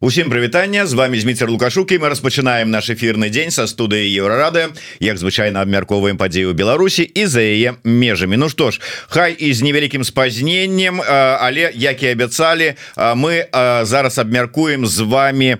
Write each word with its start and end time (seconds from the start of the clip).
Усім 0.00 0.30
прывітання 0.30 0.86
з 0.86 0.92
вами 0.92 1.20
Зміцер 1.20 1.50
лукашукі 1.50 1.98
мы 1.98 2.08
распачынаем 2.08 2.70
наш 2.70 2.86
эфирны 2.86 3.34
дзень 3.34 3.50
са 3.50 3.66
студыі 3.66 4.06
еўрарады. 4.06 4.70
Як 5.02 5.18
звычайна 5.18 5.66
абмярковаем 5.66 6.14
падзею 6.14 6.54
Беларусі 6.54 7.02
і 7.02 7.26
за 7.26 7.42
яе 7.42 7.74
межамі. 7.82 8.38
Ну 8.38 8.48
што 8.48 8.70
ж 8.70 8.78
хай 9.10 9.34
і 9.34 9.50
з 9.50 9.62
невялікім 9.62 10.04
спазненнем 10.06 11.02
але 11.02 11.74
як 11.74 12.02
і 12.02 12.14
абяцалі 12.14 12.78
мы 12.94 13.50
зараз 13.82 14.18
абмяркуем 14.22 14.86
з 14.86 15.00
вами 15.02 15.58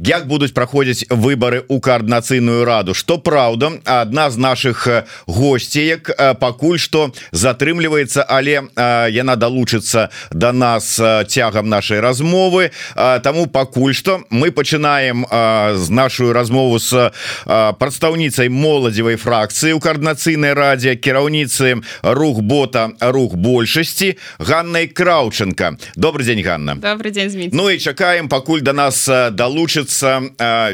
як 0.00 0.24
будуць 0.24 0.56
праходзіць 0.56 1.04
выборы 1.12 1.68
у 1.68 1.84
коаардынацыйную 1.84 2.64
раду. 2.64 2.94
Что 2.94 3.20
праўда 3.20 3.76
адна 3.84 4.30
з 4.30 4.40
наших 4.40 4.88
гостеек 5.28 6.16
пакуль 6.40 6.80
что 6.80 7.12
затрымліваецца 7.32 8.24
але 8.24 8.72
яна 9.12 9.36
далучыцца 9.36 10.08
до 10.32 10.48
да 10.48 10.52
нас 10.52 10.96
цягам 11.28 11.68
нашай 11.68 12.00
размовы. 12.00 12.72
Там 12.96 13.33
Таму 13.34 13.46
пакуль 13.46 13.94
что 13.94 14.22
мы 14.30 14.52
пачынаем 14.52 15.26
з 15.74 15.90
нашу 15.90 16.32
размову 16.32 16.78
с 16.78 17.10
прадстаўніцай 17.44 18.46
моладзевай 18.46 19.18
фракцыі 19.18 19.74
у 19.74 19.80
коаардынацыйнай 19.82 20.54
радзе 20.54 20.94
кіраўніцы 20.94 21.82
рух 22.02 22.38
бота 22.46 22.92
рух 23.00 23.34
большасці 23.34 24.14
Ганнай 24.38 24.86
краўчынка 24.86 25.74
добрый 25.96 26.26
день 26.26 26.46
Ганна. 26.46 26.76
Добрый 26.76 27.10
день 27.10 27.50
Ну 27.52 27.70
і 27.70 27.78
чакаем 27.78 28.28
пакуль 28.28 28.62
до 28.62 28.70
да 28.70 28.86
нас 28.86 29.02
далучыцца 29.08 30.22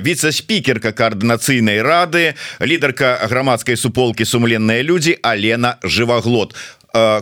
віце-спікерка 0.04 0.92
коаардынацыйнай 0.92 1.80
рады 1.80 2.34
лідарка 2.60 3.24
грамадскай 3.24 3.80
суполкі 3.80 4.28
сумленныя 4.28 4.82
людзі 4.82 5.16
Алена 5.22 5.78
жываглот 5.82 6.52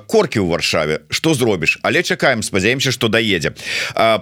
корки 0.06 0.38
ў 0.38 0.46
варшаве. 0.48 1.00
Что 1.10 1.34
зробіш 1.34 1.78
але 1.82 2.02
чакаем 2.02 2.42
спадзяемся 2.42 2.92
что 2.92 3.08
даедзе 3.08 3.54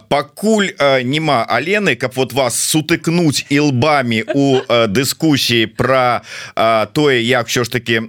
пакуль 0.09 0.73
нема 1.05 1.45
Алены 1.45 1.97
каб 1.97 2.13
вот 2.15 2.33
вас 2.33 2.55
сутыкнуть 2.55 3.47
і 3.49 3.59
лбами 3.61 4.25
у 4.35 4.61
дыскусіі 4.89 5.67
про 5.67 6.23
тое 6.93 7.23
як 7.23 7.49
що 7.49 7.65
ж 7.65 7.73
таки 7.73 8.03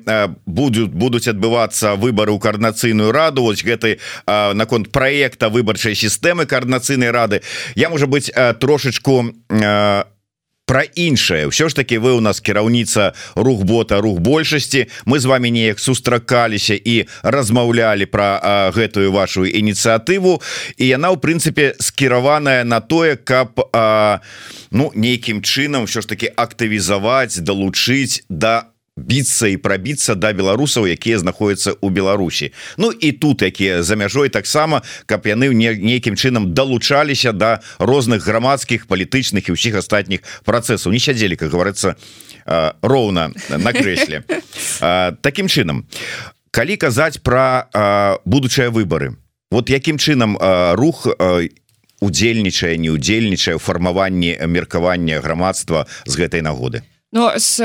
будут 0.46 0.94
будуць 0.94 1.28
адбывацца 1.28 1.96
выборы 1.96 2.34
ў 2.34 2.40
коаардынацыйную 2.40 3.12
раду. 3.12 3.44
Вось 3.44 3.64
гэты 3.64 4.00
наконт 4.28 4.92
проекта 4.92 5.50
выбарчай 5.50 5.96
сістэмы 5.96 6.46
коаардынацыйнай 6.46 7.12
рады. 7.12 7.42
Я 7.76 7.90
можа 7.90 8.08
быть 8.08 8.32
трошечку 8.60 9.34
не 9.50 10.04
про 10.68 10.84
іншае. 10.84 11.48
Все 11.48 11.70
ж 11.70 11.76
таки 11.76 11.98
вы 11.98 12.12
у 12.12 12.20
нас 12.20 12.44
кіраўніца 12.44 13.14
рух 13.36 13.64
бота 13.64 14.02
рух 14.02 14.20
большасці. 14.20 14.88
Мы 15.06 15.20
з 15.20 15.26
вами 15.26 15.50
неяк 15.50 15.80
сустракаліся 15.80 16.76
і 16.76 17.08
размаўлялі 17.24 18.06
про 18.06 18.38
гэтую 18.76 19.16
вашу 19.16 19.48
ініцыятыву. 19.48 20.44
І 20.78 20.92
яна 20.92 21.16
у 21.16 21.18
прынцыпе 21.18 21.80
скіраваная 21.80 22.68
на 22.68 22.84
тое 22.84 23.16
каб 23.16 23.56
а, 23.72 24.20
ну 24.72 24.92
нейкім 24.94 25.40
чынам 25.42 25.88
все 25.88 26.04
ж 26.04 26.08
таки 26.08 26.28
актывізаваць 26.28 27.40
далучыць 27.40 28.28
да 28.28 28.76
біцца 28.98 29.48
і 29.48 29.58
прабіцца 29.62 30.18
да 30.18 30.34
беларусаў 30.34 30.90
якія 30.90 31.22
знаходзяцца 31.22 31.78
ў 31.78 31.88
Беларусі. 31.94 32.52
Ну 32.78 32.92
і 32.92 33.12
тут 33.14 33.46
якія 33.46 33.84
за 33.84 33.96
мяжой 33.96 34.30
таксама 34.30 34.82
каб 35.06 35.30
яны 35.30 35.54
нейкім 35.54 36.18
чынам 36.18 36.54
далучаліся 36.58 37.32
да 37.32 37.62
розных 37.78 38.26
грамадскіх 38.26 38.90
палітычных 38.90 39.48
і 39.48 39.54
ўсіх 39.54 39.78
астатніх 39.78 40.26
працэсаў. 40.44 40.92
Не 40.92 41.00
сядзелі 41.00 41.38
как 41.38 41.54
говорится 41.54 41.96
роўна 42.82 43.32
на 43.54 43.72
крэсле. 43.72 44.26
Такім 45.22 45.48
чынам 45.48 45.86
калі 46.52 46.78
казаць 46.78 47.22
про 47.22 47.70
будучыя 48.26 48.74
выборы 48.74 49.14
вот 49.52 49.70
якім 49.70 50.02
чынам 50.02 50.38
рух 50.74 51.06
удзельнічае 52.02 52.78
не 52.78 52.90
удзельнічае 52.90 53.58
фармаванні 53.58 54.38
меркавання 54.48 55.22
грамадства 55.22 55.86
з 56.06 56.14
гэтай 56.18 56.42
нагоды? 56.42 56.82
Ну 57.12 57.30
с 57.36 57.62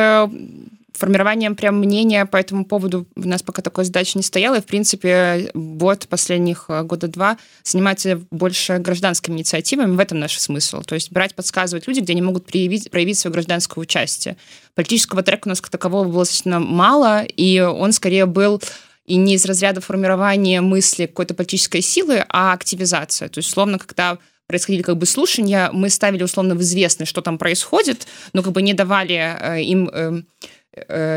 формированием 0.93 1.57
прям 1.57 1.79
мнения 1.79 2.27
по 2.27 2.37
этому 2.37 2.65
поводу 2.65 3.07
у 3.15 3.29
нас 3.29 3.42
пока 3.42 3.63
такой 3.63 3.85
задачи 3.85 4.17
не 4.17 4.23
стояло. 4.23 4.57
И, 4.57 4.61
в 4.61 4.67
принципе, 4.67 5.51
бот 5.55 6.07
последних 6.08 6.67
э, 6.69 6.83
года 6.83 7.08
два 7.08 7.39
занимается 7.64 8.20
больше 8.30 8.79
гражданскими 8.79 9.36
инициативами. 9.36 9.95
В 9.95 10.01
этом 10.01 10.19
наш 10.19 10.39
смысл. 10.39 10.83
То 10.83 10.95
есть 10.95 11.11
брать, 11.13 11.35
подсказывать 11.35 11.86
люди, 11.86 12.01
где 12.01 12.13
они 12.13 12.23
могут 12.23 12.47
проявить, 12.47 12.91
проявить 12.91 13.19
свое 13.19 13.33
гражданское 13.33 13.80
участие. 13.80 14.36
Политического 14.75 15.23
трека 15.23 15.47
у 15.47 15.51
нас 15.51 15.61
как 15.61 15.70
такового 15.70 16.05
было 16.05 16.23
достаточно 16.23 16.61
мало, 16.61 17.24
и 17.24 17.61
он 17.61 17.92
скорее 17.92 18.27
был 18.27 18.63
и 19.05 19.17
не 19.17 19.35
из 19.35 19.45
разряда 19.45 19.80
формирования 19.80 20.61
мысли 20.61 21.07
какой-то 21.07 21.35
политической 21.35 21.80
силы, 21.80 22.24
а 22.29 22.53
активизация. 22.53 23.29
То 23.29 23.39
есть, 23.39 23.48
условно, 23.48 23.79
когда 23.79 24.19
происходили 24.47 24.83
как 24.83 24.98
бы 24.98 25.07
слушания, 25.07 25.70
мы 25.73 25.89
ставили 25.89 26.23
условно 26.23 26.55
в 26.55 26.61
известность, 26.61 27.11
что 27.11 27.23
там 27.23 27.39
происходит, 27.39 28.07
но 28.33 28.42
как 28.42 28.53
бы 28.53 28.63
не 28.63 28.74
давали 28.74 29.14
э, 29.14 29.63
им 29.63 29.91
Э, 29.92 30.23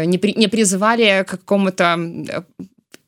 не, 0.06 0.18
при, 0.18 0.34
не 0.34 0.48
призывали 0.48 1.24
к 1.24 1.32
какому-то 1.32 1.98
э, 2.30 2.42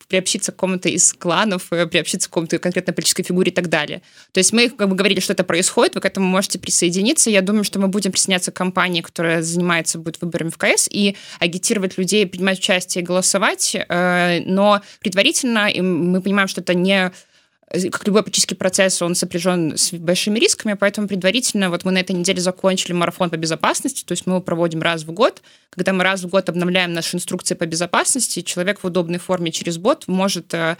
приобщиться 0.08 0.52
к 0.52 0.56
кому-то 0.56 0.88
из 0.88 1.14
кланов, 1.14 1.68
э, 1.72 1.86
приобщиться 1.88 2.28
к 2.28 2.32
какому-то 2.32 2.60
конкретной 2.60 2.94
политической 2.94 3.24
фигуре 3.24 3.52
и 3.52 3.54
так 3.54 3.68
далее. 3.68 4.02
То 4.32 4.40
есть 4.40 4.54
мы 4.54 4.70
как 4.70 4.88
бы 4.88 4.96
говорили, 4.96 5.20
что 5.20 5.34
это 5.34 5.44
происходит, 5.44 5.96
вы 5.96 6.02
к 6.02 6.06
этому 6.06 6.28
можете 6.28 6.60
присоединиться. 6.60 7.30
Я 7.30 7.42
думаю, 7.42 7.64
что 7.64 7.80
мы 7.80 7.90
будем 7.90 8.12
присоединяться 8.12 8.52
к 8.52 8.56
компании, 8.56 9.02
которая 9.02 9.42
занимается 9.42 9.98
будет 9.98 10.22
выборами 10.22 10.50
в 10.50 10.58
КС, 10.58 10.88
и 10.90 11.16
агитировать 11.40 11.98
людей 11.98 12.26
принимать 12.26 12.60
участие 12.60 13.04
и 13.04 13.06
голосовать. 13.06 13.76
Но 13.90 14.82
предварительно 15.02 15.70
мы 15.82 16.22
понимаем, 16.22 16.48
что 16.48 16.62
это 16.62 16.74
не 16.74 17.12
Э, 17.12 17.12
как 17.70 18.08
любой 18.08 18.24
политический 18.24 18.56
процесс, 18.56 19.02
он 19.02 19.14
сопряжен 19.14 19.78
с 19.78 19.92
большими 19.94 20.40
рисками, 20.40 20.74
поэтому 20.74 21.08
предварительно 21.08 21.70
вот 21.70 21.84
мы 21.84 21.92
на 21.92 22.00
этой 22.00 22.14
неделе 22.14 22.40
закончили 22.40 22.94
марафон 22.94 23.30
по 23.30 23.38
безопасности, 23.38 24.06
то 24.06 24.14
есть 24.14 24.26
мы 24.26 24.34
его 24.34 24.42
проводим 24.42 24.82
раз 24.82 25.04
в 25.04 25.12
год. 25.12 25.42
Когда 25.70 25.92
мы 25.92 26.04
раз 26.04 26.24
в 26.24 26.30
год 26.30 26.48
обновляем 26.48 26.94
наши 26.94 27.18
инструкции 27.18 27.56
по 27.56 27.66
безопасности, 27.66 28.42
человек 28.42 28.82
в 28.82 28.86
удобной 28.86 29.20
форме 29.20 29.52
через 29.52 29.78
бот 29.78 30.08
может 30.08 30.54
э, 30.54 30.58
Э, 30.58 30.76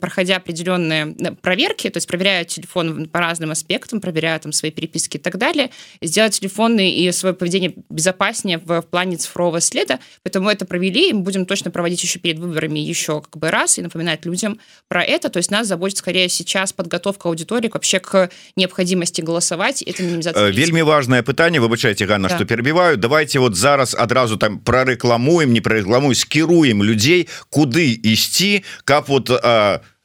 проходя 0.00 0.36
определенные 0.36 1.14
проверки, 1.42 1.90
то 1.90 1.98
есть 1.98 2.08
проверяя 2.08 2.44
телефон 2.44 3.08
по 3.08 3.20
разным 3.20 3.50
аспектам, 3.50 4.00
проверяя 4.00 4.38
там 4.38 4.52
свои 4.52 4.70
переписки 4.70 5.18
и 5.18 5.20
так 5.20 5.36
далее, 5.36 5.70
сделать 6.00 6.38
телефоны 6.38 6.90
и 6.90 7.12
свое 7.12 7.34
поведение 7.34 7.74
безопаснее 7.90 8.58
в, 8.58 8.80
в 8.80 8.86
плане 8.86 9.16
цифрового 9.16 9.60
следа. 9.60 9.98
Поэтому 10.22 10.48
это 10.48 10.64
провели, 10.64 11.10
и 11.10 11.12
мы 11.12 11.20
будем 11.20 11.44
точно 11.44 11.70
проводить 11.70 12.02
еще 12.02 12.18
перед 12.18 12.38
выборами 12.38 12.78
еще 12.78 13.20
как 13.20 13.36
бы 13.36 13.50
раз 13.50 13.78
и 13.78 13.82
напоминать 13.82 14.24
людям 14.24 14.58
про 14.88 15.02
это. 15.02 15.28
То 15.28 15.36
есть 15.36 15.50
нас 15.50 15.66
заботит 15.66 15.98
скорее 15.98 16.28
сейчас 16.28 16.72
подготовка 16.72 17.28
аудитории 17.28 17.70
вообще 17.72 18.00
к 18.00 18.30
необходимости 18.56 19.20
голосовать. 19.20 19.82
Это 19.82 20.02
минимизация. 20.02 20.48
Э, 20.48 20.50
вельми 20.50 20.82
важное 20.82 21.22
пытание, 21.22 21.60
выбачайте, 21.60 22.06
Ганна, 22.06 22.28
да. 22.28 22.36
что 22.36 22.44
перебиваю. 22.46 22.96
Давайте 22.96 23.38
вот 23.38 23.56
зараз 23.56 23.94
одразу 23.94 24.38
там 24.38 24.58
прорекламуем, 24.60 25.52
не 25.52 25.60
прорекламуем, 25.60 26.14
скируем 26.14 26.82
людей, 26.82 27.28
куды 27.50 28.00
ісці, 28.02 28.62
как 28.84 29.08
вот 29.08 29.41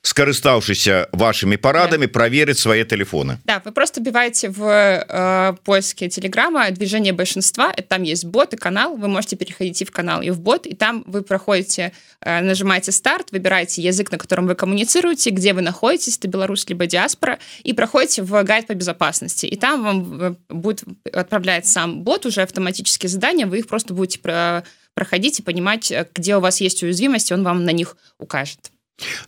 скарыстаўшыся 0.08 1.10
вашими 1.12 1.58
парадами 1.58 2.06
да. 2.06 2.12
проверить 2.12 2.58
свои 2.58 2.84
телефоны. 2.86 3.40
Да 3.44 3.62
вы 3.66 3.72
просто 3.72 4.02
биваете 4.02 4.50
в 4.50 4.64
э, 4.64 5.54
поиске 5.64 6.08
телеграмма 6.08 6.72
движение 6.72 7.14
большинства 7.14 7.74
там 7.74 8.04
есть 8.04 8.26
бот 8.26 8.54
и 8.54 8.58
канал. 8.58 8.96
Вы 8.96 9.08
можете 9.10 9.36
переходить 9.36 9.88
в 9.88 9.92
канал 9.92 10.22
и 10.22 10.30
в 10.30 10.40
бот. 10.40 10.66
И 10.66 10.76
там 10.76 11.04
вы 11.08 11.24
проходите 11.24 11.92
э, 12.22 12.42
нажимаете 12.42 12.92
старт 12.92 13.32
выбираете 13.32 13.82
язык 13.82 14.12
на 14.12 14.18
котором 14.18 14.48
вы 14.48 14.56
коммуницируете 14.56 15.30
где 15.32 15.54
вы 15.54 15.62
находитесь 15.62 16.18
это 16.18 16.28
Беларусь 16.28 16.68
либо 16.70 16.88
диаспора 16.88 17.40
и 17.64 17.74
проходите 17.74 18.24
в 18.24 18.44
гайд 18.44 18.68
по 18.68 18.74
безопасности 18.74 19.46
и 19.46 19.56
там 19.58 19.84
вам 19.84 20.22
э, 20.22 20.36
будет 20.50 20.84
отправлять 21.12 21.68
сам 21.68 22.04
бот 22.04 22.26
уже 22.26 22.42
автоматические 22.42 23.10
задания. 23.10 23.46
Вы 23.46 23.60
их 23.60 23.68
просто 23.68 23.94
будете 23.94 24.20
про 24.20 24.64
проходить 24.94 25.40
и 25.40 25.44
понимать 25.44 25.92
э, 25.92 26.08
где 26.16 26.38
у 26.38 26.40
вас 26.40 26.62
есть 26.62 26.82
уязвимость 26.82 27.32
он 27.32 27.44
вам 27.44 27.66
на 27.66 27.72
них 27.72 27.98
укажет 28.20 28.72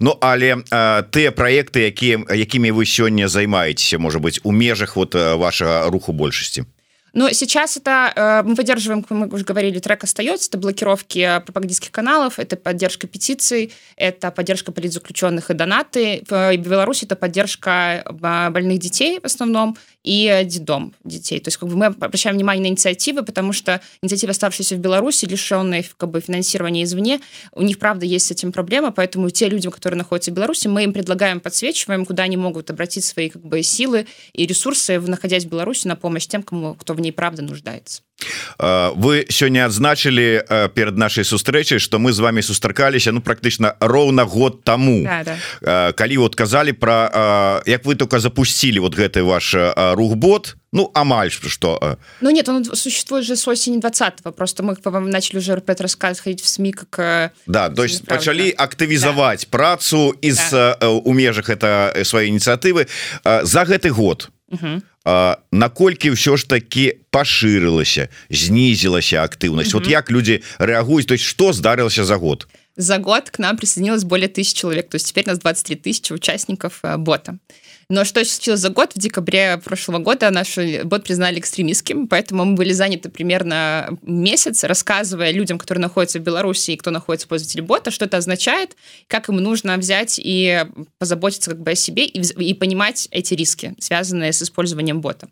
Ну 0.00 0.16
але 0.20 0.62
тыя 1.10 1.30
проекты 1.34 1.90
якія 1.90 2.22
якімі 2.30 2.70
вы 2.70 2.86
сёння 2.86 3.28
займаецеся 3.28 3.98
может 3.98 4.22
быть 4.22 4.40
у 4.44 4.52
межах 4.52 4.96
вот 4.96 5.14
вашага 5.14 5.90
руху 5.90 6.12
большасці 6.12 6.64
но 7.13 7.29
сейчас 7.31 7.77
это 7.77 8.11
э, 8.15 8.47
мы 8.47 8.55
поддерживаем, 8.55 9.03
как 9.03 9.11
мы 9.11 9.27
уже 9.27 9.43
говорили, 9.43 9.79
трек 9.79 10.03
остается, 10.03 10.49
это 10.49 10.57
блокировки 10.57 11.41
пропагандистских 11.45 11.91
каналов, 11.91 12.39
это 12.39 12.55
поддержка 12.55 13.07
петиций, 13.07 13.71
это 13.95 14.31
поддержка 14.31 14.71
политзаключенных 14.71 15.49
и 15.49 15.53
донаты. 15.53 16.23
В 16.29 16.55
Беларуси 16.57 17.05
это 17.05 17.15
поддержка 17.15 18.05
больных 18.09 18.79
детей 18.79 19.19
в 19.19 19.25
основном 19.25 19.77
и 20.03 20.41
детдом 20.45 20.93
детей. 21.03 21.39
То 21.39 21.49
есть 21.49 21.57
как 21.57 21.69
бы 21.69 21.75
мы 21.75 21.85
обращаем 21.87 22.35
внимание 22.35 22.63
на 22.63 22.67
инициативы, 22.67 23.23
потому 23.23 23.53
что 23.53 23.81
инициативы, 24.01 24.31
оставшиеся 24.31 24.75
в 24.75 24.79
Беларуси, 24.79 25.25
лишенные 25.25 25.85
как 25.97 26.09
бы, 26.09 26.21
финансирования 26.21 26.83
извне, 26.83 27.19
у 27.53 27.61
них, 27.61 27.79
правда, 27.79 28.05
есть 28.05 28.27
с 28.27 28.31
этим 28.31 28.51
проблема, 28.51 28.91
поэтому 28.91 29.29
те 29.29 29.49
люди, 29.49 29.69
которые 29.69 29.97
находятся 29.97 30.31
в 30.31 30.33
Беларуси, 30.33 30.67
мы 30.67 30.83
им 30.83 30.93
предлагаем, 30.93 31.39
подсвечиваем, 31.39 32.05
куда 32.05 32.23
они 32.23 32.37
могут 32.37 32.69
обратить 32.69 33.03
свои 33.03 33.29
как 33.29 33.43
бы, 33.43 33.61
силы 33.61 34.07
и 34.33 34.45
ресурсы, 34.45 34.99
находясь 34.99 35.45
в 35.45 35.49
Беларуси, 35.49 35.87
на 35.87 35.95
помощь 35.95 36.27
тем, 36.27 36.43
кому, 36.43 36.75
кто 36.75 36.93
в 36.99 37.01
ней 37.01 37.11
правда 37.11 37.41
нуждается 37.41 38.01
вы 38.59 39.25
сёння 39.29 39.65
адзначылі 39.65 40.43
перед 40.75 40.97
нашай 40.97 41.23
сустрэчай 41.23 41.79
что 41.79 41.99
мы 41.99 42.11
з 42.11 42.19
вами 42.19 42.41
сустракаліся 42.41 43.11
ну 43.11 43.21
практычна 43.21 43.75
роўна 43.79 44.23
год 44.23 44.63
тому 44.63 45.03
да, 45.03 45.37
да. 45.61 45.91
калі 45.93 46.17
вот 46.17 46.35
казалі 46.35 46.73
про 46.73 47.63
як 47.65 47.85
вы 47.85 47.95
только 47.95 48.19
запустили 48.19 48.79
вот 48.79 48.95
гэты 48.95 49.23
ваш 49.23 49.55
рухбот 49.95 50.57
ну 50.73 50.91
амаль 50.93 51.31
что 51.31 51.97
ну 52.21 52.29
нет 52.31 52.49
он 52.49 52.65
существует 52.65 53.25
же 53.25 53.35
с 53.35 53.47
осени 53.47 53.79
20 53.79 54.21
-го. 54.23 54.31
просто 54.31 54.63
мы 54.63 54.75
вам 54.83 55.09
начали 55.09 55.39
уже 55.39 55.53
опять 55.53 55.81
рассказ 55.81 56.19
ходить 56.19 56.41
в 56.41 56.47
сми 56.47 56.71
как 56.73 57.31
да 57.47 57.69
то 57.69 57.83
есть 57.83 58.05
пачалі 58.05 58.53
актывізаваць 58.57 59.47
да. 59.47 59.49
працу 59.49 60.13
из 60.21 60.51
да. 60.51 60.75
у 60.89 61.13
межах 61.13 61.49
это 61.49 62.03
своей 62.03 62.31
ініцыятывы 62.31 62.87
за 63.23 63.63
гэты 63.63 63.89
год 63.89 64.29
угу 64.51 64.81
наколькі 65.51 66.11
ўсё 66.11 66.37
ж 66.37 66.47
таки 66.47 66.99
пашырылася 67.11 68.09
знізілася 68.29 69.23
актыўнасць? 69.23 69.71
Mm 69.71 69.79
-hmm. 69.79 69.83
вот 69.83 69.87
як 69.87 70.11
люди 70.11 70.41
рэагуюць? 70.59 71.05
То 71.05 71.13
есть 71.13 71.25
что 71.25 71.53
здарылася 71.53 72.05
за 72.05 72.15
год? 72.15 72.47
За 72.77 72.97
год 72.97 73.29
к 73.29 73.39
нам 73.39 73.57
присоединилось 73.57 74.03
более 74.03 74.27
тысяч 74.27 74.53
человек 74.53 74.89
то 74.89 74.95
есть 74.95 75.07
теперь 75.07 75.27
нас 75.27 75.39
23 75.39 75.75
тысячи 75.75 76.13
участников 76.13 76.81
бота 76.97 77.37
но 77.89 78.05
что 78.05 78.23
случилось 78.23 78.59
за 78.59 78.69
год? 78.69 78.93
В 78.93 78.99
декабре 78.99 79.57
прошлого 79.57 79.97
года 79.97 80.29
наш 80.29 80.57
бот 80.83 81.03
признали 81.03 81.39
экстремистским 81.39 82.07
поэтому 82.07 82.45
мы 82.45 82.53
были 82.53 82.71
заняты 82.71 83.09
примерно 83.09 83.97
месяц 84.03 84.63
рассказывая 84.63 85.31
людям 85.31 85.57
которые 85.57 85.81
находятся 85.81 86.19
в 86.19 86.21
беларуси 86.21 86.71
и 86.71 86.77
кто 86.77 86.91
находится 86.91 87.27
пользователь 87.27 87.61
бота 87.61 87.89
что 87.89 88.05
это 88.05 88.17
означает 88.17 88.75
как 89.07 89.29
им 89.29 89.37
нужно 89.37 89.77
взять 89.77 90.19
и 90.23 90.65
позаботиться 90.99 91.49
как 91.49 91.61
бы 91.61 91.71
о 91.71 91.75
себе 91.75 92.05
и, 92.05 92.19
и 92.19 92.53
понимать 92.53 93.07
эти 93.11 93.33
риски 93.33 93.73
связанные 93.79 94.33
с 94.33 94.41
использованием 94.41 95.01
бота 95.01 95.27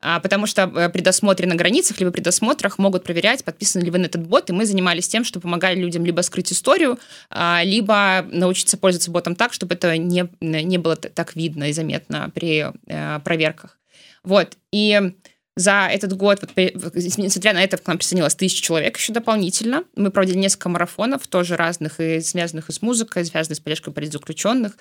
потому 0.00 0.46
что 0.46 0.62
э, 0.62 0.88
при 0.88 1.02
досмотре 1.02 1.46
на 1.46 1.54
границах 1.54 2.00
либо 2.00 2.10
при 2.10 2.20
досмотрах 2.20 2.78
могут 2.78 3.04
проверять, 3.04 3.44
подписаны 3.44 3.82
ли 3.82 3.90
вы 3.90 3.98
на 3.98 4.06
этот 4.06 4.26
бот, 4.26 4.50
и 4.50 4.52
мы 4.52 4.66
занимались 4.66 5.08
тем, 5.08 5.24
что 5.24 5.40
помогали 5.40 5.78
людям 5.78 6.04
либо 6.04 6.22
скрыть 6.22 6.52
историю, 6.52 6.98
а, 7.30 7.62
либо 7.62 8.26
научиться 8.30 8.78
пользоваться 8.78 9.10
ботом 9.10 9.34
так, 9.34 9.52
чтобы 9.52 9.74
это 9.74 9.96
не, 9.96 10.28
не 10.40 10.78
было 10.78 10.96
так 10.96 11.36
видно 11.36 11.64
и 11.64 11.72
заметно 11.72 12.30
при 12.34 12.72
э, 12.86 13.20
проверках. 13.20 13.78
Вот, 14.22 14.56
и 14.72 15.12
за 15.56 15.88
этот 15.90 16.16
год, 16.16 16.40
вот, 16.40 16.94
несмотря 16.94 17.52
на 17.52 17.62
это, 17.62 17.76
к 17.76 17.86
нам 17.86 17.98
присоединилось 17.98 18.34
тысяча 18.34 18.62
человек 18.62 18.96
еще 18.96 19.12
дополнительно. 19.12 19.84
Мы 19.96 20.10
проводили 20.10 20.38
несколько 20.38 20.68
марафонов, 20.68 21.26
тоже 21.26 21.56
разных, 21.56 22.00
и 22.00 22.20
связанных 22.20 22.70
и 22.70 22.72
с 22.72 22.80
музыкой, 22.82 23.24
связанных 23.24 23.58
с 23.58 23.60
поддержкой 23.60 23.92
политзаключенных. 23.92 24.76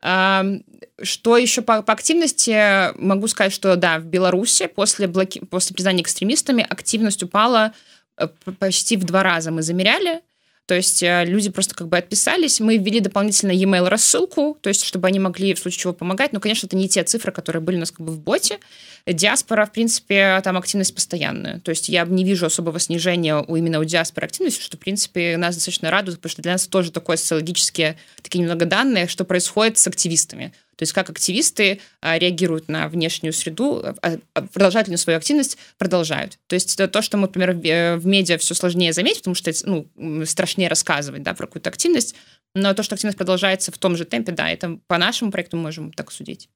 Что 0.00 1.36
еще 1.36 1.62
по, 1.62 1.82
по 1.82 1.92
активности? 1.92 2.96
Могу 2.98 3.26
сказать, 3.28 3.52
что 3.52 3.76
да, 3.76 3.98
в 3.98 4.04
Беларуси 4.04 4.66
после, 4.66 5.06
блоки... 5.06 5.40
после 5.40 5.74
признания 5.74 6.02
экстремистами 6.02 6.66
активность 6.68 7.22
упала 7.22 7.72
э, 8.16 8.28
почти 8.58 8.96
в 8.96 9.04
два 9.04 9.22
раза. 9.22 9.50
Мы 9.50 9.62
замеряли. 9.62 10.20
То 10.66 10.74
есть 10.74 11.02
э, 11.02 11.24
люди 11.26 11.50
просто 11.50 11.74
как 11.74 11.88
бы 11.88 11.98
отписались. 11.98 12.58
Мы 12.58 12.78
ввели 12.78 13.00
дополнительно 13.00 13.52
e-mail 13.52 13.88
рассылку, 13.88 14.56
то 14.62 14.68
есть 14.68 14.82
чтобы 14.84 15.08
они 15.08 15.18
могли 15.18 15.52
в 15.54 15.58
случае 15.58 15.80
чего 15.80 15.92
помогать. 15.92 16.32
Но, 16.32 16.40
конечно, 16.40 16.66
это 16.66 16.76
не 16.76 16.88
те 16.88 17.04
цифры, 17.04 17.32
которые 17.32 17.60
были 17.60 17.76
у 17.76 17.80
нас 17.80 17.90
как 17.90 18.00
бы 18.00 18.12
в 18.12 18.20
боте. 18.20 18.58
Диаспора, 19.06 19.66
в 19.66 19.72
принципе, 19.72 20.40
там 20.42 20.56
активность 20.56 20.94
постоянная. 20.94 21.60
То 21.60 21.70
есть 21.70 21.90
я 21.90 22.04
не 22.06 22.24
вижу 22.24 22.46
особого 22.46 22.80
снижения 22.80 23.36
у 23.36 23.56
именно 23.56 23.78
у 23.78 23.84
диаспоры 23.84 24.26
активности, 24.26 24.62
что, 24.62 24.78
в 24.78 24.80
принципе, 24.80 25.36
нас 25.36 25.54
достаточно 25.56 25.90
радует, 25.90 26.18
потому 26.18 26.30
что 26.30 26.42
для 26.42 26.52
нас 26.52 26.66
тоже 26.66 26.90
такое 26.90 27.18
социологические 27.18 27.98
такие 28.22 28.40
немного 28.40 28.64
данные, 28.64 29.06
что 29.06 29.24
происходит 29.24 29.76
с 29.76 29.86
активистами. 29.86 30.54
То 30.76 30.82
есть 30.82 30.92
как 30.92 31.10
активисты 31.10 31.80
а, 32.00 32.18
реагируют 32.18 32.68
на 32.68 32.88
внешнюю 32.88 33.32
среду, 33.32 33.82
а, 33.84 34.18
а, 34.34 34.42
продолжают 34.42 34.88
ли 34.88 34.96
свою 34.96 35.18
активность, 35.18 35.58
продолжают. 35.78 36.38
То 36.46 36.54
есть 36.54 36.76
то, 36.76 37.02
что 37.02 37.16
мы, 37.16 37.22
например, 37.28 37.52
в 37.52 37.64
э, 37.64 38.00
медиа 38.04 38.38
все 38.38 38.54
сложнее 38.54 38.92
заметить, 38.92 39.18
потому 39.18 39.34
что 39.34 39.52
ну, 39.64 40.26
страшнее 40.26 40.68
рассказывать 40.68 41.22
да, 41.22 41.34
про 41.34 41.46
какую-то 41.46 41.70
активность, 41.70 42.14
но 42.54 42.74
то, 42.74 42.82
что 42.82 42.94
активность 42.94 43.18
продолжается 43.18 43.72
в 43.72 43.78
том 43.78 43.96
же 43.96 44.04
темпе, 44.04 44.32
да, 44.32 44.48
это 44.50 44.78
по 44.86 44.98
нашему 44.98 45.30
проекту 45.30 45.56
можем 45.56 45.92
так 45.92 46.12
судить. 46.12 46.48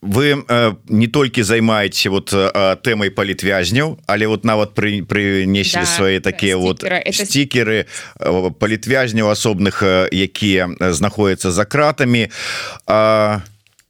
Вы 0.00 0.44
э, 0.48 0.74
не 0.88 1.06
толькі 1.06 1.42
займаеце 1.42 2.08
вот 2.08 2.32
э, 2.32 2.76
тэмай 2.82 3.10
палітвязняў 3.10 3.98
але 4.06 4.26
вот 4.26 4.44
нават 4.44 4.74
пры 4.74 5.02
прынеслі 5.02 5.82
да, 5.82 5.86
свае 5.86 6.20
такія 6.20 6.56
вот 6.56 6.84
стикеры. 7.10 7.86
Это... 8.18 8.50
палітвязняў 8.50 9.30
асобных 9.30 9.82
якія 10.12 10.70
знаходзяцца 10.78 11.50
за 11.50 11.64
кратамі. 11.64 12.30
А 12.86 13.40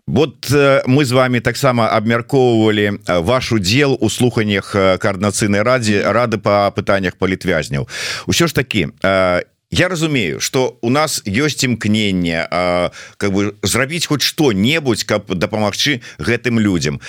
Вот 0.08 0.50
мы 0.86 1.04
з 1.04 1.12
вами 1.12 1.40
таксама 1.40 1.88
абмяркоўвалі 1.92 3.04
ваш 3.06 3.52
удзел 3.52 3.92
у 4.00 4.08
слуханнях 4.08 4.72
каарднацыйнай 4.72 5.60
радзе 5.60 6.00
рады 6.00 6.38
па 6.40 6.72
пытаннях 6.72 7.20
палітвязняў 7.20 7.84
ўсё 8.24 8.48
ж 8.48 8.56
такі 8.56 8.96
я 9.70 9.88
разумею 9.88 10.40
что 10.40 10.78
у 10.82 10.90
нас 10.90 11.22
ёсць 11.26 11.64
імкнение 11.64 12.48
как 13.16 13.32
бы 13.32 13.54
зрабіць 13.62 14.06
хоть 14.06 14.22
что-небудзь 14.22 15.04
каб 15.04 15.34
дапамагчы 15.34 16.00
гэтым 16.18 16.58
людям 16.58 17.00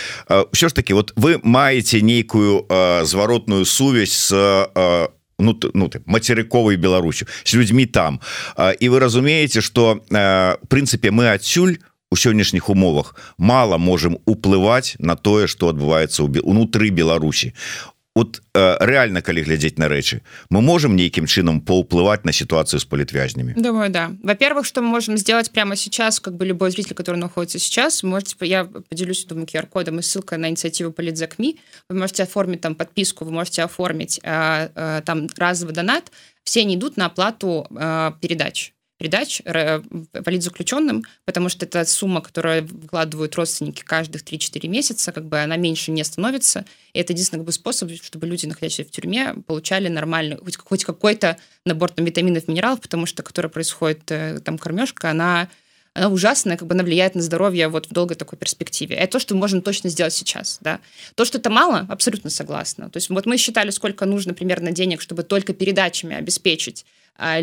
все 0.51 0.69
ж 0.69 0.73
таки 0.73 0.93
вот 0.93 1.13
вы 1.15 1.39
маете 1.43 2.01
нейкую 2.01 2.67
зваротную 3.03 3.65
сувязь 3.65 4.13
с 4.13 5.09
ну, 5.39 5.57
ну 5.73 5.87
ты 5.87 6.01
мацерыковай 6.05 6.75
Беларусю 6.75 7.25
с 7.43 7.53
людьми 7.53 7.85
там. 7.85 8.19
І 8.79 8.89
вы 8.89 8.99
разумееце 8.99 9.61
что 9.61 10.01
в 10.09 10.59
прынцыпе 10.67 11.11
мы 11.11 11.31
адсюль 11.31 11.79
у 12.11 12.15
сённяшніх 12.15 12.69
умовах 12.69 13.15
мало 13.37 13.77
можем 13.77 14.17
уплываць 14.25 14.95
на 14.99 15.15
тое 15.15 15.47
что 15.47 15.69
адбываецца 15.69 16.23
унутры 16.23 16.89
Беларусі 16.89 17.53
вот 18.19 18.41
э, 18.53 18.77
реально 18.83 19.21
калі 19.21 19.47
глядзець 19.47 19.79
на 19.79 19.87
рэчы 19.87 20.19
мы 20.51 20.59
можем 20.59 20.99
нейкім 20.99 21.25
чынам 21.25 21.63
паўплываць 21.63 22.27
на 22.27 22.35
ситуацию 22.35 22.79
с 22.79 22.85
политвязнями 22.85 23.55
думаю 23.55 23.89
да. 23.89 24.11
Во-первых 24.23 24.65
что 24.65 24.81
мы 24.81 24.87
можем 24.87 25.17
сделать 25.17 25.51
прямо 25.51 25.75
сейчас 25.75 26.19
как 26.19 26.35
бы 26.35 26.45
любой 26.45 26.71
зритель 26.71 26.95
который 26.95 27.17
находится 27.17 27.59
сейчас 27.59 28.03
можете 28.03 28.35
я 28.45 28.65
поделюсь 28.65 29.25
думаю 29.25 29.47
qr-кодом 29.47 29.99
и 29.99 30.01
ссылка 30.01 30.37
на 30.37 30.49
инициативу 30.49 30.91
политзакми. 30.91 31.57
Вы 31.89 31.97
можете 31.97 32.23
оформить 32.23 32.61
там 32.61 32.75
подписку 32.75 33.25
вы 33.25 33.31
можете 33.31 33.63
оформить 33.63 34.19
э, 34.23 34.69
э, 34.75 35.01
там 35.05 35.27
разовый 35.37 35.73
донат. 35.73 36.11
Все 36.43 36.63
не 36.63 36.75
идут 36.75 36.97
на 36.97 37.05
оплату 37.05 37.67
э, 37.69 38.11
передач 38.21 38.73
передач 38.99 39.41
политзаключенным, 40.11 41.03
потому 41.25 41.47
что 41.47 41.65
это 41.65 41.85
сумма, 41.85 42.21
которую 42.21 42.67
вкладывают 42.67 43.33
родственники 43.35 43.81
каждых 43.81 44.23
3-4 44.23 44.67
месяца, 44.67 45.13
как 45.13 45.25
бы 45.25 45.39
она 45.39 45.55
меньше 45.55 45.91
не 45.91 46.03
становится. 46.03 46.65
И 46.93 46.99
это 46.99 47.13
единственный 47.13 47.39
как 47.39 47.45
бы, 47.45 47.51
способ, 47.53 47.89
чтобы 48.03 48.27
люди, 48.27 48.45
находящиеся 48.45 48.89
в 48.89 48.91
тюрьме, 48.91 49.35
получали 49.47 49.87
нормальный, 49.87 50.35
хоть, 50.37 50.57
хоть 50.57 50.83
какой-то 50.83 51.37
набор 51.65 51.91
там, 51.91 52.05
витаминов, 52.05 52.49
минералов, 52.49 52.81
потому 52.81 53.05
что, 53.05 53.23
которая 53.23 53.49
происходит, 53.49 54.11
э, 54.11 54.39
там, 54.43 54.57
кормежка, 54.57 55.11
она 55.11 55.49
она 55.93 56.09
ужасная, 56.09 56.57
как 56.57 56.67
бы 56.67 56.75
она 56.75 56.83
влияет 56.83 57.15
на 57.15 57.21
здоровье 57.21 57.67
вот 57.67 57.87
в 57.87 57.91
долгой 57.91 58.15
такой 58.15 58.37
перспективе. 58.37 58.95
Это 58.95 59.13
то, 59.13 59.19
что 59.19 59.35
можем 59.35 59.61
точно 59.61 59.89
сделать 59.89 60.13
сейчас. 60.13 60.59
Да? 60.61 60.79
То, 61.15 61.25
что 61.25 61.37
это 61.37 61.49
мало, 61.49 61.85
абсолютно 61.89 62.29
согласна. 62.29 62.89
То 62.89 62.97
есть 62.97 63.09
вот 63.09 63.25
мы 63.25 63.37
считали, 63.37 63.69
сколько 63.69 64.05
нужно 64.05 64.33
примерно 64.33 64.71
денег, 64.71 65.01
чтобы 65.01 65.23
только 65.23 65.53
передачами 65.53 66.15
обеспечить 66.15 66.85
а, 67.19 67.41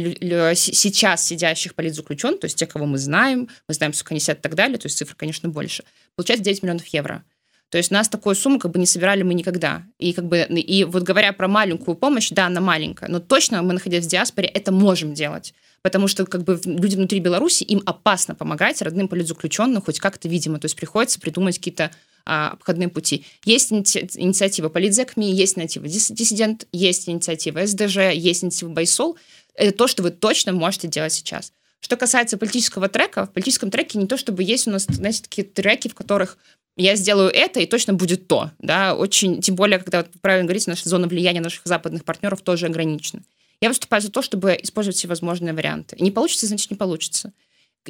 сейчас 0.55 1.23
сидящих 1.25 1.75
политзаключенных, 1.75 2.41
то 2.41 2.47
есть 2.47 2.59
те, 2.59 2.67
кого 2.67 2.87
мы 2.87 2.97
знаем, 2.97 3.49
мы 3.69 3.75
знаем, 3.75 3.93
сколько 3.93 4.15
они 4.15 4.21
сидят 4.21 4.38
и 4.38 4.43
так 4.43 4.55
далее, 4.55 4.79
то 4.79 4.87
есть 4.87 4.97
цифра, 4.97 5.15
конечно, 5.15 5.50
больше, 5.50 5.85
получается 6.15 6.45
9 6.45 6.62
миллионов 6.62 6.87
евро. 6.87 7.25
То 7.69 7.79
есть 7.79 7.91
нас 7.91 8.09
такую 8.09 8.37
сумму 8.37 8.59
как 8.59 8.71
бы 8.71 8.79
не 8.79 8.87
собирали 8.87 9.23
мы 9.23 9.35
никогда. 9.35 9.83
И 9.99 10.12
как 10.12 10.26
бы 10.26 10.38
и 10.38 10.85
вот 10.85 11.03
говоря 11.03 11.33
про 11.33 11.49
маленькую 11.49 11.97
помощь, 11.97 12.31
да, 12.31 12.47
она 12.47 12.61
маленькая, 12.61 13.11
но 13.11 13.21
точно 13.21 13.61
мы, 13.62 13.75
находясь 13.75 14.07
в 14.07 14.09
диаспоре, 14.09 14.49
это 14.49 14.73
можем 14.73 15.15
делать. 15.15 15.53
Потому 15.83 16.09
что 16.09 16.26
как 16.26 16.42
бы 16.42 16.61
люди 16.64 16.97
внутри 16.97 17.21
Беларуси, 17.21 17.62
им 17.62 17.83
опасно 17.87 18.35
помогать 18.35 18.83
родным 18.83 19.09
политзаключенным 19.09 19.83
хоть 19.83 20.00
как-то 20.00 20.28
видимо. 20.28 20.59
То 20.59 20.66
есть 20.66 20.76
приходится 20.76 21.21
придумать 21.21 21.59
какие-то 21.59 21.90
а, 22.25 22.50
обходные 22.50 22.88
пути. 22.88 23.25
Есть 23.45 23.73
инициатива 23.73 24.68
Политзекми, 24.68 25.26
есть 25.26 25.56
инициатива 25.56 25.87
Диссидент, 25.87 26.66
есть 26.73 27.09
инициатива 27.09 27.64
СДЖ, 27.64 28.12
есть 28.12 28.42
инициатива 28.42 28.71
Байсол 28.71 29.16
это 29.56 29.76
то, 29.76 29.87
что 29.87 30.02
вы 30.02 30.11
точно 30.11 30.52
можете 30.52 30.88
делать 30.88 31.12
сейчас. 31.12 31.52
Что 31.80 31.97
касается 31.97 32.38
политического 32.38 32.88
трека, 32.88 33.26
в 33.26 33.33
политическом 33.33 33.71
треке 33.71 33.99
не 33.99 34.06
то, 34.06 34.16
чтобы 34.16 34.42
есть 34.42 34.66
у 34.66 34.71
нас, 34.71 34.85
знаете, 34.88 35.23
такие 35.23 35.47
треки, 35.47 35.88
в 35.88 35.95
которых 35.95 36.38
я 36.76 36.95
сделаю 36.97 37.30
это, 37.30 37.61
и 37.61 37.66
точно 37.66 37.95
будет 37.95 38.28
то. 38.28 38.50
Да? 38.59 38.95
Очень, 38.95 39.40
тем 39.40 39.54
более, 39.54 39.78
когда, 39.78 39.99
вот, 39.99 40.09
правильно 40.21 40.47
говорите, 40.47 40.71
наша 40.71 40.88
зона 40.88 41.06
влияния 41.06 41.40
наших 41.40 41.62
западных 41.64 42.04
партнеров 42.04 42.42
тоже 42.42 42.66
ограничена. 42.66 43.23
Я 43.61 43.69
выступаю 43.69 44.03
за 44.03 44.11
то, 44.11 44.23
чтобы 44.23 44.59
использовать 44.63 44.97
все 44.97 45.09
возможные 45.09 45.55
варианты. 45.55 45.97
Не 45.99 46.11
получится, 46.11 46.47
значит, 46.47 46.71
не 46.71 46.77
получится. 46.77 47.33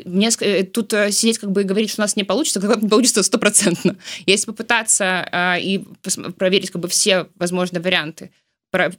Мне 0.05 0.29
э, 0.41 0.65
тут 0.65 0.93
э, 0.93 1.11
сидеть 1.11 1.39
как 1.39 1.51
бы 1.51 1.63
и 1.63 1.65
говорить, 1.65 1.91
что 1.91 2.03
у 2.03 2.05
нас 2.05 2.17
не 2.17 2.25
получится, 2.25 2.61
как 2.61 2.83
не 2.83 2.89
получится 2.89 3.23
стопроцентно. 3.23 3.97
Если 4.27 4.47
попытаться 4.47 5.29
э, 5.31 5.61
и 5.61 5.85
проверить 6.37 6.71
как 6.71 6.83
бы 6.83 6.89
все 6.89 7.29
возможные 7.37 7.81
варианты, 7.81 8.31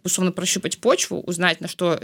условно 0.03 0.31
прощупать 0.31 0.79
почву, 0.79 1.19
узнать, 1.19 1.61
на 1.61 1.67
что, 1.67 1.99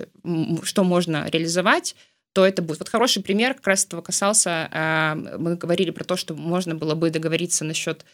что 0.62 0.84
можно 0.84 1.28
реализовать, 1.32 1.96
то 2.34 2.46
это 2.46 2.62
будет. 2.62 2.80
Вот 2.80 2.90
хороший 2.90 3.24
пример 3.24 3.56
как 3.56 3.66
раз 3.66 3.86
этого 3.86 4.02
касался. 4.02 4.70
А, 4.72 5.16
мы 5.16 5.56
говорили 5.56 5.90
про 5.90 6.04
то, 6.04 6.16
что 6.16 6.36
можно 6.36 6.76
было 6.76 6.94
бы 6.94 7.10
договориться 7.10 7.64
насчет 7.64 8.06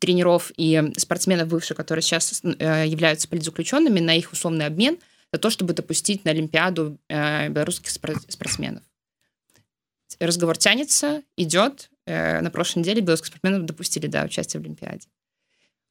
тренеров 0.00 0.50
и 0.56 0.92
спортсменов 0.96 1.48
бывших, 1.48 1.76
которые 1.76 2.02
сейчас 2.02 2.42
являются 2.42 3.28
политзаключенными, 3.28 4.00
на 4.00 4.16
их 4.16 4.32
условный 4.32 4.66
обмен 4.66 4.98
за 5.32 5.38
то, 5.38 5.50
чтобы 5.50 5.72
допустить 5.72 6.24
на 6.24 6.30
Олимпиаду 6.30 6.98
белорусских 7.08 7.90
спортсменов. 7.90 8.82
Разговор 10.20 10.56
тянется, 10.58 11.22
идет. 11.36 11.90
На 12.06 12.50
прошлой 12.52 12.80
неделе 12.80 13.00
белорусских 13.00 13.28
спортсменов 13.28 13.64
допустили 13.64 14.06
до 14.06 14.24
участия 14.24 14.58
в 14.58 14.62
Олимпиаде. 14.62 15.08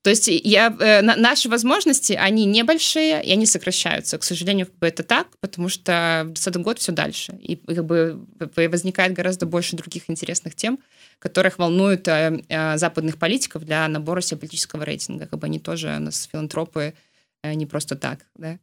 То 0.04 0.10
есть 0.10 0.28
я, 0.28 0.76
э, 0.80 1.02
наши 1.02 1.48
возможности, 1.48 2.14
они 2.14 2.46
небольшие, 2.46 3.24
и 3.24 3.32
они 3.32 3.46
сокращаются. 3.46 4.18
К 4.18 4.24
сожалению, 4.24 4.68
это 4.82 5.04
так, 5.04 5.28
потому 5.42 5.70
что 5.70 6.24
в 6.24 6.34
2020 6.34 6.64
год 6.64 6.80
все 6.80 6.92
дальше. 6.92 7.38
И 7.40 7.56
как 7.56 7.86
бы 7.86 8.26
возникает 8.56 9.14
гораздо 9.14 9.46
больше 9.46 9.76
других 9.76 10.10
интересных 10.10 10.56
тем, 10.56 10.80
которых 11.20 11.60
волнуют 11.60 12.08
э, 12.08 12.42
э, 12.50 12.78
западных 12.78 13.20
политиков 13.20 13.64
для 13.64 13.88
набора 13.88 14.22
себе 14.22 14.40
политического 14.40 14.84
рейтинга. 14.84 15.28
Как 15.28 15.38
бы 15.38 15.46
они 15.46 15.60
тоже 15.60 15.96
у 15.96 16.00
нас 16.00 16.28
филантропы 16.32 16.96
э, 17.44 17.54
не 17.54 17.68
просто 17.68 17.96
так. 17.96 18.26
Да? 18.36 18.58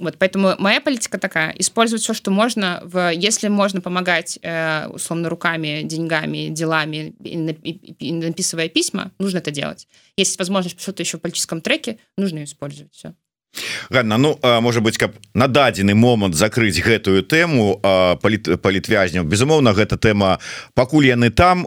Вот, 0.00 0.16
поэтому 0.18 0.54
моя 0.58 0.80
политика 0.80 1.18
такая: 1.18 1.54
использовать 1.58 2.02
все, 2.02 2.14
что 2.14 2.30
можно. 2.30 2.80
В, 2.84 3.12
если 3.12 3.48
можно 3.48 3.80
помогать 3.80 4.38
э, 4.42 4.86
условно 4.88 5.28
руками, 5.28 5.82
деньгами, 5.82 6.48
делами, 6.48 7.14
и, 7.24 7.36
и, 7.62 8.08
и 8.08 8.12
написывая 8.12 8.68
письма, 8.68 9.12
нужно 9.18 9.38
это 9.38 9.50
делать. 9.50 9.88
Если 10.16 10.28
есть 10.28 10.38
возможность 10.38 10.80
что-то 10.80 11.02
еще 11.02 11.18
в 11.18 11.20
политическом 11.20 11.60
треке, 11.60 11.98
нужно 12.16 12.44
использовать. 12.44 12.92
Все. 12.92 13.14
Ганна 13.88 14.18
Ну 14.18 14.38
может 14.60 14.82
быть 14.82 14.98
каб 14.98 15.14
на 15.34 15.48
дадзены 15.48 15.94
момант 15.94 16.34
закрыць 16.34 16.78
гэтую 16.84 17.24
тэму 17.24 17.80
палітвязняў 18.20 19.24
безумоўна 19.24 19.72
гэта 19.72 19.96
тэма 19.96 20.38
пакуль 20.74 21.08
яны 21.08 21.30
там 21.30 21.66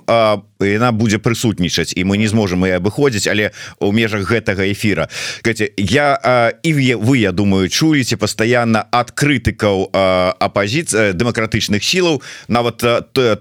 яна 0.65 0.91
будзе 0.91 1.17
прысутнічаць 1.17 1.93
і 1.95 2.03
мы 2.05 2.17
не 2.17 2.27
зможам 2.27 2.65
і 2.65 2.75
абыходзіць 2.77 3.27
але 3.27 3.51
у 3.79 3.91
межах 3.91 4.29
гэтага 4.29 4.67
эфира 4.69 5.09
Каці, 5.41 5.71
я 5.77 6.53
і 6.63 6.71
вы 6.95 7.17
я 7.17 7.31
думаю 7.31 7.69
чуеце 7.69 8.17
пастаянна 8.17 8.85
ад 8.91 9.11
крытыкаў 9.11 9.89
апозіцыя 10.39 11.13
дэмакратычных 11.13 11.83
сілаў 11.83 12.21
нават 12.47 12.83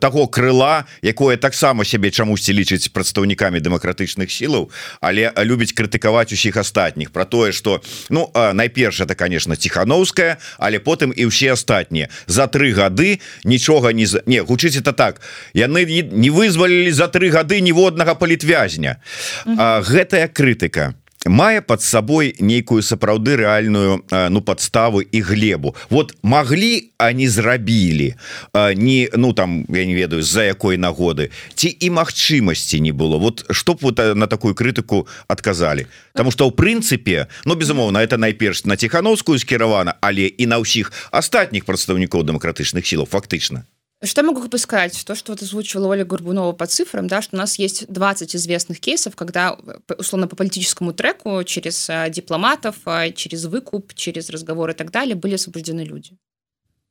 таго 0.01 0.27
крыла 0.27 0.85
якое 1.03 1.37
таксама 1.37 1.85
сябе 1.85 2.11
чамусьці 2.11 2.53
лічыць 2.53 2.93
прадстаўнікамі 2.95 3.61
дэмакратычных 3.61 4.31
сілаў 4.31 4.71
але 5.01 5.33
любіць 5.45 5.73
крытыкаваць 5.73 6.33
усіх 6.33 6.57
астатніх. 6.57 7.11
Про 7.11 7.25
тое 7.25 7.53
что 7.53 7.83
ну 8.09 8.31
найперш 8.35 9.01
это 9.01 9.15
конечно 9.15 9.57
тихохановская 9.57 10.39
але 10.59 10.79
потым 10.79 11.13
і 11.13 11.27
ўсе 11.27 11.53
астатнія. 11.53 12.09
За 12.27 12.47
тры 12.47 12.73
гады 12.73 13.21
нічога 13.45 13.93
не 13.93 14.07
не 14.27 14.43
гучыць 14.43 14.77
это 14.77 14.93
так. 14.93 15.21
Яны 15.55 15.85
не 15.85 16.31
вызвалілі 16.31 16.93
за 16.93 17.09
тры 17.11 17.31
гады 17.35 17.61
ніводнага 17.61 18.15
палітвязня. 18.15 19.03
Гэтая 19.45 20.31
крытыка 20.31 20.95
мае 21.27 21.61
под 21.61 21.83
сабой 21.83 22.35
нейкую 22.39 22.83
сапраўды 22.83 23.37
рэальную 23.37 24.05
ну 24.31 24.41
подставу 24.41 25.01
і 25.01 25.21
глебу. 25.21 25.77
Вот 25.91 26.17
могли 26.23 26.93
они 26.99 27.29
зрабілі. 27.29 28.15
Не 28.55 29.09
ну 29.15 29.33
там 29.33 29.67
я 29.69 29.85
не 29.85 29.95
ведаю 29.95 30.23
за 30.23 30.45
якой 30.45 30.77
нагоды. 30.77 31.31
Ці 31.55 31.77
і 31.81 31.91
магчымасці 31.91 32.81
не 32.81 32.93
было. 32.93 33.19
Вот 33.19 33.45
чтоб 33.51 33.79
вот 33.83 33.99
на 33.99 34.27
такую 34.27 34.55
крытыку 34.55 35.07
отказалі 35.29 35.87
потому 36.13 36.31
что 36.31 36.47
у 36.47 36.51
прынцыпе 36.51 37.29
ну 37.45 37.55
безумоўно 37.55 37.99
это 37.99 38.17
найперш 38.17 38.65
на 38.65 38.77
тихохановскую 38.77 39.39
скіравана 39.39 39.95
але 40.01 40.27
і 40.27 40.47
на 40.47 40.59
ўсіх 40.59 40.93
астатніх 41.13 41.65
прадстаўнікоў 41.65 42.25
дэмакратычных 42.25 42.87
сілаў 42.87 43.07
фактычна 43.07 43.65
Что 44.03 44.23
я 44.23 44.27
могу 44.27 44.57
сказать? 44.57 45.05
То, 45.05 45.15
что 45.15 45.33
вот 45.33 45.43
озвучивала 45.43 45.89
Оля 45.89 46.07
Горбунова 46.07 46.53
по 46.53 46.67
цифрам, 46.67 47.07
да, 47.07 47.21
что 47.21 47.37
у 47.37 47.39
нас 47.39 47.59
есть 47.59 47.87
20 47.93 48.35
известных 48.35 48.81
кейсов, 48.81 49.15
когда, 49.15 49.59
условно, 49.99 50.27
по 50.27 50.37
политическому 50.37 50.95
треку 50.95 51.45
через 51.45 51.91
а, 51.91 52.09
дипломатов, 52.09 52.77
а, 52.87 53.11
через 53.11 53.45
выкуп, 53.45 53.93
через 53.95 54.31
разговоры 54.31 54.73
и 54.73 54.75
так 54.75 54.91
далее 54.91 55.17
были 55.17 55.35
освобождены 55.35 55.83
люди. 55.83 56.17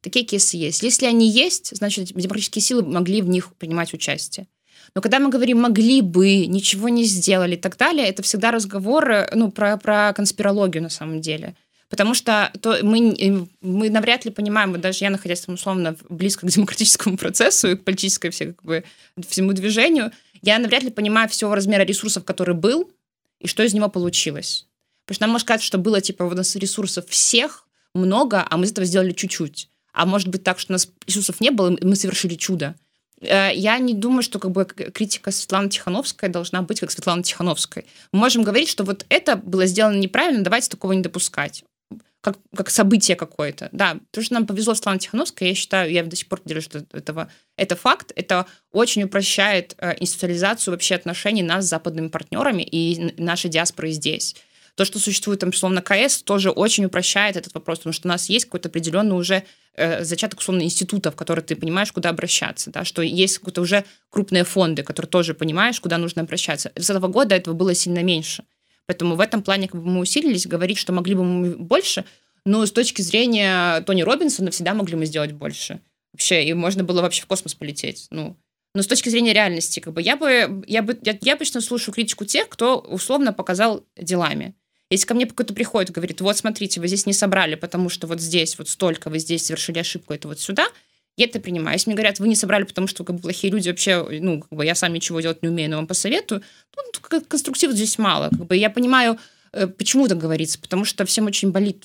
Такие 0.02 0.24
кейсы 0.24 0.56
есть. 0.58 0.84
Если 0.84 1.08
они 1.08 1.28
есть, 1.28 1.76
значит, 1.76 2.14
демократические 2.14 2.62
силы 2.62 2.84
могли 2.84 3.24
в 3.24 3.28
них 3.28 3.56
принимать 3.56 3.92
участие. 3.94 4.48
Но 4.94 5.02
когда 5.02 5.20
мы 5.20 5.30
говорим 5.30 5.62
«могли 5.62 6.02
бы», 6.02 6.46
«ничего 6.46 6.90
не 6.90 7.06
сделали» 7.06 7.56
и 7.56 7.60
так 7.60 7.76
далее, 7.76 8.08
это 8.08 8.22
всегда 8.22 8.52
разговор 8.52 9.10
э, 9.10 9.32
ну, 9.36 9.52
про, 9.52 9.78
про 9.78 10.14
конспирологию 10.14 10.84
на 10.84 10.90
самом 10.90 11.22
деле– 11.22 11.56
потому 11.90 12.14
что 12.14 12.52
то 12.62 12.78
мы, 12.84 13.48
мы 13.62 13.90
навряд 13.90 14.26
ли 14.26 14.32
понимаем, 14.32 14.72
вот 14.72 14.82
даже 14.82 15.04
я, 15.04 15.10
находясь 15.10 15.42
там 15.42 15.56
условно 15.56 15.96
близко 16.08 16.48
к 16.48 16.50
демократическому 16.52 17.18
процессу 17.18 17.72
и 17.72 17.76
к 17.76 17.84
политической 17.84 18.30
все, 18.30 18.48
как 18.48 18.64
бы, 18.64 18.84
всему 19.28 19.54
движению, 19.54 20.12
я 20.42 20.58
навряд 20.60 20.84
ли 20.84 20.92
понимаю 20.92 21.28
всего 21.30 21.54
размера 21.54 21.84
ресурсов, 21.84 22.24
который 22.24 22.56
был, 22.56 22.90
и 23.40 23.48
что 23.48 23.64
из 23.64 23.74
него 23.74 23.90
получилось. 23.90 24.68
Потому 25.06 25.16
что 25.16 25.24
нам 25.24 25.32
может 25.32 25.48
казаться, 25.48 25.68
что 25.68 25.78
было, 25.78 26.02
типа, 26.02 26.24
у 26.24 26.32
нас 26.32 26.56
ресурсов 26.56 27.08
всех 27.10 27.68
много, 27.94 28.46
а 28.48 28.58
мы 28.58 28.66
из 28.66 28.72
этого 28.72 28.86
сделали 28.86 29.12
чуть-чуть. 29.12 29.70
А 29.92 30.06
может 30.06 30.28
быть 30.28 30.44
так, 30.44 30.60
что 30.60 30.72
у 30.72 30.76
нас 30.76 30.88
ресурсов 31.08 31.42
не 31.42 31.50
было, 31.50 31.76
и 31.76 31.86
мы 31.86 31.96
совершили 31.96 32.36
чудо. 32.36 32.76
Э, 33.22 33.50
я 33.54 33.78
не 33.80 33.94
думаю, 33.94 34.22
что 34.22 34.40
как 34.40 34.52
бы 34.52 34.66
критика 34.66 35.32
Светланы 35.32 35.70
Тихановской 35.70 36.30
должна 36.30 36.62
быть 36.62 36.80
как 36.80 36.92
Светлана 36.92 37.24
Тихановской. 37.24 37.86
Мы 38.12 38.20
можем 38.20 38.44
говорить, 38.44 38.70
что 38.70 38.84
вот 38.84 39.06
это 39.10 39.36
было 39.36 39.66
сделано 39.66 39.98
неправильно, 39.98 40.44
давайте 40.44 40.70
такого 40.70 40.94
не 40.94 41.02
допускать 41.02 41.64
как, 42.22 42.38
как 42.56 42.70
событие 42.70 43.16
какое-то. 43.16 43.70
Да, 43.72 43.98
то, 44.12 44.22
что 44.22 44.34
нам 44.34 44.46
повезло 44.46 44.76
с 44.76 44.86
Ланой 44.86 45.00
Тихановской, 45.00 45.50
я 45.50 45.56
считаю, 45.56 45.92
я 45.92 46.04
до 46.04 46.16
сих 46.16 46.28
пор 46.28 46.42
держу 46.44 46.70
этого, 46.92 47.32
это 47.56 47.76
факт, 47.76 48.12
это 48.16 48.46
очень 48.72 49.04
упрощает 49.04 49.76
э, 49.78 49.96
институциализацию 50.00 50.74
вообще 50.74 50.96
отношений 50.96 51.44
нас 51.44 51.66
с 51.66 51.70
западными 51.70 52.10
партнерами 52.10 52.64
и 52.64 53.14
нашей 53.22 53.50
диаспоры 53.50 53.92
здесь. 53.92 54.36
То, 54.76 54.86
что 54.86 55.00
существует 55.00 55.40
там, 55.40 55.50
условно, 55.50 55.82
КС, 55.82 56.22
тоже 56.24 56.52
очень 56.52 56.86
упрощает 56.86 57.36
этот 57.36 57.54
вопрос, 57.54 57.80
потому 57.80 57.94
что 57.94 58.08
у 58.08 58.12
нас 58.12 58.30
есть 58.30 58.46
какой-то 58.46 58.70
определенный 58.70 59.16
уже 59.16 59.44
э, 59.76 60.04
зачаток, 60.04 60.40
условно, 60.40 60.62
института, 60.62 61.12
в 61.12 61.16
который 61.16 61.44
ты 61.44 61.56
понимаешь, 61.56 61.92
куда 61.92 62.10
обращаться, 62.10 62.72
да, 62.72 62.86
что 62.86 63.02
есть 63.02 63.40
какие-то 63.40 63.62
уже 63.62 63.86
крупные 64.10 64.44
фонды, 64.44 64.84
которые 64.84 65.10
тоже 65.10 65.34
понимаешь, 65.34 65.80
куда 65.80 65.98
нужно 65.98 66.22
обращаться. 66.22 66.72
С 66.76 66.90
этого 66.90 67.08
года 67.08 67.36
этого 67.36 67.56
было 67.56 67.74
сильно 67.74 68.04
меньше. 68.04 68.44
Поэтому 68.90 69.14
в 69.14 69.20
этом 69.20 69.44
плане 69.44 69.68
как 69.68 69.80
бы, 69.80 69.88
мы 69.88 70.00
усилились, 70.00 70.48
говорить, 70.48 70.80
что 70.80 70.92
могли 70.92 71.14
бы 71.14 71.24
мы 71.24 71.56
больше, 71.56 72.06
но 72.44 72.66
с 72.66 72.72
точки 72.72 73.04
зрения 73.04 73.82
Тони 73.82 74.02
Робинсона 74.02 74.50
всегда 74.50 74.74
могли 74.74 74.96
мы 74.96 75.06
сделать 75.06 75.32
больше. 75.32 75.80
Вообще, 76.12 76.44
и 76.44 76.54
можно 76.56 76.84
было 76.84 77.04
вообще 77.04 77.22
в 77.22 77.28
космос 77.28 77.54
полететь. 77.54 78.08
Ну, 78.10 78.36
но 78.74 78.82
с 78.82 78.88
точки 78.88 79.10
зрения 79.10 79.32
реальности, 79.32 79.80
как 79.80 79.94
бы 79.94 80.02
я 80.02 80.16
бы, 80.16 80.64
я 80.66 80.82
бы, 80.82 80.98
я, 81.04 81.16
я 81.22 81.34
обычно 81.34 81.62
слушаю 81.62 81.94
критику 81.94 82.26
тех, 82.26 82.50
кто 82.50 82.80
условно 82.80 83.32
показал 83.32 83.86
делами. 83.96 84.56
Если 84.90 85.06
ко 85.06 85.14
мне 85.14 85.28
какой-то 85.28 85.54
приходит, 85.54 85.92
говорит, 85.92 86.20
вот 86.22 86.36
смотрите, 86.36 86.82
вы 86.82 86.88
здесь 86.88 87.06
не 87.06 87.14
собрали, 87.14 87.54
потому 87.54 87.90
что 87.90 88.08
вот 88.08 88.20
здесь 88.20 88.58
вот 88.58 88.70
столько, 88.70 89.12
вы 89.12 89.20
здесь 89.20 89.46
совершили 89.46 89.78
ошибку, 89.78 90.16
это 90.16 90.28
вот 90.28 90.40
сюда, 90.40 90.68
я 91.18 91.26
это 91.26 91.40
принимаю. 91.40 91.76
Если 91.76 91.90
мне 91.90 91.96
говорят, 91.96 92.20
вы 92.20 92.28
не 92.28 92.36
собрали, 92.36 92.64
потому 92.64 92.88
что 92.88 93.04
как 93.04 93.18
бы, 93.18 93.22
плохие 93.22 93.52
люди 93.52 93.70
вообще, 93.70 94.06
ну, 94.22 94.42
как 94.42 94.52
бы 94.52 94.66
я 94.66 94.76
сам 94.76 94.94
ничего 94.94 95.20
делать 95.20 95.42
не 95.42 95.50
умею, 95.50 95.70
но 95.70 95.78
вам 95.78 95.88
посоветую, 95.88 96.42
ну, 96.76 97.22
конструктива 97.28 97.74
здесь 97.74 97.98
мало. 97.98 98.30
Как 98.30 98.48
бы 98.48 98.56
я 98.56 98.70
понимаю, 98.70 99.18
э, 99.52 99.68
почему 99.68 100.08
так 100.08 100.18
говорится, 100.18 100.60
потому 100.60 100.86
что 100.86 101.06
всем 101.06 101.26
очень 101.26 101.52
болит, 101.52 101.84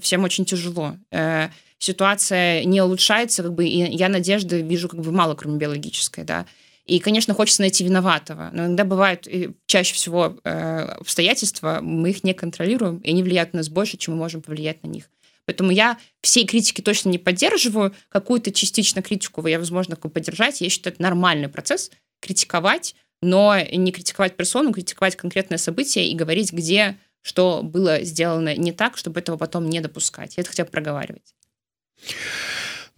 всем 0.00 0.24
очень 0.24 0.44
тяжело. 0.44 0.96
Э, 1.10 1.48
ситуация 1.78 2.64
не 2.64 2.80
улучшается, 2.80 3.42
как 3.42 3.54
бы, 3.54 3.66
и 3.66 3.96
я 3.96 4.08
надежды 4.08 4.62
вижу 4.62 4.88
как 4.88 5.00
бы 5.00 5.10
мало, 5.10 5.34
кроме 5.34 5.58
биологической, 5.58 6.24
да. 6.24 6.46
И, 6.86 7.00
конечно, 7.00 7.34
хочется 7.34 7.62
найти 7.62 7.84
виноватого. 7.84 8.50
Но 8.52 8.66
иногда 8.66 8.84
бывают 8.84 9.26
чаще 9.66 9.94
всего 9.94 10.36
э, 10.44 10.80
обстоятельства, 11.00 11.80
мы 11.82 12.10
их 12.10 12.22
не 12.22 12.32
контролируем, 12.32 12.98
и 12.98 13.10
они 13.10 13.24
влияют 13.24 13.52
на 13.52 13.58
нас 13.58 13.68
больше, 13.68 13.96
чем 13.96 14.14
мы 14.14 14.20
можем 14.20 14.40
повлиять 14.40 14.84
на 14.84 14.88
них. 14.88 15.10
Поэтому 15.46 15.70
я 15.70 15.98
всей 16.20 16.46
критики 16.46 16.80
точно 16.80 17.08
не 17.08 17.18
поддерживаю. 17.18 17.94
Какую-то 18.08 18.52
частично 18.52 19.00
критику 19.00 19.46
я, 19.46 19.58
возможно, 19.58 19.96
поддержать. 19.96 20.60
Я 20.60 20.68
считаю, 20.68 20.94
это 20.94 21.02
нормальный 21.02 21.48
процесс 21.48 21.90
критиковать, 22.20 22.94
но 23.22 23.58
не 23.58 23.92
критиковать 23.92 24.36
персону, 24.36 24.72
критиковать 24.72 25.16
конкретное 25.16 25.58
событие 25.58 26.08
и 26.08 26.14
говорить, 26.14 26.52
где 26.52 26.98
что 27.22 27.62
было 27.62 28.02
сделано 28.02 28.54
не 28.54 28.70
так, 28.70 28.96
чтобы 28.96 29.18
этого 29.18 29.36
потом 29.36 29.68
не 29.68 29.80
допускать. 29.80 30.36
Я 30.36 30.42
это 30.42 30.50
хотела 30.50 30.66
проговаривать. 30.66 31.34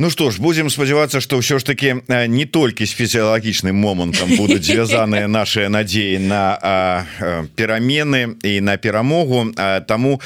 Ну 0.01 0.11
что 0.11 0.31
ж 0.31 0.39
будем 0.39 0.71
спадзявацца 0.71 1.19
что 1.19 1.43
ўсё 1.43 1.59
ж 1.59 1.67
таки 1.67 2.07
не 2.07 2.47
толькі 2.47 2.87
з 2.87 2.95
фізіялагічным 2.95 3.75
момантам 3.75 4.31
будуць 4.39 4.63
звязаныя 4.63 5.27
наши 5.39 5.67
надеі 5.67 6.23
на 6.23 7.03
перамены 7.59 8.39
і 8.47 8.61
на 8.63 8.79
перамогу 8.79 9.51
тому 9.91 10.23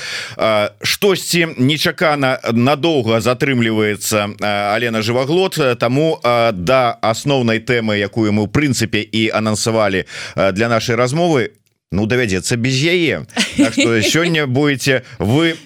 штосьці 0.85 1.57
нечакана 1.57 2.37
надолго 2.53 3.17
затрымліваецца 3.25 4.37
Алена 4.77 5.01
жываглот 5.01 5.57
тому 5.81 6.21
да 6.53 6.93
асноўнай 7.01 7.65
тэмы 7.65 7.97
якую 7.97 8.29
мы 8.37 8.45
у 8.45 8.53
прынцыпе 8.53 9.01
і 9.01 9.33
анансавалі 9.33 10.05
для 10.37 10.69
нашай 10.69 11.01
размовы 11.01 11.57
Ну 11.93 12.07
давядзецца 12.09 12.57
без 12.57 12.73
яе. 12.81 13.29
Так 13.57 13.77
сёння 14.13 14.47
будете 14.47 15.05
вы 15.19 15.57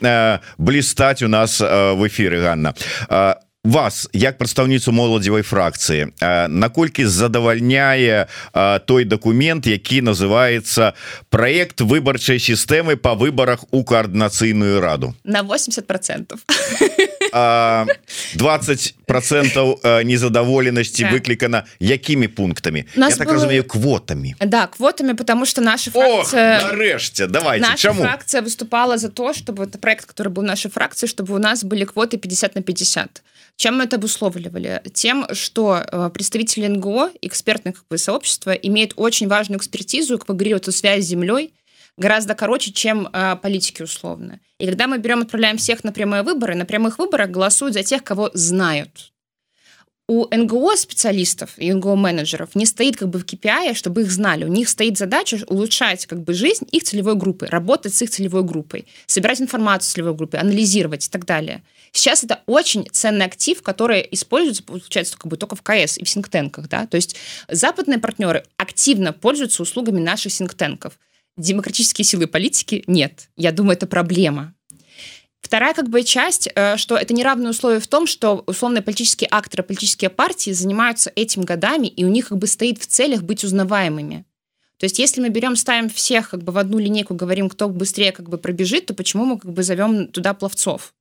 блістаць 0.59 1.23
у 1.23 1.29
нас 1.29 1.61
в 1.61 2.03
эфиры 2.07 2.43
Ганна 2.43 2.75
вас 3.67 4.09
як 4.13 4.39
прадстаўніцу 4.39 4.93
моладзевай 4.93 5.43
фракцыі 5.43 6.15
наколькі 6.49 7.05
задавальняе 7.05 8.27
той 8.87 9.05
документ 9.05 9.67
які 9.67 10.03
называется 10.03 10.95
проект 11.31 11.81
выбарчай 11.81 12.39
сістэмы 12.39 12.97
по 12.97 13.15
выборах 13.15 13.65
у 13.71 13.83
коаардынацыйную 13.83 14.81
раду 14.81 15.15
на 15.25 15.43
80 15.43 15.87
процентов. 15.87 16.41
20 18.35 18.95
процентов 19.07 19.81
незадаволенасці 20.05 21.03
так. 21.03 21.13
выклікана 21.13 21.63
якімі 21.81 22.29
пунктамі 22.29 22.85
Я 22.97 23.11
так 23.11 23.29
было... 23.29 23.33
разумею 23.33 23.65
квотамі 23.65 24.35
да 24.41 24.67
квотамі 24.67 25.15
потому 25.15 25.47
что 25.47 25.61
наша 25.61 25.91
фракция... 25.91 27.27
давай 27.27 27.63
чаму 27.77 28.03
фракция 28.03 28.43
выступала 28.43 28.99
за 28.99 29.09
то 29.09 29.33
чтобы 29.33 29.65
это 29.65 29.79
проект 29.79 30.07
который 30.07 30.29
был 30.33 30.43
нашей 30.43 30.71
фракции 30.71 31.07
чтобы 31.07 31.35
у 31.35 31.39
нас 31.39 31.65
были 31.65 31.85
квоты 31.85 32.17
50 32.17 32.55
на 32.55 32.63
50 32.63 33.23
чем 33.57 33.79
мы 33.79 33.85
это 33.85 33.97
обусловливали 33.97 34.83
тем 34.93 35.27
что 35.33 35.77
э, 35.79 36.11
представители 36.13 36.67
НГО 36.67 37.13
экспертных 37.23 37.77
как 37.77 37.89
бы, 37.89 37.99
сообщества 37.99 38.53
имеют 38.53 38.93
очень 38.97 39.29
важную 39.29 39.59
экспертизу 39.59 40.19
как 40.19 40.29
бы 40.29 40.35
говорили 40.35 40.71
связь 40.71 41.05
с 41.05 41.09
землей 41.09 41.53
гораздо 41.97 42.35
короче, 42.35 42.73
чем 42.73 43.09
э, 43.13 43.37
политики 43.37 43.83
условно. 43.83 44.41
И 44.59 44.67
когда 44.67 44.87
мы 44.87 44.99
берем, 44.99 45.23
отправляем 45.23 45.57
всех 45.57 45.85
на 45.85 45.93
прямые 45.93 46.23
выборы, 46.23 46.55
на 46.55 46.65
прямых 46.65 46.99
выборах 46.99 47.31
голосуют 47.31 47.75
за 47.75 47.83
тех, 47.83 48.05
кого 48.05 48.31
знают. 48.35 49.13
У 50.09 50.25
НГО 50.33 50.77
специалистов 50.77 51.55
и 51.57 51.73
НГО 51.73 51.97
менеджеров 51.97 52.55
не 52.55 52.65
стоит 52.65 52.97
как 52.97 53.09
бы 53.09 53.19
в 53.19 53.25
KPI, 53.25 53.75
чтобы 53.75 54.03
их 54.03 54.13
знали. 54.13 54.45
У 54.45 54.49
них 54.49 54.69
стоит 54.69 54.97
задача 54.99 55.41
улучшать 55.49 56.07
как 56.07 56.23
бы 56.23 56.33
жизнь 56.33 56.65
их 56.71 56.85
целевой 56.85 57.17
группы, 57.17 57.47
работать 57.47 57.93
с 57.93 58.03
их 58.03 58.11
целевой 58.11 58.45
группой, 58.45 58.87
собирать 59.07 59.41
информацию 59.41 59.91
с 59.91 59.93
целевой 59.95 60.15
группы, 60.15 60.37
анализировать 60.37 61.05
и 61.07 61.11
так 61.11 61.25
далее. 61.25 61.65
Сейчас 61.91 62.23
это 62.23 62.41
очень 62.47 62.87
ценный 62.93 63.27
актив, 63.27 63.61
который 63.63 64.07
используется, 64.13 64.63
получается, 64.63 65.17
как 65.17 65.27
бы 65.27 65.37
только 65.37 65.57
в 65.57 65.63
КС 65.63 65.99
и 65.99 66.05
в 66.05 66.09
синктенках. 66.09 66.69
Да? 66.69 66.87
То 66.87 66.95
есть 66.95 67.17
западные 67.49 67.99
партнеры 67.99 68.45
активно 68.59 69.13
пользуются 69.13 69.63
услугами 69.63 69.99
наших 69.99 70.33
синктенков 70.33 70.99
демократические 71.37 72.05
силы 72.05 72.27
политики 72.27 72.83
нет. 72.87 73.29
Я 73.37 73.53
думаю, 73.53 73.77
это 73.77 73.87
проблема. 73.87 74.55
Вторая 75.47 75.75
как 75.75 75.89
бы 75.89 76.03
часть, 76.03 76.49
э, 76.53 76.77
что 76.77 76.97
это 76.97 77.15
неравные 77.15 77.51
условия 77.51 77.79
в 77.79 77.87
том, 77.87 78.09
что 78.09 78.43
условные 78.49 78.83
политические 78.83 79.29
акторы, 79.31 79.63
политические 79.63 80.11
партии 80.11 80.51
занимаются 80.51 81.13
этим 81.15 81.43
годами, 81.43 81.87
и 81.87 82.05
у 82.05 82.09
них 82.09 82.31
как 82.31 82.39
бы 82.39 82.49
стоит 82.49 82.83
в 82.83 82.87
целях 82.89 83.23
быть 83.23 83.45
узнаваемыми. 83.45 84.25
То 84.79 84.87
есть 84.87 84.99
если 84.99 85.21
мы 85.21 85.29
берем, 85.29 85.55
ставим 85.55 85.89
всех 85.89 86.31
как 86.31 86.43
бы 86.43 86.51
в 86.51 86.59
одну 86.59 86.79
линейку, 86.79 87.15
говорим, 87.15 87.49
кто 87.49 87.69
быстрее 87.69 88.11
как 88.11 88.29
бы 88.29 88.39
пробежит, 88.39 88.87
то 88.87 88.95
почему 88.95 89.25
мы 89.25 89.39
как 89.39 89.53
бы 89.53 89.63
зовем 89.63 90.09
туда 90.09 90.35
пловцов? 90.35 90.93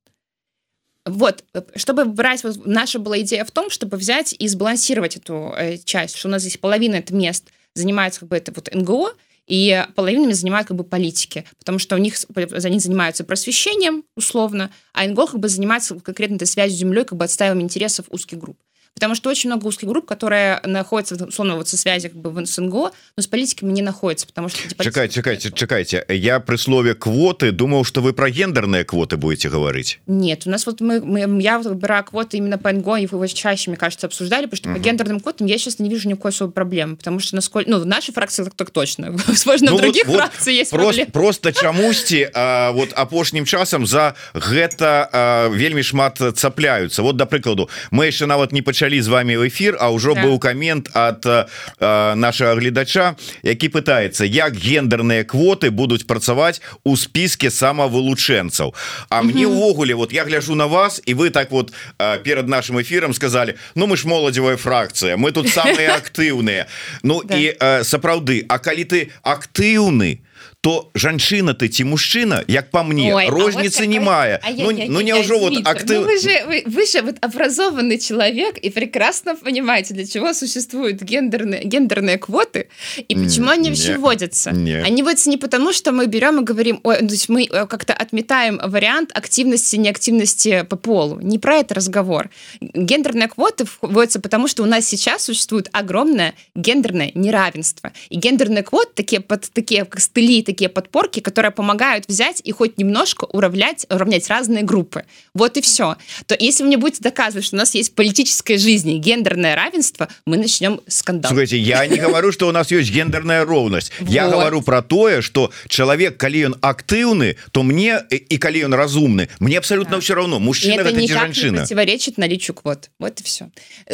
Вот, 1.05 1.43
чтобы 1.75 2.05
брать, 2.05 2.43
вот 2.43 2.67
наша 2.67 2.99
была 2.99 3.19
идея 3.21 3.45
в 3.45 3.51
том, 3.51 3.71
чтобы 3.71 3.97
взять 3.97 4.35
и 4.37 4.47
сбалансировать 4.47 5.17
эту 5.17 5.55
э, 5.57 5.77
часть, 5.77 6.17
что 6.17 6.27
у 6.27 6.31
нас 6.31 6.43
здесь 6.43 6.57
половина 6.57 6.97
это 6.97 7.15
мест 7.15 7.45
занимается 7.73 8.19
как 8.19 8.29
бы 8.29 8.37
это 8.37 8.53
вот 8.55 8.71
НГО, 8.71 9.15
и 9.47 9.85
половинами 9.95 10.33
занимают 10.33 10.67
как 10.67 10.77
бы 10.77 10.83
политики, 10.83 11.45
потому 11.59 11.79
что 11.79 11.95
у 11.95 11.99
них 11.99 12.15
они 12.35 12.79
занимаются 12.79 13.23
просвещением 13.23 14.03
условно, 14.15 14.71
а 14.93 15.05
НГО 15.07 15.27
как 15.27 15.39
бы 15.39 15.49
занимается 15.49 15.99
конкретно 15.99 16.35
этой 16.35 16.47
связью 16.47 16.77
с 16.77 16.79
землей, 16.79 17.05
как 17.05 17.17
бы 17.17 17.25
отстаиванием 17.25 17.65
интересов 17.65 18.07
узких 18.09 18.39
групп. 18.39 18.57
Потому 18.97 19.13
что 19.13 19.29
очень 19.29 19.49
много 19.49 19.67
узких 19.67 19.89
групп, 19.89 20.05
которые 20.05 20.61
находятся, 20.63 21.25
условно, 21.25 21.57
вот 21.57 21.67
со 21.67 21.75
связи 21.75 22.07
как 22.07 22.17
бы 22.17 22.29
в 22.29 22.45
СНГО, 22.45 22.91
но 23.17 23.23
с 23.23 23.27
политиками 23.27 23.73
не 23.73 23.81
находятся, 23.81 24.25
потому 24.25 24.47
что... 24.47 24.57
Чекайте, 24.81 25.15
чекайте, 25.15 25.51
чекайте. 25.51 26.05
Я 26.07 26.39
при 26.39 26.55
слове 26.55 26.95
квоты 26.95 27.51
думал, 27.51 27.83
что 27.83 27.99
вы 27.99 28.13
про 28.13 28.29
гендерные 28.29 28.85
квоты 28.85 29.17
будете 29.17 29.49
говорить. 29.49 29.99
Нет, 30.07 30.43
у 30.45 30.49
нас 30.49 30.65
вот 30.65 30.79
мы, 30.79 31.01
мы 31.01 31.41
я 31.41 31.57
вот 31.57 31.67
выбираю 31.67 32.05
квоты 32.05 32.37
именно 32.37 32.57
по 32.57 32.71
НГО, 32.71 32.95
и 32.99 33.01
его 33.01 33.27
чаще, 33.27 33.69
мне 33.69 33.77
кажется, 33.77 34.07
обсуждали, 34.07 34.45
потому 34.45 34.57
что 34.59 34.69
угу. 34.69 34.77
по 34.77 34.81
гендерным 34.81 35.19
квотам 35.19 35.47
я 35.47 35.57
сейчас 35.57 35.79
не 35.79 35.89
вижу 35.89 36.07
никакой 36.07 36.31
особой 36.31 36.53
проблемы, 36.53 36.95
потому 36.95 37.19
что 37.19 37.35
насколько... 37.35 37.69
Ну, 37.69 37.79
в 37.79 37.85
нашей 37.85 38.13
фракции 38.13 38.45
так, 38.45 38.53
так 38.53 38.69
точно. 38.69 39.11
Возможно, 39.27 39.71
ну, 39.71 39.77
в 39.77 39.81
других 39.81 40.05
вот, 40.05 40.15
фракциях 40.15 40.45
вот 40.45 40.51
есть 40.53 40.71
просто, 40.71 40.87
проблемы. 40.87 41.11
Просто 41.11 41.51
чамусьці 41.51 42.29
а, 42.33 42.71
вот 42.71 42.93
апошнім 42.95 43.45
часам 43.45 43.85
за 43.85 44.13
гэта 44.33 45.09
а, 45.11 45.47
вельмі 45.49 45.83
шмат 45.83 46.21
цапляются. 46.35 47.01
Вот, 47.01 47.17
да 47.17 47.25
прыкладу, 47.25 47.69
мы 47.91 48.05
еще 48.05 48.25
нават 48.25 48.53
не 48.53 48.61
пачалі 48.61 48.84
з 49.01 49.07
вами 49.07 49.35
в 49.37 49.47
эфир 49.47 49.77
а 49.79 49.89
ўжо 49.89 50.13
быў 50.15 50.39
камент 50.39 50.89
от 50.93 51.25
э, 51.25 52.15
нашего 52.15 52.55
гледача 52.55 53.15
які 53.43 53.69
пытается 53.69 54.25
як 54.25 54.53
гендерные 54.53 55.23
квоты 55.23 55.71
будуць 55.71 56.03
працаваць 56.03 56.61
у 56.83 56.95
списке 56.95 57.49
самовылучэнцаў 57.49 58.73
А 59.09 59.21
мне 59.21 59.47
увогуле 59.47 59.95
вот 59.95 60.13
я 60.13 60.23
гляжу 60.23 60.55
на 60.55 60.67
вас 60.67 61.01
и 61.05 61.13
вы 61.13 61.29
так 61.29 61.51
вот 61.51 61.73
э, 61.99 62.19
перед 62.23 62.47
нашим 62.47 62.81
эфиром 62.81 63.13
сказали 63.13 63.55
Ну 63.75 63.87
мы 63.87 63.97
ж 63.97 64.05
моладзевая 64.05 64.57
фракция 64.57 65.17
мы 65.17 65.31
тут 65.31 65.49
самые 65.49 65.89
актыўныя 66.01 66.67
Ну 67.03 67.21
и 67.21 67.55
э, 67.59 67.83
сапраўды 67.83 68.45
А 68.47 68.59
калі 68.59 68.83
ты 68.83 69.11
актыўны 69.23 70.15
то 70.15 70.34
то 70.65 70.89
жанчына 70.95 71.53
ты 71.53 71.67
ці 71.69 71.83
мужчына 71.85 72.41
як 72.47 72.71
по 72.71 72.81
мне. 72.83 73.13
Ой, 73.13 73.29
розницы 73.29 73.81
вот 73.81 73.87
не 73.87 73.99
мае 73.99 74.41
ну, 74.57 74.71
ну 74.73 75.01
не 75.01 75.13
ўжо 75.13 75.37
вот 75.37 75.53
актыв... 75.63 76.01
ну, 76.01 76.05
вы 76.05 76.17
же 76.17 76.41
вы, 76.47 76.63
вы 76.65 76.85
же 76.87 77.03
вот 77.03 77.17
образованный 77.21 77.99
человек 77.99 78.57
и 78.57 78.71
прекрасно 78.71 79.35
понимаете 79.35 79.93
для 79.93 80.07
чего 80.07 80.33
существуют 80.33 81.03
гендерные 81.03 81.63
гендерные 81.63 82.17
квоты 82.17 82.69
и 82.97 83.13
почему 83.13 83.49
они 83.49 83.69
вообще 83.69 83.97
вводятся. 83.97 84.51
не. 84.53 84.73
они 84.73 85.03
вводятся 85.03 85.29
не 85.29 85.37
потому 85.37 85.71
что 85.71 85.91
мы 85.91 86.07
берем 86.07 86.41
и 86.41 86.43
говорим 86.43 86.79
Ой, 86.81 86.97
то 86.97 87.13
есть 87.13 87.29
мы 87.29 87.43
э, 87.43 87.67
как-то 87.67 87.93
отметаем 87.93 88.59
вариант 88.63 89.11
активности 89.13 89.75
неактивности 89.75 90.65
по 90.67 90.77
полу 90.77 91.19
не 91.21 91.37
про 91.37 91.57
это 91.57 91.75
разговор. 91.75 92.31
Гендерные 92.59 93.27
квоты 93.27 93.65
вводятся 93.81 94.19
потому 94.19 94.47
что 94.47 94.63
у 94.63 94.65
нас 94.65 94.87
сейчас 94.87 95.25
существует 95.25 95.69
огромное 95.73 96.33
гендерное 96.55 97.11
неравенство. 97.13 97.93
И 98.09 98.15
гендерные 98.15 98.63
квоты 98.63 98.93
такие 98.95 99.21
под 99.21 99.43
такие 99.53 99.85
как 99.85 99.99
стыли 99.99 100.41
такие 100.41 100.54
такие 100.55 100.69
подпорки, 100.69 101.19
которые 101.19 101.51
помогают 101.51 102.05
взять 102.07 102.39
и 102.43 102.51
хоть 102.53 102.77
немножко 102.77 103.25
уравнять, 103.25 103.85
уравнять 103.89 104.29
разные 104.29 104.63
группы. 104.63 105.03
Вот 105.33 105.57
и 105.57 105.61
все. 105.61 105.97
То 106.27 106.35
если 106.39 106.63
вы 106.63 106.67
мне 106.67 106.77
будете 106.77 107.03
доказывать, 107.03 107.43
что 107.45 107.57
у 107.57 107.59
нас 107.59 107.75
есть 107.75 107.93
политическая 107.93 108.57
жизнь, 108.57 108.97
гендерное 108.99 109.53
равенство, 109.53 110.07
мы 110.25 110.37
начнем 110.37 110.79
скандал. 110.87 111.29
Слушайте, 111.29 111.59
я 111.59 111.85
не 111.87 111.97
говорю, 111.97 112.31
что 112.31 112.47
у 112.47 112.53
нас 112.53 112.71
есть 112.71 112.89
гендерная 112.89 113.43
ровность. 113.43 113.91
Я 113.99 114.29
говорю 114.29 114.61
про 114.61 114.81
то, 114.81 115.21
что 115.21 115.51
человек, 115.67 116.17
коли 116.17 116.45
он 116.45 116.55
активный, 116.61 117.37
то 117.51 117.63
мне 117.63 117.99
и 118.09 118.37
коли 118.37 118.63
он 118.63 118.73
разумный, 118.73 119.29
мне 119.39 119.57
абсолютно 119.57 119.99
все 119.99 120.15
равно, 120.15 120.39
мужчина 120.39 120.81
это 120.81 120.89
или 120.89 121.07
женщина. 121.07 121.51
не 121.51 121.57
противоречит 121.57 122.17
наличию 122.17 122.55
квот. 122.55 122.89
Вот 122.97 123.19
и 123.19 123.23
все. 123.23 123.49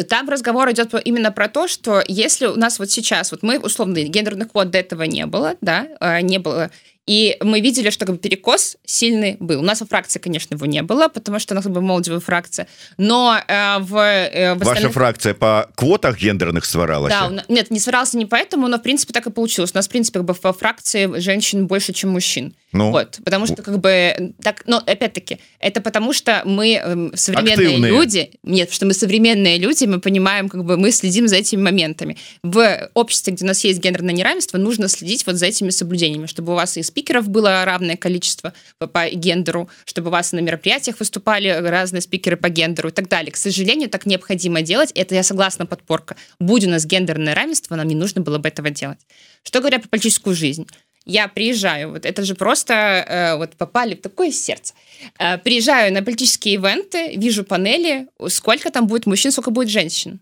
Там 0.10 0.30
разговор 0.30 0.72
идет 0.72 0.94
именно 1.04 1.32
про 1.32 1.48
то, 1.48 1.68
что 1.68 2.04
если 2.08 2.46
у 2.46 2.56
нас 2.56 2.78
вот 2.78 2.92
сейчас, 2.92 3.32
вот 3.32 3.42
мы 3.42 3.58
условно 3.58 4.04
гендерных 4.04 4.52
квот 4.52 4.70
до 4.70 4.78
этого 4.78 5.04
не 5.04 5.26
было, 5.26 5.56
да, 5.62 5.88
а, 6.00 6.22
не 6.22 6.38
было 6.38 6.51
было. 6.52 6.72
И 7.08 7.36
мы 7.42 7.62
видели, 7.62 7.90
что 7.90 8.06
как 8.06 8.16
бы, 8.16 8.22
перекос 8.22 8.78
сильный 8.86 9.36
был. 9.40 9.60
У 9.60 9.64
нас 9.64 9.82
во 9.82 9.88
фракции, 9.88 10.20
конечно, 10.20 10.54
его 10.54 10.66
не 10.68 10.84
было, 10.84 11.08
потому 11.08 11.40
что 11.40 11.54
у 11.54 11.56
нас 11.56 11.66
была 11.66 11.82
молодевая 11.82 12.20
фракция. 12.20 12.68
Но 12.98 13.38
э, 13.48 13.80
в, 13.80 13.96
э, 13.98 14.54
в 14.54 14.62
остальных... 14.62 14.84
Ваша 14.84 14.90
фракция 14.92 15.34
по 15.34 15.70
квотах 15.76 16.20
гендерных 16.20 16.64
сваралась? 16.64 17.12
Да, 17.12 17.44
нет, 17.48 17.72
не 17.72 17.80
сварался 17.80 18.18
не 18.18 18.26
поэтому, 18.26 18.68
но, 18.68 18.78
в 18.78 18.84
принципе, 18.84 19.14
так 19.14 19.26
и 19.26 19.32
получилось. 19.32 19.72
У 19.74 19.78
нас, 19.78 19.88
в 19.88 19.90
принципе, 19.90 20.20
как 20.20 20.26
бы, 20.26 20.36
во 20.42 20.54
фракции 20.54 21.20
женщин 21.20 21.66
больше, 21.66 21.92
чем 21.92 22.12
мужчин. 22.12 22.54
Ну, 22.72 22.92
вот, 22.92 23.20
потому 23.26 23.48
что, 23.48 23.62
как 23.64 23.80
бы, 23.80 24.34
так, 24.42 24.64
но, 24.68 24.78
опять-таки, 24.78 25.40
это 25.60 25.82
потому 25.82 26.14
что 26.14 26.44
мы 26.46 26.80
э, 26.82 27.10
современные 27.16 27.68
Активные. 27.68 27.92
люди, 27.92 28.32
нет, 28.44 28.72
что 28.72 28.86
мы 28.86 28.94
современные 28.94 29.58
люди, 29.58 29.86
мы 29.86 30.00
понимаем, 30.00 30.48
как 30.50 30.64
бы, 30.64 30.78
мы 30.78 30.92
следим 30.92 31.28
за 31.28 31.38
этими 31.38 31.62
моментами. 31.62 32.18
В 32.44 32.90
обществе, 32.94 33.34
где 33.34 33.44
у 33.44 33.48
нас 33.48 33.64
есть 33.64 33.80
гендерное 33.80 34.14
неравенство, 34.14 34.58
нужно 34.58 34.88
следить 34.88 35.26
вот 35.26 35.36
за 35.36 35.48
этими 35.48 35.72
соблюдениями, 35.72 36.28
чтобы 36.28 36.54
у 36.54 36.56
вас 36.56 36.78
и 36.78 36.84
спикеров 36.92 37.30
было 37.30 37.66
равное 37.66 37.98
количество 37.98 38.54
по, 38.78 38.88
по 38.88 39.10
гендеру, 39.10 39.70
чтобы 39.86 40.10
у 40.10 40.12
вас 40.12 40.32
на 40.32 40.40
мероприятиях 40.40 41.00
выступали 41.00 41.48
разные 41.50 42.02
спикеры 42.02 42.38
по 42.38 42.50
гендеру 42.50 42.90
и 42.90 42.92
так 42.92 43.08
далее. 43.08 43.32
К 43.32 43.38
сожалению, 43.38 43.90
так 43.90 44.06
необходимо 44.06 44.62
делать. 44.62 44.92
Это 44.94 45.16
я 45.16 45.24
согласна 45.24 45.66
подпорка. 45.66 46.16
Будь 46.40 46.66
у 46.66 46.70
нас 46.70 46.86
гендерное 46.86 47.34
равенство, 47.34 47.76
нам 47.76 47.88
не 47.88 47.96
нужно 47.96 48.22
было 48.22 48.38
бы 48.38 48.48
этого 48.48 48.70
делать. 48.70 49.00
Что 49.44 49.60
говоря 49.60 49.80
про 49.80 49.90
политическую 49.90 50.36
жизнь? 50.36 50.68
я 51.06 51.28
приезжаю, 51.28 51.92
вот 51.92 52.06
это 52.06 52.24
же 52.24 52.36
просто 52.36 52.74
э, 52.74 53.38
вот 53.38 53.56
попали 53.56 53.96
в 53.96 54.02
такое 54.02 54.32
сердце. 54.32 54.74
Э, 55.18 55.38
приезжаю 55.38 55.94
на 55.94 56.04
политические 56.04 56.56
ивенты, 56.56 57.16
вижу 57.16 57.44
панели, 57.44 58.08
сколько 58.28 58.70
там 58.70 58.88
будет 58.88 59.08
мужчин, 59.08 59.32
сколько 59.32 59.52
будет 59.52 59.70
женщин. 59.70 60.20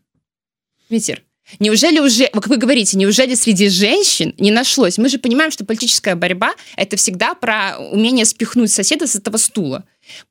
Ветер. 0.89 1.21
Неужели 1.57 1.99
уже, 1.99 2.27
как 2.27 2.47
вы 2.47 2.57
говорите, 2.57 2.97
неужели 2.97 3.33
среди 3.33 3.69
женщин 3.69 4.35
не 4.37 4.51
нашлось? 4.51 4.97
Мы 4.97 5.09
же 5.09 5.17
понимаем, 5.17 5.51
что 5.51 5.65
политическая 5.65 6.15
борьба– 6.15 6.53
это 6.75 6.95
всегда 6.97 7.33
про 7.33 7.77
умение 7.79 8.25
спихнуть 8.25 8.71
соседа 8.71 9.07
с 9.07 9.15
этого 9.15 9.37
стула. 9.37 9.85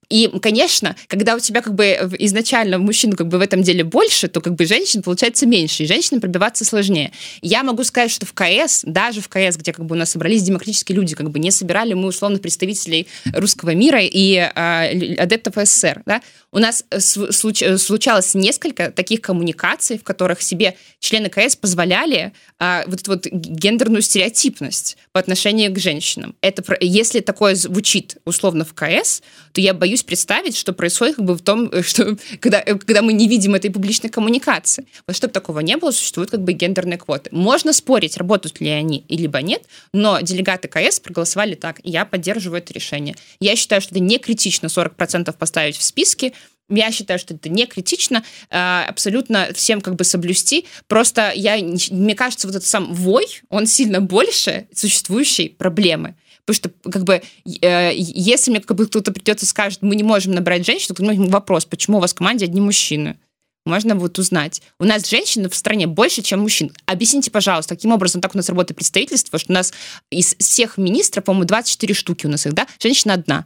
И, 0.09 0.31
конечно, 0.41 0.97
когда 1.07 1.35
у 1.35 1.41
тебя 1.41 1.61
как 1.61 1.75
бы 1.75 1.87
изначально 2.19 2.79
мужчин 2.79 3.13
как 3.13 3.29
бы 3.29 3.39
в 3.39 3.41
этом 3.43 3.63
деле 3.63 3.85
больше, 3.85 4.29
то 4.29 4.41
как 4.41 4.55
бы 4.55 4.65
женщин 4.65 5.03
получается 5.03 5.47
меньше, 5.47 5.83
и 5.83 5.87
женщинам 5.87 6.21
пробиваться 6.21 6.65
сложнее. 6.65 7.13
Я 7.43 7.63
могу 7.63 7.85
сказать, 7.85 8.11
что 8.11 8.25
в 8.25 8.33
КС, 8.33 8.83
даже 8.85 9.21
в 9.21 9.29
КС, 9.29 9.57
где 9.57 9.73
как 9.73 9.85
бы 9.85 9.95
у 9.95 9.99
нас 9.99 10.11
собрались 10.11 10.43
демократические 10.43 10.97
люди, 10.97 11.15
как 11.15 11.31
бы 11.31 11.39
не 11.39 11.51
собирали 11.51 11.93
мы 11.93 12.09
условно 12.09 12.39
представителей 12.39 13.07
русского 13.35 13.75
мира 13.75 14.01
и 14.03 14.35
э, 14.37 15.15
адептов 15.17 15.55
СССР, 15.57 16.03
да, 16.07 16.23
у 16.51 16.59
нас 16.59 16.85
э, 16.91 17.01
случ, 17.01 17.63
э, 17.63 17.77
случалось 17.77 18.35
несколько 18.35 18.91
таких 18.91 19.21
коммуникаций, 19.21 19.99
в 19.99 20.05
которых 20.05 20.41
себе 20.41 20.77
члены 20.99 21.29
КС 21.29 21.57
позволяли 21.57 22.33
а, 22.59 22.85
вот 22.87 23.01
эту 23.01 23.13
вот 23.13 23.27
гендерную 23.27 24.03
стереотипность 24.03 24.97
по 25.13 25.21
отношению 25.21 25.73
к 25.73 25.79
женщинам. 25.79 26.35
Это, 26.41 26.65
если 26.81 27.21
такое 27.21 27.55
звучит 27.55 28.17
условно 28.25 28.65
в 28.65 28.73
КС, 28.73 29.23
то 29.53 29.61
я 29.61 29.75
боюсь 29.75 29.98
представить, 30.05 30.57
что 30.57 30.73
происходит 30.73 31.17
как 31.17 31.25
бы 31.25 31.35
в 31.35 31.43
том, 31.43 31.69
э, 31.71 31.83
что 31.83 32.17
когда, 32.41 32.63
когда 32.63 33.03
мы 33.03 33.13
не 33.13 33.29
видим 33.29 33.55
этой 33.55 33.71
публичной 33.71 34.11
коммуникации. 34.11 34.87
Вот 35.07 35.17
чтобы 35.17 35.33
такого 35.33 35.61
не 35.61 35.77
было, 35.77 35.91
существуют 35.91 36.31
как 36.31 36.43
бы 36.43 36.53
гендерные 36.53 36.99
квоты. 36.99 37.31
Можно 37.33 37.73
спорить, 37.73 38.17
работают 38.17 38.61
ли 38.61 38.69
они, 38.69 39.05
либо 39.09 39.41
нет, 39.43 39.63
но 39.93 40.21
делегаты 40.21 40.69
КС 40.69 41.01
проголосовали 41.01 41.55
так, 41.55 41.81
я 41.85 42.05
поддерживаю 42.05 42.59
это 42.59 42.73
решение. 42.73 43.17
Я 43.41 43.57
считаю, 43.57 43.81
что 43.81 43.95
это 43.95 44.01
не 44.01 44.19
критично 44.19 44.67
40% 44.67 45.33
поставить 45.37 45.77
в 45.77 45.83
списке, 45.83 46.33
я 46.69 46.93
считаю, 46.93 47.19
что 47.19 47.35
это 47.35 47.49
не 47.49 47.67
критично, 47.67 48.23
а, 48.51 48.85
абсолютно 48.87 49.49
всем 49.55 49.81
как 49.81 49.97
бы 49.97 50.05
соблюсти. 50.05 50.67
Просто 50.87 51.33
я, 51.35 51.57
мне 51.57 52.15
кажется, 52.15 52.47
вот 52.47 52.57
этот 52.57 52.69
сам 52.69 52.93
вой, 52.93 53.41
он 53.49 53.67
сильно 53.67 54.01
больше 54.01 54.69
существующей 54.75 55.49
проблемы. 55.49 56.15
Потому 56.49 56.73
что, 56.73 56.91
как 56.91 57.05
бы, 57.05 57.21
э, 57.61 57.93
если 57.95 58.51
мне 58.51 58.61
как 58.61 58.75
бы 58.75 58.87
кто-то 58.87 59.13
придет 59.13 59.43
и 59.43 59.47
скажет, 59.47 59.83
мы 59.83 59.95
не 59.97 60.03
можем 60.03 60.33
набрать 60.33 60.65
женщину, 60.65 60.95
то 60.95 61.05
ну, 61.05 61.29
вопрос, 61.29 61.67
почему 61.67 61.99
у 61.99 62.01
вас 62.01 62.13
в 62.13 62.15
команде 62.15 62.47
одни 62.47 62.63
мужчины? 62.63 63.19
Можно 63.67 63.97
вот 63.97 64.19
узнать. 64.19 64.63
У 64.81 64.85
нас 64.85 65.07
женщин 65.07 65.51
в 65.51 65.55
стране 65.55 65.87
больше, 65.87 66.23
чем 66.23 66.41
мужчин. 66.41 66.73
Объясните, 66.87 67.31
пожалуйста, 67.31 67.75
каким 67.75 67.93
образом 67.93 68.23
так 68.23 68.35
у 68.35 68.39
нас 68.39 68.49
работает 68.49 68.77
представительство, 68.77 69.39
что 69.39 69.53
у 69.53 69.55
нас 69.55 69.75
из 70.09 70.37
всех 70.39 70.79
министров, 70.79 71.25
по-моему, 71.25 71.45
24 71.45 71.93
штуки 71.93 72.25
у 72.25 72.31
нас 72.31 72.47
их, 72.47 72.55
да? 72.55 72.67
Женщина 72.81 73.13
одна. 73.13 73.45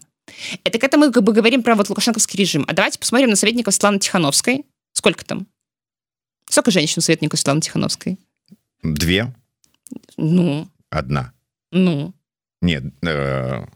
Это 0.62 0.78
к 0.78 0.84
этому 0.84 1.06
мы 1.06 1.12
как 1.12 1.24
бы 1.24 1.32
говорим 1.32 1.64
про 1.64 1.74
вот 1.74 1.88
лукашенковский 1.88 2.38
режим. 2.38 2.64
А 2.68 2.72
давайте 2.72 3.00
посмотрим 3.00 3.30
на 3.30 3.36
советников 3.36 3.74
Светланы 3.74 3.98
Тихановской. 3.98 4.64
Сколько 4.92 5.24
там? 5.24 5.48
Сколько 6.48 6.70
женщин 6.70 6.98
у 6.98 7.00
советников 7.00 7.40
Светланы 7.40 7.62
Тихановской? 7.62 8.16
Две. 8.84 9.34
Ну. 10.16 10.68
Одна. 10.88 11.32
Ну. 11.72 12.14
Нет. 12.62 12.84
Э... 13.04 13.66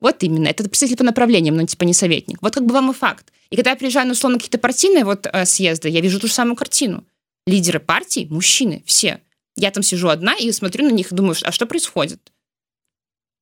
Вот 0.00 0.22
именно. 0.22 0.48
Это 0.48 0.64
представитель 0.64 0.96
по 0.96 1.04
направлениям, 1.04 1.56
но 1.56 1.64
типа 1.64 1.84
не 1.84 1.94
советник. 1.94 2.38
Вот 2.42 2.54
как 2.54 2.66
бы 2.66 2.74
вам 2.74 2.90
и 2.90 2.94
факт. 2.94 3.32
И 3.50 3.56
когда 3.56 3.70
я 3.70 3.76
приезжаю 3.76 4.06
на 4.06 4.12
условно 4.12 4.38
какие-то 4.38 4.58
партийные 4.58 5.04
вот 5.04 5.26
э, 5.32 5.44
съезды, 5.44 5.88
я 5.88 6.00
вижу 6.00 6.18
ту 6.18 6.26
же 6.26 6.32
самую 6.32 6.56
картину. 6.56 7.04
Лидеры 7.46 7.78
партий, 7.78 8.26
мужчины, 8.28 8.82
все. 8.86 9.20
Я 9.54 9.70
там 9.70 9.82
сижу 9.82 10.08
одна 10.08 10.34
и 10.34 10.50
смотрю 10.50 10.86
на 10.86 10.90
них 10.90 11.12
и 11.12 11.14
думаю, 11.14 11.36
а 11.42 11.52
что 11.52 11.66
происходит? 11.66 12.32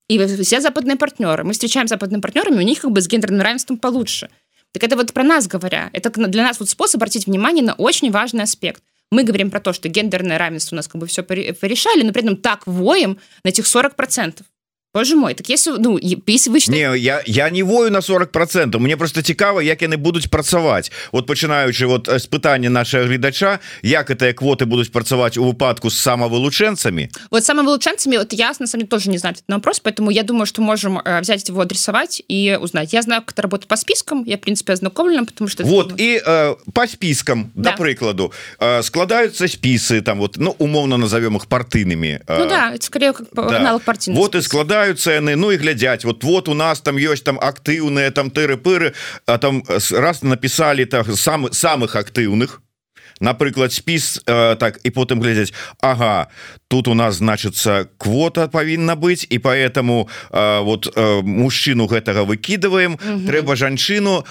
И 0.08 0.18
все 0.42 0.60
западные 0.60 0.96
партнеры. 0.96 1.44
Мы 1.44 1.52
встречаем 1.52 1.88
западными 1.88 2.20
партнерами, 2.20 2.56
у 2.56 2.66
них 2.66 2.80
как 2.80 2.90
бы 2.90 3.00
с 3.00 3.08
гендерным 3.08 3.40
равенством 3.40 3.78
получше. 3.78 4.28
Так 4.72 4.82
это 4.82 4.96
вот 4.96 5.12
про 5.12 5.22
нас 5.22 5.46
говоря. 5.46 5.90
Это 5.92 6.10
для 6.10 6.42
нас 6.42 6.58
вот 6.58 6.68
способ 6.68 6.96
обратить 6.98 7.26
внимание 7.26 7.64
на 7.64 7.74
очень 7.74 8.10
важный 8.10 8.42
аспект. 8.42 8.82
Мы 9.10 9.24
говорим 9.24 9.50
про 9.50 9.60
то, 9.60 9.72
что 9.72 9.88
гендерное 9.88 10.38
равенство 10.38 10.74
у 10.74 10.78
нас 10.78 10.88
как 10.88 11.00
бы 11.00 11.06
все 11.06 11.22
порешали, 11.22 12.02
но 12.02 12.12
при 12.12 12.22
этом 12.22 12.36
так 12.36 12.66
воем 12.66 13.18
на 13.44 13.48
этих 13.50 13.64
40%. 13.64 14.42
Боже 14.94 15.16
мой 15.16 15.32
так 15.32 15.48
если 15.48 15.70
ну 15.70 15.98
если 15.98 16.50
вы 16.50 16.60
считаете... 16.60 16.90
не, 16.90 16.98
я 16.98 17.22
я 17.24 17.48
не 17.48 17.62
вою 17.62 17.90
на 17.90 18.02
40 18.02 18.30
процентов. 18.30 18.80
Мне 18.80 18.96
просто 18.96 19.22
цікава 19.22 19.62
як 19.62 19.82
яны 19.82 19.96
будуць 19.96 20.26
працаваць 20.26 20.92
вот 21.12 21.26
пачынаючы 21.26 21.86
вот 21.86 22.08
з 22.08 22.26
пытання 22.26 22.68
нашего 22.68 23.04
гледача 23.04 23.60
як 23.82 24.10
гэтыя 24.10 24.34
квоты 24.34 24.66
будуць 24.66 24.92
працаваць 24.92 25.38
у 25.38 25.44
выпадку 25.44 25.88
с 25.88 25.96
самовылучэнцамі 25.96 27.08
вот 27.30 27.44
самовылучэнцамі 27.44 28.18
вот 28.18 28.32
я 28.34 28.52
на 28.60 28.66
самом 28.66 28.86
тоже 28.86 29.08
не 29.08 29.16
знаю 29.16 29.34
на 29.48 29.56
вопрос 29.56 29.80
поэтому 29.80 30.10
я 30.10 30.24
думаю 30.24 30.44
что 30.44 30.60
можем 30.60 30.98
э, 30.98 31.20
взять 31.20 31.48
его 31.48 31.62
адресовать 31.62 32.22
и 32.28 32.58
узнать. 32.60 32.92
Я 32.92 33.00
знаю 33.00 33.22
как 33.22 33.32
это 33.32 33.42
работает 33.42 33.68
по 33.68 33.76
спискам 33.76 34.24
я 34.26 34.36
в 34.36 34.40
принципе 34.40 34.74
ознакомлена 34.74 35.24
потому 35.24 35.48
что 35.48 35.64
вот 35.64 35.94
и 35.96 36.20
э, 36.22 36.54
по 36.74 36.86
спискам 36.86 37.50
да. 37.54 37.70
до 37.70 37.76
прыкладу 37.78 38.32
э, 38.60 38.82
складаются 38.82 39.48
спісы 39.48 40.02
там 40.02 40.18
вот 40.18 40.36
ну 40.36 40.54
умоўно 40.58 40.98
назовем 40.98 41.36
их 41.36 41.46
партыйными 41.46 42.20
э, 42.26 42.38
ну, 42.38 42.46
да, 42.46 42.74
скорее 42.78 43.14
как 43.14 43.28
да. 43.32 43.80
вот 44.08 44.34
и 44.34 44.42
складывают 44.42 44.81
читают 44.82 45.00
цены 45.00 45.36
Ну 45.36 45.50
и 45.50 45.56
глядять. 45.56 46.04
Вот 46.04 46.24
вот 46.24 46.48
у 46.48 46.54
нас 46.54 46.80
там 46.80 46.96
есть 46.96 47.24
там 47.24 47.38
актыўные 47.38 48.10
там 48.10 48.30
тыры-пыры 48.30 48.94
а 49.26 49.38
там 49.38 49.64
раз 49.92 50.22
написали 50.22 50.84
так 50.84 51.06
сам 51.16 51.52
самых 51.52 51.96
актыўных 51.96 52.60
напрыклад 53.22 53.72
спіс 53.72 54.20
э, 54.26 54.56
так 54.56 54.80
і 54.82 54.90
потым 54.90 55.22
глядзяць 55.22 55.54
Ага 55.80 56.28
тут 56.68 56.88
у 56.88 56.94
нас 56.94 57.16
значится 57.16 57.86
квота 57.98 58.48
павінна 58.48 58.96
быть 58.96 59.26
и 59.30 59.38
поэтому 59.38 60.08
э, 60.30 60.60
вот 60.60 60.92
э, 60.96 61.22
мужчыну 61.22 61.86
гэтага 61.86 62.24
выкидываем 62.24 62.98
трэба 63.26 63.56
жанчыну 63.56 64.26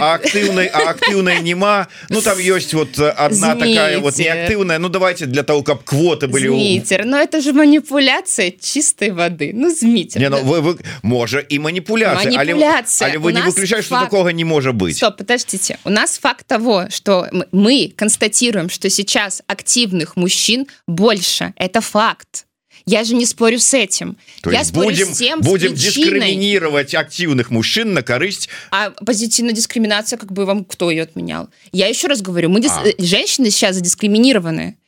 актыўнай 0.00 0.66
актыўнай 0.66 1.40
нема 1.40 1.88
Ну 2.10 2.20
там 2.20 2.38
есть 2.38 2.74
вот 2.74 2.98
одна 2.98 3.54
Змейте. 3.54 3.74
такая 3.74 3.98
вот 3.98 4.18
неактыўная. 4.18 4.78
Ну 4.78 4.88
давайте 4.88 5.26
для 5.26 5.42
того 5.42 5.62
как 5.62 5.84
квоты 5.84 6.28
были 6.28 6.48
Змейтер, 6.48 7.04
но 7.04 7.16
это 7.16 7.40
же 7.40 7.52
манипуляция 7.52 8.50
чистой 8.50 9.10
воды 9.10 9.52
Ну 9.54 9.70
не, 9.80 10.28
ну, 10.28 10.44
вы, 10.44 10.60
вы, 10.60 10.78
можа 11.02 11.44
манипуляция 11.50 12.32
манипуляция 12.32 13.06
але, 13.06 13.16
але 13.16 13.18
вы 13.18 13.32
не 13.32 13.42
выключаете 13.42 13.88
факт... 13.88 14.06
что 14.06 14.10
такого 14.10 14.28
не 14.28 14.44
может 14.44 14.74
быть 14.74 14.96
Стоп, 14.96 15.16
подождите. 15.16 15.78
У 15.84 15.90
нас 15.90 16.18
факт 16.18 16.46
того 16.46 16.86
что 16.90 17.29
мы 17.52 17.92
констатируем 17.96 18.68
что 18.68 18.88
сейчас 18.90 19.42
активных 19.46 20.16
мужчин 20.16 20.66
больше. 20.86 21.52
Это 21.56 21.80
факт. 21.80 22.46
Я 22.86 23.04
же 23.04 23.14
не 23.14 23.26
спорю 23.26 23.58
с 23.58 23.74
этим. 23.74 24.16
То 24.42 24.50
я 24.50 24.64
спорю 24.64 24.88
будем, 24.88 25.14
с 25.14 25.18
тем, 25.18 25.40
будем 25.40 25.76
с 25.76 25.80
дискриминировать 25.80 26.94
активных 26.94 27.50
мужчин 27.50 27.92
на 27.92 28.02
корысть. 28.02 28.48
А 28.70 28.90
позитивная 28.90 29.52
дискриминация, 29.52 30.18
как 30.18 30.32
бы 30.32 30.46
вам 30.46 30.64
кто 30.64 30.90
ее 30.90 31.02
отменял? 31.02 31.50
Я 31.72 31.88
еще 31.88 32.08
раз 32.08 32.22
говорю, 32.22 32.48
мы 32.48 32.60
дис... 32.60 32.72
а. 32.72 32.84
женщины 32.98 33.50
сейчас 33.50 33.76
задискриминированы. 33.76 34.78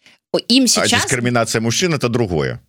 Им 0.49 0.67
сейчас... 0.67 0.93
А 0.93 0.97
дискриминация 0.97 1.61
мужчин 1.61 1.93
это 1.93 2.09
другое. 2.09 2.63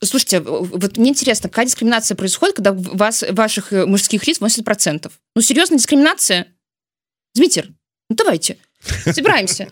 Слушайте, 0.00 0.40
вот 0.40 0.96
мне 0.96 1.10
интересно, 1.10 1.48
какая 1.48 1.66
дискриминация 1.66 2.14
происходит, 2.14 2.56
когда 2.56 2.72
у 2.72 2.96
вас 2.96 3.24
ваших 3.28 3.72
э, 3.72 3.84
мужских 3.84 4.26
лиц 4.26 4.40
80%? 4.40 5.10
Ну, 5.34 5.42
серьезная 5.42 5.78
дискриминация? 5.78 6.46
Дмитрий, 7.34 7.74
ну 8.08 8.16
давайте. 8.16 8.58
Собираемся. 9.04 9.68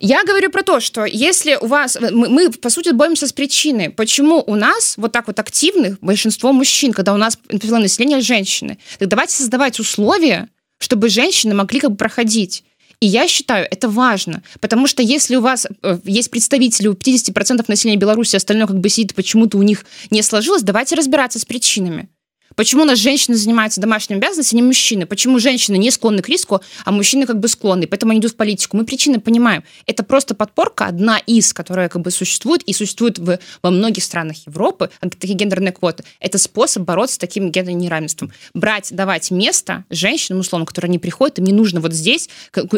Я 0.00 0.24
говорю 0.24 0.50
про 0.50 0.62
то, 0.62 0.80
что 0.80 1.04
если 1.04 1.56
у 1.60 1.66
вас... 1.66 1.98
Мы, 2.00 2.28
мы, 2.28 2.50
по 2.50 2.70
сути, 2.70 2.90
боремся 2.90 3.26
с 3.26 3.32
причиной. 3.32 3.90
Почему 3.90 4.42
у 4.46 4.54
нас 4.54 4.94
вот 4.96 5.12
так 5.12 5.26
вот 5.26 5.38
активных 5.38 5.98
большинство 6.00 6.52
мужчин, 6.52 6.92
когда 6.92 7.14
у 7.14 7.16
нас 7.16 7.38
население 7.50 8.20
женщины? 8.20 8.78
Так 8.98 9.08
давайте 9.08 9.34
создавать 9.34 9.80
условия, 9.80 10.48
чтобы 10.78 11.08
женщины 11.08 11.54
могли 11.54 11.80
как 11.80 11.92
бы 11.92 11.96
проходить. 11.96 12.64
И 13.00 13.06
я 13.06 13.28
считаю, 13.28 13.66
это 13.70 13.90
важно, 13.90 14.42
потому 14.60 14.86
что 14.86 15.02
если 15.02 15.36
у 15.36 15.42
вас 15.42 15.66
э, 15.82 15.98
есть 16.04 16.30
представители 16.30 16.88
у 16.88 16.94
50% 16.94 17.64
населения 17.68 17.98
Беларуси, 17.98 18.36
остальное 18.36 18.66
как 18.66 18.78
бы 18.78 18.88
сидит, 18.88 19.14
почему-то 19.14 19.58
у 19.58 19.62
них 19.62 19.84
не 20.10 20.22
сложилось, 20.22 20.62
давайте 20.62 20.94
разбираться 20.94 21.38
с 21.38 21.44
причинами. 21.44 22.08
Почему 22.56 22.82
у 22.82 22.86
нас 22.86 22.98
женщины 22.98 23.36
занимаются 23.36 23.82
домашними 23.82 24.18
обязанностями, 24.18 24.60
а 24.60 24.62
не 24.62 24.66
мужчины? 24.66 25.04
Почему 25.06 25.38
женщины 25.38 25.76
не 25.76 25.90
склонны 25.90 26.22
к 26.22 26.28
риску, 26.28 26.62
а 26.86 26.90
мужчины 26.90 27.26
как 27.26 27.38
бы 27.38 27.48
склонны? 27.48 27.86
Поэтому 27.86 28.12
они 28.12 28.20
идут 28.20 28.32
в 28.32 28.36
политику. 28.36 28.78
Мы 28.78 28.86
причины 28.86 29.20
понимаем. 29.20 29.62
Это 29.84 30.02
просто 30.02 30.34
подпорка, 30.34 30.86
одна 30.86 31.18
из, 31.18 31.52
которая 31.52 31.90
как 31.90 32.00
бы 32.00 32.10
существует 32.10 32.62
и 32.62 32.72
существует 32.72 33.18
в, 33.18 33.38
во 33.62 33.70
многих 33.70 34.02
странах 34.02 34.38
Европы, 34.46 34.88
такие 35.00 35.34
гендерные 35.34 35.72
квоты. 35.72 36.04
Это 36.18 36.38
способ 36.38 36.84
бороться 36.84 37.16
с 37.16 37.18
таким 37.18 37.50
гендерным 37.50 37.82
неравенством. 37.82 38.32
Брать, 38.54 38.88
давать 38.90 39.30
место 39.30 39.84
женщинам, 39.90 40.40
условно, 40.40 40.64
которые 40.64 40.90
не 40.90 40.98
приходят, 40.98 41.38
им 41.38 41.44
не 41.44 41.52
нужно 41.52 41.80
вот 41.80 41.92
здесь, 41.92 42.30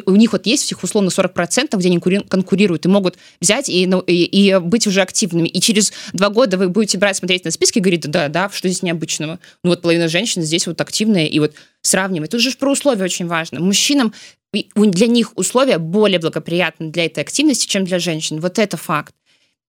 у 0.07 0.17
них 0.17 0.33
вот 0.33 0.47
есть 0.47 0.65
всех 0.65 0.83
условно 0.83 1.11
40%, 1.11 1.77
где 1.77 1.89
они 1.89 2.01
конкурируют 2.01 2.85
и 2.85 2.89
могут 2.89 3.17
взять 3.41 3.69
и, 3.69 3.87
ну, 3.87 4.01
и, 4.01 4.25
и 4.25 4.59
быть 4.59 4.89
уже 4.89 5.03
активными. 5.03 5.47
И 5.47 5.61
через 5.61 5.93
два 6.13 6.31
года 6.31 6.59
вы 6.59 6.69
будете 6.69 6.99
брать, 6.99 7.17
смотреть 7.17 7.45
на 7.45 7.53
списки 7.53 7.79
и 7.79 7.81
говорить, 7.81 8.11
да, 8.11 8.29
да, 8.29 8.51
что 8.51 8.69
здесь 8.69 8.83
необычного 8.83 9.39
ну 9.69 9.75
вот 9.75 9.83
половина 9.83 10.09
женщин 10.09 10.41
здесь 10.41 10.67
вот 10.67 10.81
активная, 10.81 11.27
и 11.27 11.39
вот 11.39 11.53
сравнивать. 11.83 12.31
Тут 12.31 12.41
же 12.41 12.51
про 12.53 12.73
условия 12.73 13.05
очень 13.05 13.27
важно. 13.27 13.61
Мужчинам 13.61 14.15
для 14.53 15.07
них 15.07 15.37
условия 15.37 15.77
более 15.77 16.19
благоприятны 16.19 16.91
для 16.91 17.05
этой 17.05 17.21
активности, 17.23 17.67
чем 17.67 17.85
для 17.85 17.99
женщин. 17.99 18.41
Вот 18.41 18.59
это 18.59 18.79
факт. 18.79 19.15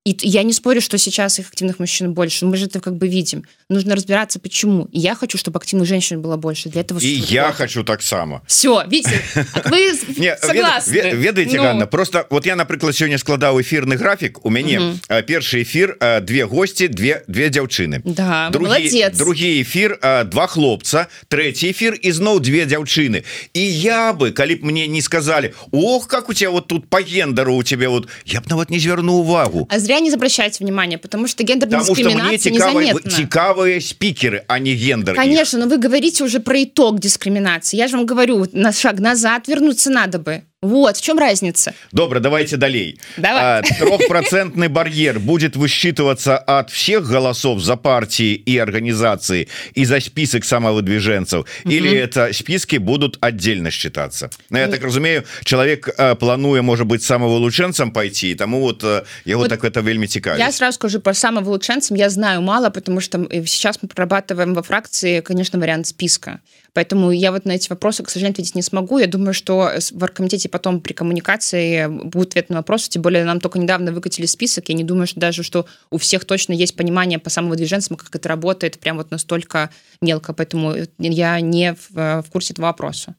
И 0.05 0.15
я 0.21 0.43
не 0.43 0.53
спорю, 0.53 0.79
что 0.79 0.97
сейчас 0.97 1.39
их 1.39 1.49
активных 1.49 1.77
мужчин 1.77 2.13
больше. 2.13 2.45
Мы 2.45 2.55
же 2.55 2.67
это 2.67 2.79
как 2.79 2.95
бы 2.95 3.09
видим. 3.09 3.43
Нужно 3.69 3.95
разбираться, 3.95 4.39
почему. 4.39 4.85
И 4.93 4.99
я 4.99 5.13
хочу, 5.13 5.37
чтобы 5.37 5.57
активных 5.57 5.87
женщин 5.87 6.21
было 6.21 6.37
больше. 6.37 6.69
Для 6.69 6.81
этого 6.81 6.99
и 6.99 7.07
я 7.07 7.51
хочу 7.51 7.83
так 7.83 8.01
само. 8.01 8.41
Все, 8.47 8.81
видите, 8.87 9.21
вы 9.65 9.93
согласны. 10.41 11.11
Ведаете, 11.13 11.57
ну... 11.57 11.63
Ганна, 11.63 11.85
просто 11.85 12.25
вот 12.29 12.45
я, 12.45 12.55
например, 12.55 12.93
сегодня 12.93 13.17
складал 13.17 13.59
эфирный 13.59 13.97
график. 13.97 14.45
У 14.45 14.49
меня 14.49 14.81
угу. 14.81 14.99
первый 15.27 15.63
эфир, 15.63 15.97
две 16.21 16.47
гости, 16.47 16.87
две, 16.87 17.23
две 17.27 17.49
девчины. 17.49 18.01
Да, 18.05 18.49
другі, 18.51 18.65
молодец. 18.67 19.17
Другі 19.17 19.61
эфир, 19.61 19.99
два 20.25 20.47
хлопца, 20.47 21.07
третий 21.27 21.71
эфир 21.71 21.93
и 21.93 22.11
снова 22.13 22.39
две 22.39 22.65
девчины. 22.65 23.25
И 23.53 23.59
я 23.59 24.13
бы, 24.13 24.31
коли 24.31 24.55
б 24.55 24.65
мне 24.65 24.87
не 24.87 25.01
сказали, 25.01 25.53
ох, 25.71 26.07
как 26.07 26.29
у 26.29 26.33
тебя 26.33 26.51
вот 26.51 26.67
тут 26.67 26.89
по 26.89 27.01
гендеру 27.01 27.55
у 27.55 27.63
тебя 27.63 27.89
вот, 27.89 28.07
я 28.25 28.39
бы 28.39 28.49
на 28.49 28.55
вот 28.55 28.69
не 28.69 28.79
звернул 28.79 29.19
увагу. 29.19 29.67
А 29.69 29.77
зря 29.89 29.99
не 29.99 30.11
обращайте 30.11 30.63
внимания, 30.63 30.97
потому 30.97 31.27
что 31.27 31.43
гендерная 31.43 31.79
потому 31.79 31.95
дискриминация 31.95 32.37
что 32.37 32.49
мне 32.49 32.57
незаметна. 32.59 33.11
цікавые 33.11 33.81
спикеры, 33.81 34.43
а 34.47 34.59
не 34.59 34.75
гендер. 34.75 35.15
Конечно, 35.15 35.57
их. 35.57 35.65
но 35.65 35.69
вы 35.69 35.77
говорите 35.77 36.23
уже 36.23 36.39
про 36.39 36.63
итог 36.63 36.99
дискриминации. 36.99 37.77
Я 37.77 37.87
же 37.87 37.97
вам 37.97 38.05
говорю, 38.05 38.45
на 38.51 38.71
шаг 38.71 38.99
назад 38.99 39.47
вернуться 39.47 39.89
надо 39.89 40.19
бы. 40.19 40.43
Вот 40.61 40.97
в 40.97 41.01
чем 41.01 41.17
разница? 41.17 41.73
Добро 41.93 42.19
давайте 42.19 42.57
далей. 42.57 42.99
Давай. 43.15 43.63
трехпроцентный 43.63 44.67
барьер 44.67 45.17
будет 45.17 45.55
высчитываться 45.55 46.37
от 46.37 46.69
всех 46.69 47.07
голосов 47.07 47.61
за 47.61 47.77
партии 47.77 48.33
и 48.33 48.57
организации 48.57 49.47
и 49.73 49.85
за 49.85 50.01
список 50.01 50.43
самовыдвиженцев? 50.43 51.45
Угу. 51.63 51.71
или 51.71 51.97
это 51.97 52.33
списки 52.33 52.75
будут 52.75 53.17
отдельно 53.21 53.71
считаться? 53.71 54.29
Ну, 54.49 54.57
я 54.57 54.67
так 54.67 54.83
разумею 54.83 55.23
человек 55.45 55.95
плануя 56.19 56.61
может 56.61 56.87
быть 56.87 57.03
самовылученцем 57.03 57.91
пойти 57.91 58.35
тому 58.35 58.59
вот 58.59 58.83
его 59.23 59.41
вот 59.41 59.49
так 59.49 59.63
это 59.63 59.81
вельмі 59.81 60.07
цікавит 60.07 60.39
я 60.39 60.51
сразу 60.51 60.75
скажу 60.75 60.99
по 60.99 61.13
самовылученцам 61.13 61.95
я 61.95 62.09
знаю 62.09 62.41
мало 62.41 62.69
потому 62.69 62.99
что 62.99 63.25
сейчас 63.45 63.79
мы 63.81 63.87
прорабатываем 63.87 64.53
во 64.53 64.61
фракции 64.61 65.21
конечно 65.21 65.59
вариант 65.59 65.87
списка 65.87 66.39
поэтому 66.73 67.11
я 67.11 67.31
вот 67.31 67.45
на 67.45 67.51
эти 67.51 67.69
вопросы 67.69 68.03
к 68.03 68.09
сожалению 68.09 68.33
ответить 68.33 68.55
не 68.55 68.61
смогу 68.61 68.97
я 68.97 69.07
думаю 69.07 69.33
что 69.33 69.71
в 69.91 70.03
оргкомитете 70.03 70.49
потом 70.49 70.81
при 70.81 70.93
коммуникации 70.93 71.87
будет 71.87 72.29
ответ 72.39 72.49
на 72.49 72.57
вопрос. 72.57 72.89
Тем 72.89 73.01
более 73.01 73.23
нам 73.23 73.39
только 73.39 73.59
недавно 73.59 73.91
выкатили 73.91 74.25
список. 74.25 74.69
Я 74.69 74.75
не 74.75 74.83
думаю, 74.83 75.07
что 75.07 75.19
даже 75.19 75.43
что 75.43 75.65
у 75.89 75.97
всех 75.97 76.25
точно 76.25 76.53
есть 76.53 76.75
понимание 76.75 77.19
по 77.19 77.29
самовыдвиженцам, 77.29 77.97
как 77.97 78.15
это 78.15 78.29
работает 78.29 78.79
прям 78.79 78.97
вот 78.97 79.11
настолько 79.11 79.69
мелко. 80.01 80.33
Поэтому 80.33 80.75
я 80.97 81.39
не 81.41 81.73
в, 81.73 82.23
в 82.23 82.25
курсе 82.31 82.53
этого 82.53 82.67
вопроса. 82.67 83.15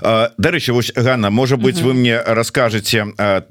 Дарэчы 0.00 0.72
вось 0.72 0.92
Ганна 0.94 1.30
можа 1.30 1.56
быть 1.56 1.78
угу. 1.78 1.88
вы 1.88 1.94
мне 1.94 2.20
расскажете 2.20 3.06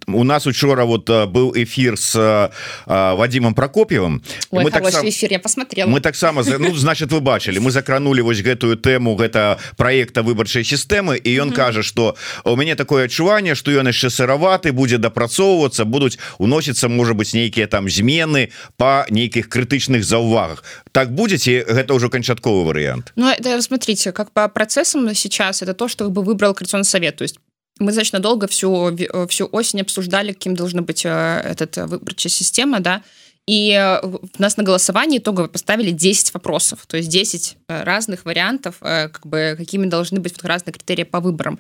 у 0.07 0.23
нас 0.23 0.47
учора 0.47 0.85
вот 0.85 1.09
был 1.29 1.53
эфир 1.55 1.97
с 1.97 2.51
Вадимом 2.85 3.53
Прокопьевым 3.53 4.23
Ой, 4.49 4.63
мы 4.63 4.71
так 4.71 4.89
сам... 4.89 5.07
эфир 5.07 5.31
я 5.31 5.39
посмотрел 5.39 5.87
мы 5.87 6.01
таксама 6.01 6.43
ну, 6.43 6.73
значит 6.75 7.11
вы 7.11 7.19
бачылі 7.21 7.59
мы 7.59 7.71
закранули 7.71 8.21
вось 8.21 8.41
гэтую 8.41 8.77
тэму 8.77 9.15
гэта 9.15 9.59
проекта 9.77 10.23
выбарчай 10.23 10.63
сістэмы 10.63 11.17
і 11.17 11.29
ён 11.37 11.49
угу. 11.49 11.55
кажа 11.55 11.83
что 11.83 12.15
у 12.43 12.55
мяне 12.55 12.75
такое 12.75 13.05
адчуванне 13.05 13.53
что 13.53 13.71
ён 13.71 13.87
яшчэ 13.87 14.09
сыраваты 14.09 14.71
будзе 14.71 14.97
дапрацоўвацца 14.97 15.85
будуць 15.85 16.17
уносіцца 16.39 16.89
можа 16.89 17.13
быть 17.13 17.33
нейкія 17.33 17.67
там 17.67 17.89
змены 17.89 18.49
по 18.77 19.05
нейкіх 19.09 19.49
крытычных 19.49 20.03
заўвагах 20.03 20.63
так 20.91 21.13
будете 21.13 21.63
гэта 21.63 21.93
уже 21.93 22.09
канчатковы 22.09 22.65
вариант 22.65 23.13
Ну 23.15 23.29
это 23.29 23.61
смотрите 23.61 24.11
как 24.11 24.31
по 24.31 24.47
процессам 24.47 25.13
сейчас 25.13 25.61
это 25.61 25.73
то 25.73 25.87
что 25.87 26.06
бы 26.11 26.23
выбрал 26.23 26.53
Координационный 26.53 26.85
совет. 26.85 27.17
То 27.17 27.23
есть 27.23 27.37
мы 27.79 27.87
достаточно 27.87 28.19
долго 28.19 28.47
всю, 28.47 28.89
э, 28.89 29.27
всю 29.27 29.47
осень 29.51 29.81
обсуждали, 29.81 30.33
каким 30.33 30.55
должна 30.55 30.81
быть 30.81 31.05
э, 31.05 31.09
эта 31.09 31.85
выборчая 31.87 32.31
система, 32.31 32.79
да, 32.79 33.03
и 33.45 33.71
э, 33.71 34.01
у 34.05 34.19
нас 34.39 34.57
на 34.57 34.63
голосовании 34.63 35.19
итогово 35.19 35.47
поставили 35.47 35.91
10 35.91 36.33
вопросов, 36.33 36.85
то 36.87 36.97
есть 36.97 37.09
10 37.09 37.57
разных 37.67 38.25
вариантов, 38.25 38.77
как 38.79 39.25
бы, 39.25 39.55
какими 39.57 39.85
должны 39.85 40.19
быть 40.19 40.41
разные 40.43 40.73
критерии 40.73 41.03
по 41.03 41.19
выборам. 41.19 41.59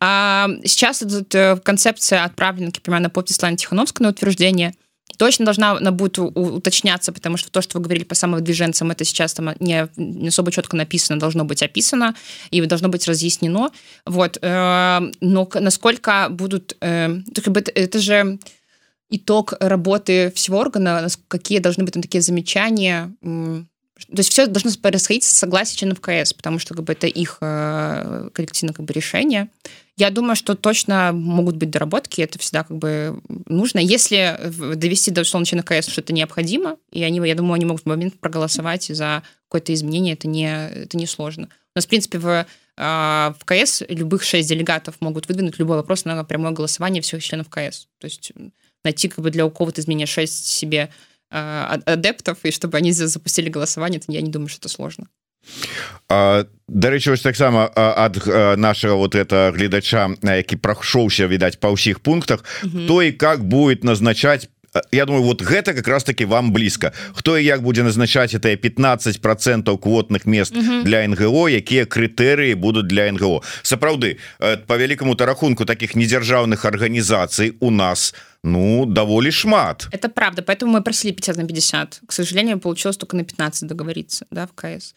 А 0.00 0.48
сейчас 0.64 1.02
эта 1.02 1.60
концепция 1.62 2.24
отправлена, 2.24 2.68
как 2.68 2.76
я 2.76 2.82
понимаю, 2.82 3.02
на 3.02 3.10
подпись 3.10 3.38
Тихановской 3.38 4.04
на 4.04 4.10
утверждение– 4.10 4.74
точно 5.16 5.44
должна 5.44 5.72
она 5.72 5.90
будет 5.90 6.18
уточняться, 6.18 7.12
потому 7.12 7.36
что 7.36 7.50
то, 7.50 7.62
что 7.62 7.78
вы 7.78 7.84
говорили 7.84 8.04
по 8.04 8.14
самовыдвиженцам, 8.14 8.90
это 8.90 9.04
сейчас 9.04 9.34
там 9.34 9.50
не, 9.60 9.88
не 9.96 10.28
особо 10.28 10.52
четко 10.52 10.76
написано, 10.76 11.18
должно 11.18 11.44
быть 11.44 11.62
описано 11.62 12.14
и 12.50 12.60
должно 12.62 12.88
быть 12.88 13.06
разъяснено. 13.06 13.70
Вот. 14.04 14.38
Э, 14.40 15.00
но 15.20 15.48
насколько 15.54 16.28
будут... 16.30 16.76
Э, 16.80 17.20
это 17.74 17.98
же 17.98 18.38
итог 19.10 19.54
работы 19.60 20.32
всего 20.34 20.58
органа, 20.58 21.06
какие 21.28 21.58
должны 21.58 21.84
быть 21.84 21.94
там 21.94 22.02
такие 22.02 22.22
замечания, 22.22 23.12
то 23.98 24.18
есть 24.18 24.30
все 24.30 24.46
должно 24.46 24.70
происходить 24.80 25.24
с 25.24 25.32
согласия 25.32 25.76
членов 25.76 26.00
КС, 26.00 26.34
потому 26.34 26.58
что 26.58 26.74
как 26.74 26.84
бы, 26.84 26.92
это 26.92 27.06
их 27.06 27.38
э, 27.40 28.28
коллективное 28.32 28.74
как 28.74 28.84
бы, 28.84 28.92
решение. 28.92 29.48
Я 29.96 30.10
думаю, 30.10 30.36
что 30.36 30.54
точно 30.54 31.12
могут 31.12 31.56
быть 31.56 31.70
доработки, 31.70 32.20
это 32.20 32.38
всегда 32.38 32.64
как 32.64 32.76
бы 32.76 33.18
нужно. 33.46 33.78
Если 33.78 34.38
довести 34.74 35.10
до 35.10 35.22
условно 35.22 35.46
члена 35.46 35.62
КС, 35.62 35.88
что 35.88 36.02
это 36.02 36.12
необходимо, 36.12 36.76
и 36.92 37.02
они, 37.02 37.26
я 37.26 37.34
думаю, 37.34 37.54
они 37.54 37.64
могут 37.64 37.84
в 37.84 37.86
момент 37.86 38.20
проголосовать 38.20 38.84
за 38.84 39.22
какое-то 39.48 39.72
изменение, 39.72 40.12
это 40.12 40.28
не, 40.28 40.68
это 40.68 40.98
не 40.98 41.06
сложно. 41.06 41.48
У 41.74 41.78
нас, 41.78 41.86
в 41.86 41.88
принципе, 41.88 42.18
в, 42.18 42.46
а, 42.76 43.34
в 43.40 43.44
КС 43.46 43.82
любых 43.88 44.22
шесть 44.22 44.50
делегатов 44.50 44.96
могут 45.00 45.28
выдвинуть 45.28 45.58
любой 45.58 45.78
вопрос 45.78 46.04
на 46.04 46.22
прямое 46.24 46.52
голосование 46.52 47.00
всех 47.00 47.22
членов 47.22 47.48
КС. 47.48 47.88
То 47.98 48.04
есть 48.04 48.32
найти 48.84 49.08
как 49.08 49.20
бы 49.20 49.30
для 49.30 49.46
у 49.46 49.50
кого-то 49.50 49.80
изменения 49.80 50.06
шесть 50.06 50.46
себе 50.46 50.90
а, 51.30 51.80
адептов, 51.86 52.38
и 52.44 52.50
чтобы 52.50 52.78
они 52.78 52.92
запустили 52.92 53.48
голосование, 53.48 54.00
то 54.00 54.12
я 54.12 54.20
не 54.20 54.30
думаю, 54.30 54.48
что 54.48 54.60
это 54.60 54.68
сложно. 54.68 55.06
Дарэчы 56.08 57.10
вось 57.10 57.20
таксама 57.20 57.70
ад 57.74 58.16
нашего 58.56 58.96
вот 58.96 59.14
это 59.14 59.52
гледача 59.54 60.10
які 60.22 60.56
прайшоўся 60.56 61.26
відаць 61.30 61.54
па 61.62 61.70
ўсіх 61.70 62.02
пунктах 62.02 62.42
то 62.88 63.02
і 63.02 63.12
как 63.12 63.44
будет 63.44 63.84
назначать 63.84 64.50
Я 64.92 65.06
думаю 65.06 65.24
вот 65.24 65.42
гэта 65.42 65.72
как 65.72 65.88
раз 65.88 66.04
таки 66.04 66.26
вам 66.26 66.52
блізка. 66.52 66.92
Хто 67.12 67.38
і 67.38 67.44
як 67.44 67.62
будзе 67.62 67.82
назначаць 67.82 68.34
это 68.34 68.56
15 68.56 69.20
процентов 69.20 69.80
квотных 69.80 70.26
мест 70.26 70.52
для 70.84 71.06
НГО 71.08 71.48
якія 71.48 71.84
крытэрыі 71.84 72.54
будуць 72.54 72.86
для 72.86 73.10
НГО. 73.12 73.42
Сапраўды 73.62 74.18
по 74.66 74.76
вялікаму 74.76 75.14
тарахунку 75.14 75.64
таких 75.64 75.94
недзяржаўных 75.94 76.64
арганізацый 76.64 77.56
у 77.60 77.70
нас 77.70 78.14
ну 78.46 78.86
даволі 78.86 79.30
шмат 79.30 79.88
это 79.90 80.08
правда 80.08 80.42
поэтому 80.42 80.72
мы 80.72 80.82
просили 80.82 81.12
50 81.12 81.36
на 81.36 81.44
50 81.44 82.00
к 82.06 82.12
сожалению 82.12 82.60
получилось 82.60 82.96
только 82.96 83.16
на 83.16 83.24
15 83.24 83.68
договориться 83.68 84.26
да 84.30 84.46
в 84.46 84.52
КС 84.54 84.94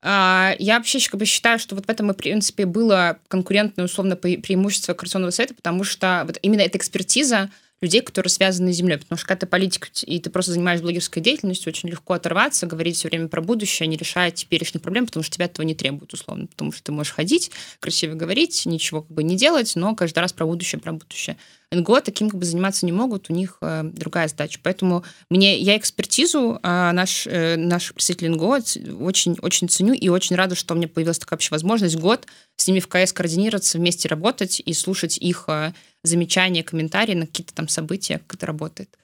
а, 0.00 0.54
я 0.58 0.76
вообще 0.76 1.00
как 1.08 1.18
бы 1.18 1.26
считаю, 1.26 1.58
что 1.58 1.74
вот 1.74 1.86
в 1.86 1.90
этом, 1.90 2.10
в 2.10 2.14
принципе, 2.14 2.66
было 2.66 3.18
конкурентное 3.26 3.86
условно 3.86 4.14
преимущество 4.14 4.94
Координационного 4.94 5.32
совета, 5.32 5.54
потому 5.54 5.82
что 5.82 6.22
вот 6.24 6.38
именно 6.42 6.60
эта 6.60 6.78
экспертиза 6.78 7.50
людей, 7.80 8.00
которые 8.00 8.30
связаны 8.30 8.72
с 8.72 8.76
землей. 8.76 8.98
Потому 8.98 9.18
что 9.18 9.26
когда 9.26 9.40
ты 9.40 9.46
политик, 9.46 9.90
и 10.02 10.18
ты 10.20 10.30
просто 10.30 10.52
занимаешься 10.52 10.82
блогерской 10.82 11.22
деятельностью, 11.22 11.70
очень 11.70 11.88
легко 11.88 12.14
оторваться, 12.14 12.66
говорить 12.66 12.96
все 12.96 13.08
время 13.08 13.28
про 13.28 13.40
будущее, 13.40 13.86
не 13.86 13.96
решая 13.96 14.30
теперешних 14.30 14.82
проблем, 14.82 15.06
потому 15.06 15.22
что 15.22 15.34
тебя 15.34 15.46
этого 15.46 15.64
не 15.64 15.74
требуют, 15.74 16.12
условно. 16.12 16.46
Потому 16.46 16.72
что 16.72 16.82
ты 16.82 16.92
можешь 16.92 17.12
ходить, 17.12 17.50
красиво 17.80 18.14
говорить, 18.14 18.66
ничего 18.66 19.02
как 19.02 19.12
бы 19.12 19.22
не 19.22 19.36
делать, 19.36 19.72
но 19.76 19.94
каждый 19.94 20.18
раз 20.20 20.32
про 20.32 20.46
будущее, 20.46 20.80
про 20.80 20.92
будущее. 20.92 21.36
НГО 21.70 22.00
таким 22.00 22.30
как 22.30 22.40
бы 22.40 22.46
заниматься 22.46 22.86
не 22.86 22.92
могут, 22.92 23.28
у 23.28 23.34
них 23.34 23.58
э, 23.60 23.82
другая 23.84 24.28
задача. 24.28 24.58
Поэтому 24.62 25.04
мне 25.28 25.58
я 25.58 25.76
экспертизу 25.76 26.58
э, 26.62 26.90
наш, 26.92 27.26
э, 27.26 27.56
наш 27.56 27.92
представитель 27.92 28.30
НГО 28.30 28.60
очень, 29.00 29.36
очень 29.42 29.68
ценю 29.68 29.92
и 29.92 30.08
очень 30.08 30.36
рада, 30.36 30.54
что 30.54 30.74
у 30.74 30.76
меня 30.76 30.88
появилась 30.88 31.18
такая 31.18 31.36
вообще 31.36 31.50
возможность 31.50 31.96
год 31.96 32.26
с 32.56 32.66
ними 32.66 32.80
в 32.80 32.88
КС 32.88 33.12
координироваться, 33.12 33.78
вместе 33.78 34.08
работать 34.08 34.62
и 34.64 34.72
слушать 34.72 35.18
их 35.18 35.44
э, 35.48 35.74
замечания, 36.02 36.62
комментарии 36.62 37.14
на 37.14 37.26
какие-то 37.26 37.52
там 37.54 37.68
события, 37.68 38.18
как 38.26 38.38
это 38.38 38.46
работает. 38.46 38.96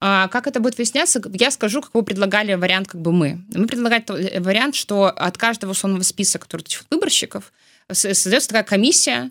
А 0.00 0.28
как 0.28 0.46
это 0.46 0.60
будет 0.60 0.76
выясняться, 0.76 1.20
я 1.32 1.50
скажу, 1.50 1.80
как 1.80 1.94
вы 1.94 2.02
предлагали 2.02 2.54
вариант, 2.54 2.88
как 2.88 3.00
бы 3.00 3.10
мы. 3.10 3.40
Мы 3.52 3.66
предлагали 3.66 4.04
э, 4.28 4.40
вариант, 4.40 4.76
что 4.76 5.06
от 5.06 5.36
каждого 5.36 5.72
условного 5.72 6.02
списка, 6.02 6.38
который 6.38 6.64
выборщиков, 6.90 7.52
создается 7.90 8.48
такая 8.48 8.64
комиссия, 8.64 9.30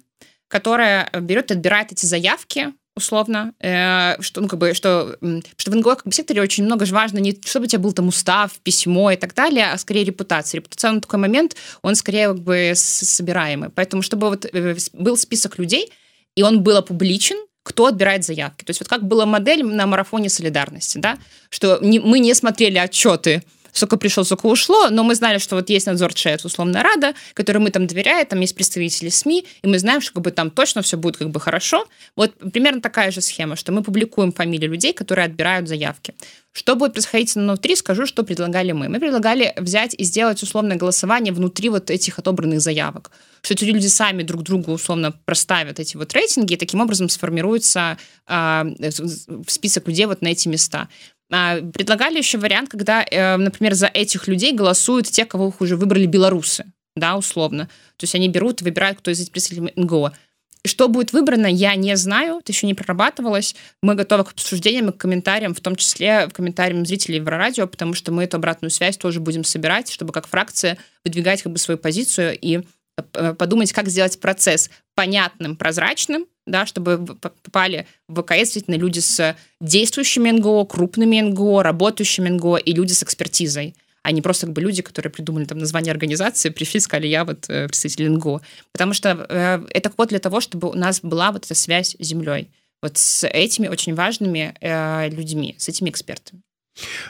которая 0.53 1.09
берет 1.19 1.49
и 1.49 1.55
отбирает 1.55 1.91
эти 1.91 2.05
заявки, 2.05 2.73
условно, 2.95 3.55
э, 3.59 4.21
что, 4.21 4.39
ну, 4.39 4.47
как 4.47 4.59
бы, 4.59 4.75
что, 4.75 5.17
что 5.57 5.71
в 5.71 5.75
НГО 5.75 5.95
как 5.95 6.05
бы, 6.05 6.11
секторе 6.11 6.43
очень 6.43 6.63
много 6.63 6.85
же 6.85 6.93
важно 6.93 7.17
не 7.17 7.35
чтобы 7.43 7.65
у 7.65 7.67
тебя 7.67 7.79
был 7.79 7.91
там 7.91 8.07
устав, 8.07 8.51
письмо 8.59 9.09
и 9.09 9.15
так 9.15 9.33
далее, 9.33 9.71
а 9.71 9.77
скорее 9.79 10.03
репутация. 10.03 10.61
На 10.83 11.01
такой 11.01 11.17
момент, 11.17 11.55
он 11.81 11.95
скорее 11.95 12.27
как 12.27 12.41
бы 12.41 12.73
собираемый. 12.75 13.69
Поэтому 13.71 14.03
чтобы 14.03 14.29
вот 14.29 14.45
э, 14.45 14.75
был 14.93 15.17
список 15.17 15.57
людей, 15.57 15.91
и 16.35 16.43
он 16.43 16.61
был 16.61 16.77
опубличен, 16.77 17.37
кто 17.63 17.87
отбирает 17.87 18.23
заявки. 18.23 18.63
То 18.63 18.69
есть 18.69 18.79
вот 18.79 18.89
как 18.89 19.07
была 19.07 19.25
модель 19.25 19.65
на 19.65 19.87
марафоне 19.87 20.29
солидарности, 20.29 20.99
да, 20.99 21.17
что 21.49 21.79
не, 21.81 21.99
мы 21.99 22.19
не 22.19 22.35
смотрели 22.35 22.77
отчеты 22.77 23.41
сколько 23.73 23.97
пришло, 23.97 24.23
сколько 24.23 24.45
ушло, 24.45 24.89
но 24.89 25.03
мы 25.03 25.15
знали, 25.15 25.39
что 25.39 25.55
вот 25.55 25.69
есть 25.69 25.87
надзорчая 25.87 26.39
условная 26.43 26.83
рада, 26.83 27.13
которой 27.33 27.57
мы 27.57 27.71
там 27.71 27.87
доверяем, 27.87 28.25
там 28.25 28.39
есть 28.39 28.55
представители 28.55 29.09
СМИ, 29.09 29.45
и 29.61 29.67
мы 29.67 29.79
знаем, 29.79 29.99
что 30.01 30.13
как 30.13 30.23
бы 30.23 30.31
там 30.31 30.51
точно 30.51 30.81
все 30.81 30.97
будет 30.97 31.17
как 31.17 31.29
бы 31.29 31.39
хорошо. 31.39 31.85
Вот 32.15 32.33
примерно 32.53 32.81
такая 32.81 33.11
же 33.11 33.21
схема, 33.21 33.55
что 33.55 33.71
мы 33.71 33.83
публикуем 33.83 34.31
фамилии 34.31 34.67
людей, 34.67 34.93
которые 34.93 35.25
отбирают 35.25 35.67
заявки. 35.67 36.13
Что 36.55 36.75
будет 36.75 36.93
происходить 36.93 37.33
внутри, 37.33 37.75
скажу, 37.75 38.05
что 38.05 38.23
предлагали 38.23 38.73
мы. 38.73 38.87
Мы 38.87 38.99
предлагали 38.99 39.53
взять 39.57 39.95
и 39.97 40.03
сделать 40.03 40.43
условное 40.43 40.77
голосование 40.77 41.33
внутри 41.33 41.69
вот 41.69 41.89
этих 41.89 42.19
отобранных 42.19 42.61
заявок. 42.61 43.09
Что 43.41 43.55
эти 43.55 43.63
люди 43.63 43.87
сами 43.87 44.21
друг 44.21 44.43
другу 44.43 44.71
условно 44.71 45.11
проставят 45.25 45.79
эти 45.79 45.97
вот 45.97 46.13
рейтинги, 46.13 46.53
и 46.53 46.57
таким 46.57 46.79
образом 46.79 47.09
сформируется 47.09 47.97
э, 48.27 48.63
список 49.47 49.87
людей 49.87 50.05
вот 50.05 50.21
на 50.21 50.27
эти 50.27 50.47
места. 50.47 50.89
А, 51.35 51.59
предлагали 51.61 52.19
еще 52.19 52.37
вариант, 52.37 52.69
когда, 52.69 53.03
э, 53.03 53.37
например, 53.37 53.73
за 53.73 53.87
этих 53.87 54.27
людей 54.27 54.53
голосуют 54.53 55.07
те, 55.07 55.25
кого 55.25 55.51
уже 55.59 55.75
выбрали 55.75 56.05
белорусы, 56.05 56.65
да, 56.95 57.17
условно. 57.17 57.65
То 57.97 58.03
есть 58.03 58.13
они 58.13 58.29
берут, 58.29 58.61
выбирают, 58.61 58.99
кто 58.99 59.09
из 59.09 59.19
этих 59.19 59.31
представителей 59.31 59.73
НГО. 59.75 60.13
Что 60.63 60.87
будет 60.87 61.11
выбрано, 61.11 61.47
я 61.47 61.73
не 61.73 61.97
знаю, 61.97 62.37
это 62.37 62.51
еще 62.51 62.67
не 62.67 62.75
прорабатывалось. 62.75 63.55
Мы 63.81 63.95
готовы 63.95 64.25
к 64.25 64.33
обсуждениям 64.33 64.89
и 64.89 64.91
к 64.91 64.97
комментариям, 64.97 65.55
в 65.55 65.59
том 65.59 65.75
числе 65.75 66.27
к 66.27 66.33
комментариям 66.33 66.85
зрителей 66.85 67.19
в 67.19 67.27
радио, 67.27 67.65
потому 67.65 67.95
что 67.95 68.11
мы 68.11 68.25
эту 68.25 68.37
обратную 68.37 68.69
связь 68.69 68.95
тоже 68.97 69.19
будем 69.19 69.43
собирать, 69.43 69.91
чтобы 69.91 70.13
как 70.13 70.27
фракция 70.27 70.77
выдвигать 71.03 71.41
как 71.41 71.51
бы 71.51 71.57
свою 71.57 71.79
позицию 71.79 72.37
и 72.39 72.61
подумать, 73.11 73.73
как 73.73 73.89
сделать 73.89 74.19
процесс 74.19 74.69
понятным, 74.95 75.55
прозрачным, 75.55 76.25
да, 76.45 76.65
чтобы 76.65 76.97
попали 76.97 77.87
в 78.07 78.21
ВКС 78.21 78.35
действительно 78.35 78.75
люди 78.75 78.99
с 78.99 79.35
действующими 79.61 80.31
НГО, 80.31 80.65
крупными 80.65 81.19
НГО, 81.21 81.63
работающими 81.63 82.29
НГО 82.29 82.57
и 82.57 82.73
люди 82.73 82.93
с 82.93 83.03
экспертизой 83.03 83.75
а 84.03 84.11
не 84.11 84.21
просто 84.21 84.45
как 84.45 84.53
бы 84.53 84.61
люди, 84.61 84.81
которые 84.81 85.11
придумали 85.11 85.45
там 85.45 85.57
название 85.57 85.91
организации, 85.91 86.49
пришли, 86.49 86.81
сказали, 86.81 87.07
я 87.07 87.23
вот 87.23 87.49
э, 87.49 87.67
представитель 87.67 88.09
НГО. 88.09 88.41
Потому 88.73 88.93
что 88.93 89.25
э, 89.29 89.65
это 89.69 89.89
код 89.89 90.09
для 90.09 90.19
того, 90.19 90.41
чтобы 90.41 90.69
у 90.69 90.73
нас 90.73 90.99
была 91.01 91.31
вот 91.31 91.45
эта 91.45 91.55
связь 91.55 91.95
с 91.97 92.03
землей. 92.05 92.51
Вот 92.81 92.97
с 92.97 93.25
этими 93.25 93.69
очень 93.69 93.95
важными 93.95 94.55
э, 94.59 95.09
людьми, 95.09 95.55
с 95.57 95.69
этими 95.69 95.89
экспертами. 95.89 96.41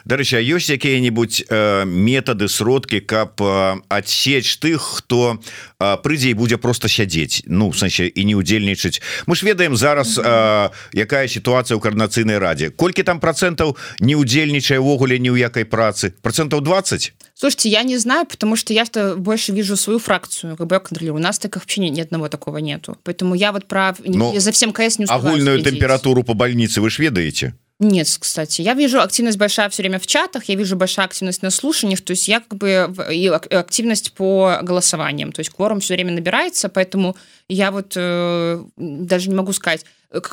Дарэча 0.06 0.43
ёсць 0.43 0.67
якія-нибудь 0.67 1.47
э, 1.47 1.86
метады 1.88 2.52
сродкі 2.52 2.99
каб 2.99 3.39
э, 3.39 3.80
адсеч 3.88 4.60
тых 4.60 4.99
хто 4.99 5.39
э, 5.80 5.97
прыйдзе 6.04 6.36
і 6.36 6.36
будзе 6.36 6.58
просто 6.60 6.91
сядзець? 6.91 7.47
Ну 7.47 7.71
сэнсе 7.71 8.12
і 8.12 8.21
не 8.28 8.36
удзельнічаць 8.36 8.99
мы 9.26 9.39
ж 9.39 9.47
ведаем 9.47 9.80
зараз 9.80 10.19
э, 10.19 10.69
якая 10.91 11.28
сітуацыя 11.32 11.80
ў 11.80 11.82
карнацыйнай 11.82 12.38
радзе. 12.43 12.76
Колькі 12.76 13.08
там 13.08 13.23
процентаў 13.23 13.80
не 14.04 14.19
удзельнічае 14.19 14.84
ўвогуле 14.84 15.15
ні 15.15 15.32
ў 15.32 15.47
якай 15.47 15.63
працы? 15.63 16.12
Процентаў 16.12 16.60
20 16.60 17.15
слушайте 17.34 17.69
я 17.71 17.84
не 17.84 17.95
знаю 17.97 18.28
потому 18.28 18.60
что 18.60 18.73
я 18.73 18.84
что 18.84 19.15
больше 19.15 19.56
вижу 19.56 19.78
свою 19.78 19.99
фракцию 19.99 20.58
как 20.58 20.67
бы 20.67 20.76
я 20.76 20.80
контролирую. 20.80 21.19
У 21.19 21.23
нас 21.23 21.39
так 21.39 21.56
вообще 21.56 21.88
ни 21.88 22.02
одного 22.02 22.28
такого 22.28 22.58
нету. 22.58 22.97
Поэтому 23.04 23.36
я 23.36 23.52
вот 23.52 23.67
прав 23.67 23.95
Но 24.04 24.38
за 24.38 24.52
всем 24.52 24.73
КС 24.73 24.99
не 24.99 25.06
агульную 25.08 25.63
температуру 25.63 26.23
по 26.23 26.34
больнице 26.34 26.82
вы 26.82 26.89
ж 26.89 26.99
ведаете 26.99 27.56
Нет, 27.84 28.08
кстати. 28.17 28.62
Я 28.62 28.76
вижу 28.76 29.02
активность 29.02 29.38
большая 29.38 29.67
все 29.69 29.84
время 29.84 30.00
в 30.00 30.08
чатах, 30.08 30.46
я 30.46 30.56
вижу 30.56 30.78
большая 30.78 31.06
активность 31.06 31.41
на 31.41 31.50
слушаниях, 31.50 32.00
то 32.00 32.12
есть 32.12 32.30
я 32.30 32.39
как 32.39 32.58
бы 32.58 32.93
и 33.12 33.28
активность 33.28 34.13
по 34.13 34.60
голосованиям, 34.62 35.34
то 35.34 35.41
есть 35.41 35.50
кворум 35.50 35.82
все 35.82 35.96
время 35.96 36.13
набирается, 36.13 36.69
поэтому 36.69 37.17
я 37.50 37.72
вот 37.72 37.93
э, 37.98 38.63
даже 38.78 39.30
не 39.30 39.36
могу 39.36 39.52
сказать, 39.52 39.86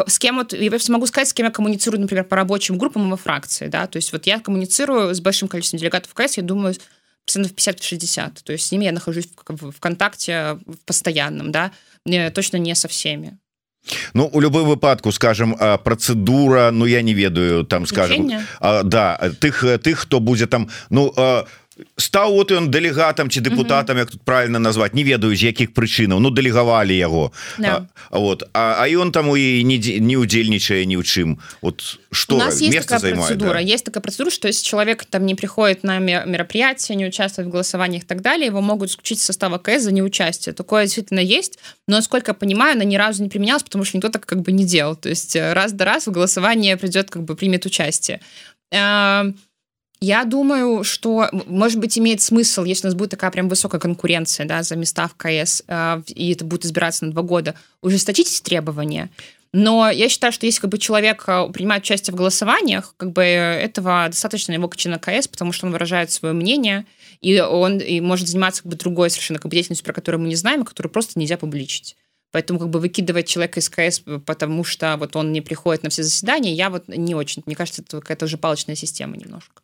с 0.07 0.19
кем 0.21 0.37
вот, 0.37 0.53
я 0.53 0.71
могу 0.91 1.07
сказать, 1.07 1.29
с 1.29 1.33
кем 1.33 1.47
я 1.47 1.51
коммуницирую, 1.51 2.01
например, 2.01 2.23
по 2.23 2.37
рабочим 2.37 2.79
группам 2.79 3.09
и 3.09 3.11
во 3.11 3.17
фракции, 3.17 3.67
да, 3.67 3.89
то 3.89 3.97
есть 3.97 4.13
вот 4.13 4.27
я 4.27 4.39
коммуницирую 4.39 5.13
с 5.13 5.21
большим 5.21 5.49
количеством 5.49 5.81
делегатов 5.81 6.15
КС, 6.15 6.37
я 6.37 6.45
думаю, 6.45 6.77
процентов 7.25 7.53
50-60, 7.53 8.43
то 8.45 8.53
есть 8.53 8.69
с 8.69 8.71
ними 8.71 8.85
я 8.85 8.93
нахожусь 8.93 9.27
в, 9.27 9.73
в 9.73 9.81
контакте 9.81 10.61
в 10.67 10.79
постоянном, 10.85 11.51
да, 11.51 11.73
точно 12.33 12.59
не 12.59 12.77
со 12.77 12.87
всеми. 12.87 13.41
Ну 14.15 14.29
у 14.33 14.41
любой 14.41 14.65
выпадку 14.65 15.13
скажем 15.13 15.57
процедура 15.85 16.71
Ну 16.71 16.87
я 16.87 17.03
не 17.03 17.15
ведаю 17.15 17.65
там 17.65 17.87
скажем 17.87 18.31
да 18.61 19.19
тых 19.41 19.65
тых 19.83 19.99
хто 19.99 20.21
будзе 20.21 20.47
там 20.47 20.69
ну 20.91 21.13
а, 21.17 21.47
стаў 21.97 22.33
вот 22.35 22.51
ён 22.51 22.71
дэлегатам 22.71 23.31
ці 23.31 23.41
депутатам 23.41 23.99
як 23.99 24.11
тут 24.11 24.23
правильно 24.23 24.59
назвать 24.59 24.95
не 24.95 25.05
ведаю 25.05 25.37
з 25.37 25.43
якіх 25.43 25.73
прычынаў 25.73 26.21
ну 26.21 26.31
дэлегавалі 26.31 26.97
яго. 26.97 27.33
Да. 27.59 27.87
вот 28.11 28.45
а, 28.53 28.83
а 28.83 28.89
ён 28.89 29.13
там 29.13 29.37
і 29.37 29.65
не 29.65 29.79
не 29.79 30.17
удзельнічае 30.17 30.87
ні 30.87 30.97
ў 30.97 31.03
чым. 31.03 31.39
Вот 31.63 31.99
что 32.13 32.41
есть 32.49 32.89
такая 32.89 33.15
процедура 33.15 33.55
да? 33.55 33.61
есть 33.61 33.85
такая 33.85 34.03
процедура 34.03 34.31
что 34.31 34.49
если 34.49 34.65
человек 34.65 35.05
там 35.05 35.27
не 35.27 35.35
приходит 35.35 35.85
на 35.85 35.99
мероприятие 35.99 36.97
не 36.97 37.07
участвует 37.07 37.49
в 37.49 37.51
голосованиях 37.51 38.05
так 38.05 38.23
далее 38.23 38.47
его 38.47 38.61
могут 38.61 38.91
исключить 38.91 39.21
состава 39.21 39.59
КС 39.59 39.83
за 39.83 39.93
неучастие. 39.93 40.53
Такое 40.53 40.85
действительно 40.85 41.21
есть 41.21 41.59
но 41.87 41.97
насколько 41.97 42.31
я 42.31 42.35
понимаю 42.35 42.73
она 42.73 42.85
ни 42.85 42.97
разу 42.97 43.23
не 43.23 43.29
применялась 43.29 43.63
потому 43.63 43.85
что 43.85 43.97
никто 43.97 44.09
так 44.09 44.27
как 44.27 44.43
бы 44.43 44.53
не 44.53 44.65
делал. 44.65 44.97
То 44.97 45.09
есть 45.09 45.37
э, 45.37 45.53
раз 45.53 45.73
до 45.73 45.85
раз 45.85 46.07
в 46.07 46.13
голосование 46.13 46.77
придет 46.77 47.11
как 47.11 47.25
бы 47.25 47.35
примет 47.35 47.67
участие. 47.67 48.21
А, 48.73 49.27
Я 50.03 50.25
думаю, 50.25 50.83
что, 50.83 51.29
может 51.47 51.79
быть, 51.79 51.99
имеет 51.99 52.23
смысл, 52.23 52.65
если 52.65 52.87
у 52.87 52.89
нас 52.89 52.95
будет 52.95 53.11
такая 53.11 53.31
прям 53.31 53.51
высокая 53.51 53.79
конкуренция 53.79 54.47
да, 54.47 54.63
за 54.63 54.75
места 54.75 55.09
в 55.09 55.15
КС, 55.15 55.63
э, 55.69 56.03
и 56.07 56.33
это 56.33 56.47
будет 56.47 56.65
избираться 56.65 57.05
на 57.05 57.13
два 57.13 57.21
года, 57.21 57.55
ужесточить 57.83 58.43
требования. 58.43 59.11
Но 59.53 59.91
я 59.91 60.09
считаю, 60.09 60.33
что 60.33 60.47
если 60.47 60.63
как 60.63 60.71
бы, 60.71 60.79
человек 60.79 61.25
э, 61.27 61.51
принимает 61.53 61.83
участие 61.83 62.15
в 62.15 62.17
голосованиях, 62.17 62.95
как 62.97 63.13
бы 63.13 63.23
этого 63.23 64.07
достаточно 64.07 64.53
его 64.53 64.71
члена 64.75 64.99
КС, 64.99 65.29
потому 65.29 65.53
что 65.53 65.67
он 65.67 65.73
выражает 65.73 66.11
свое 66.11 66.33
мнение, 66.33 66.87
и 67.21 67.39
он 67.39 67.79
и 67.79 68.01
может 68.01 68.27
заниматься 68.27 68.63
как 68.63 68.73
бы, 68.73 68.79
другой 68.79 69.11
совершенно 69.11 69.39
как 69.39 69.51
бы, 69.51 69.55
деятельностью, 69.55 69.85
про 69.85 69.93
которую 69.93 70.23
мы 70.23 70.29
не 70.29 70.37
знаем, 70.37 70.63
и 70.63 70.65
которую 70.65 70.91
просто 70.91 71.19
нельзя 71.19 71.37
публичить. 71.37 71.97
Поэтому 72.33 72.59
как 72.59 72.71
бы 72.71 72.81
выкидывать 72.81 73.27
человека 73.29 73.61
из 73.61 73.69
КС, 73.69 74.03
потому 74.25 74.65
что 74.65 74.97
вот 74.97 75.15
он 75.15 75.31
не 75.31 75.43
приходит 75.43 75.83
на 75.83 75.91
все 75.91 76.05
заседания, 76.05 76.55
я 76.55 76.71
вот 76.71 76.89
не 76.89 77.15
очень. 77.15 77.43
Мне 77.45 77.55
кажется, 77.55 77.83
это 77.83 78.01
какая-то 78.01 78.25
уже 78.25 78.39
палочная 78.39 78.77
система 78.77 79.19
немножко. 79.19 79.61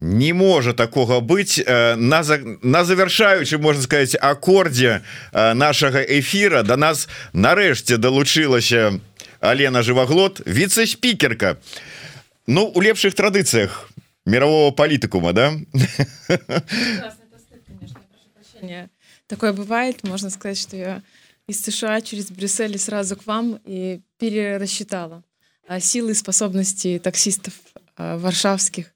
Не 0.00 0.32
можа 0.32 0.72
такога 0.74 1.20
быць 1.20 1.64
на 1.96 2.22
за, 2.22 2.38
на 2.62 2.84
завяршаючы 2.84 3.58
можна 3.58 3.82
сказать 3.82 4.16
аккорде 4.20 5.02
нашага 5.32 6.02
эфира 6.02 6.62
до 6.62 6.68
да 6.68 6.76
нас 6.76 7.08
нарэшце 7.32 7.96
далучылася 7.96 9.00
Алена 9.40 9.82
жываглот 9.82 10.40
віце-спікерка 10.46 11.56
Ну 12.46 12.70
у 12.74 12.80
лепшых 12.80 13.14
традыцыях 13.14 13.88
мирового 14.26 14.70
палітыкума 14.72 15.32
да? 15.32 15.54
Такое 19.26 19.52
бывает 19.52 20.04
можно 20.04 20.28
сказать 20.30 20.58
что 20.58 20.76
я 20.76 21.02
из 21.46 21.62
США 21.62 22.00
через 22.00 22.30
Брюссель 22.30 22.78
сразу 22.78 23.16
к 23.16 23.26
вам 23.26 23.60
и 23.64 24.00
перерасчитала 24.18 25.22
силы 25.80 26.12
и 26.12 26.14
способности 26.14 27.00
таксистов 27.02 27.54
варшавских 27.96 28.86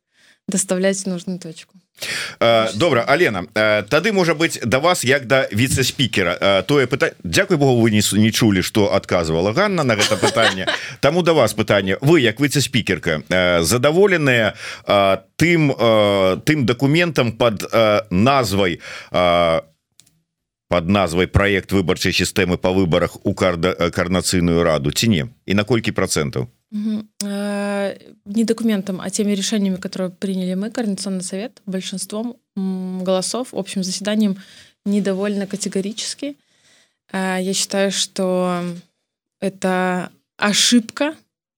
доставлять 0.48 0.98
в 0.98 1.07
нужную 1.07 1.38
точку. 1.38 1.74
Добра 2.74 3.02
Алена 3.02 3.44
тады 3.88 4.12
можа 4.12 4.35
быть 4.35 4.61
да 4.64 4.78
вас 4.78 5.04
як 5.04 5.26
да 5.26 5.48
віце-спікера. 5.52 6.62
Тое 6.66 6.87
пыта 6.87 7.12
Дякую 7.24 7.59
Богу 7.59 7.83
вы 7.83 7.90
не, 7.90 8.02
не 8.12 8.31
чулі 8.31 8.62
что 8.62 8.94
адказвала 8.94 9.52
Ганна 9.52 9.85
на 9.85 9.96
гэта 9.96 10.16
пытанне. 10.16 10.66
Таму 11.00 11.22
да 11.22 11.33
вас 11.33 11.54
пытанне. 11.54 11.98
Вы 12.00 12.20
як 12.20 12.40
віце-спікерка 12.40 13.22
задаволеныя 13.62 14.54
тым 15.37 15.74
тым 16.44 16.66
дакументам 16.66 17.33
под 17.33 17.66
назвай 18.11 18.81
под 19.11 20.88
назвай 20.88 21.26
проект 21.26 21.72
выбарчай 21.72 22.12
сістэмы 22.12 22.59
по 22.59 22.70
выборах 22.70 23.16
у 23.24 23.35
карда 23.35 23.90
карнацыйную 23.90 24.62
раду 24.62 24.92
ці 24.92 25.09
не? 25.09 25.26
І 25.46 25.54
на 25.54 25.64
колькі 25.64 25.92
процентаў 25.92 26.46
Э, 26.46 26.57
не 26.70 28.44
документом, 28.44 29.00
а 29.00 29.09
теми 29.11 29.33
решениями, 29.33 29.76
которые 29.76 30.11
приняли 30.11 30.54
мы, 30.54 30.70
Координационный 30.70 31.22
совет, 31.22 31.62
большинством 31.64 32.37
голосов, 32.57 33.48
общим 33.52 33.83
заседанием 33.83 34.37
недовольно 34.85 35.46
категорически. 35.46 36.37
Э, 37.12 37.38
я 37.40 37.54
считаю, 37.54 37.90
что 37.90 38.62
это 39.40 40.11
ошибка 40.37 41.14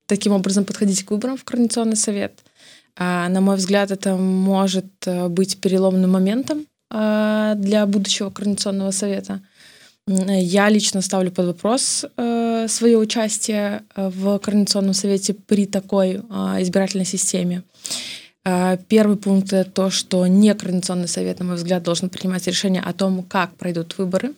таким 0.06 0.32
образом 0.32 0.64
подходить 0.64 1.04
к 1.04 1.10
выборам 1.10 1.36
в 1.36 1.44
Координационный 1.44 1.96
совет. 1.96 2.38
Э, 2.96 3.28
на 3.28 3.40
мой 3.40 3.56
взгляд, 3.56 3.90
это 3.90 4.16
может 4.16 4.86
быть 5.28 5.60
переломным 5.60 6.10
моментом 6.10 6.66
для 6.90 7.86
будущего 7.86 8.30
Координационного 8.30 8.90
совета. 8.90 9.40
Я 10.12 10.68
лично 10.68 11.02
ставлю 11.02 11.30
под 11.30 11.46
вопрос 11.46 12.04
э, 12.16 12.66
свое 12.68 12.98
участие 12.98 13.82
э, 13.94 14.08
в 14.08 14.38
Координационном 14.38 14.92
совете 14.92 15.34
при 15.34 15.66
такой 15.66 16.14
э, 16.14 16.22
избирательной 16.62 17.04
системе. 17.04 17.62
Э, 18.44 18.76
первый 18.88 19.16
пункт 19.16 19.52
это 19.52 19.70
то, 19.70 19.90
что 19.90 20.26
не 20.26 20.52
Координационный 20.52 21.06
совет, 21.06 21.38
на 21.38 21.44
мой 21.44 21.54
взгляд, 21.54 21.84
должен 21.84 22.08
принимать 22.08 22.44
решение 22.48 22.82
о 22.82 22.92
том, 22.92 23.22
как 23.22 23.54
пройдут 23.54 23.98
выборы 23.98 24.32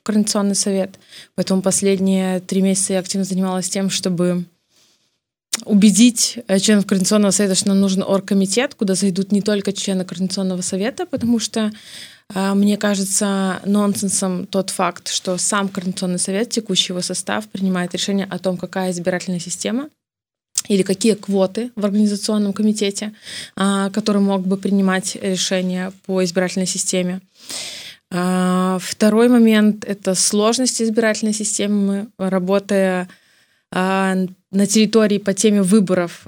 в 0.00 0.04
Координационный 0.04 0.54
совет. 0.54 0.96
Поэтому 1.34 1.60
последние 1.60 2.38
три 2.38 2.62
месяца 2.62 2.92
я 2.92 3.00
активно 3.00 3.24
занималась 3.24 3.68
тем, 3.68 3.90
чтобы 3.90 4.44
убедить 5.64 6.38
членов 6.60 6.86
Координационного 6.86 7.32
совета, 7.32 7.56
что 7.56 7.68
нам 7.68 7.80
нужен 7.80 8.04
оргкомитет, 8.06 8.76
куда 8.76 8.94
зайдут 8.94 9.32
не 9.32 9.42
только 9.42 9.72
члены 9.72 10.04
Координационного 10.04 10.60
совета, 10.60 11.04
потому 11.04 11.40
что 11.40 11.72
мне 12.34 12.76
кажется 12.76 13.60
нонсенсом 13.64 14.46
тот 14.46 14.70
факт, 14.70 15.08
что 15.08 15.38
сам 15.38 15.68
Координационный 15.68 16.18
совет, 16.18 16.50
текущий 16.50 16.92
его 16.92 17.00
состав, 17.00 17.48
принимает 17.48 17.94
решение 17.94 18.26
о 18.28 18.38
том, 18.38 18.56
какая 18.56 18.90
избирательная 18.90 19.40
система 19.40 19.88
или 20.68 20.82
какие 20.82 21.14
квоты 21.14 21.70
в 21.76 21.84
организационном 21.84 22.52
комитете, 22.52 23.12
который 23.54 24.20
мог 24.20 24.46
бы 24.46 24.56
принимать 24.56 25.16
решения 25.22 25.92
по 26.06 26.24
избирательной 26.24 26.66
системе. 26.66 27.20
Второй 28.10 29.28
момент— 29.28 29.84
это 29.86 30.14
сложность 30.14 30.82
избирательной 30.82 31.34
системы. 31.34 32.08
Работая 32.18 33.08
на 33.70 34.66
территории 34.68 35.18
по 35.18 35.34
теме 35.34 35.62
выборов 35.62 36.22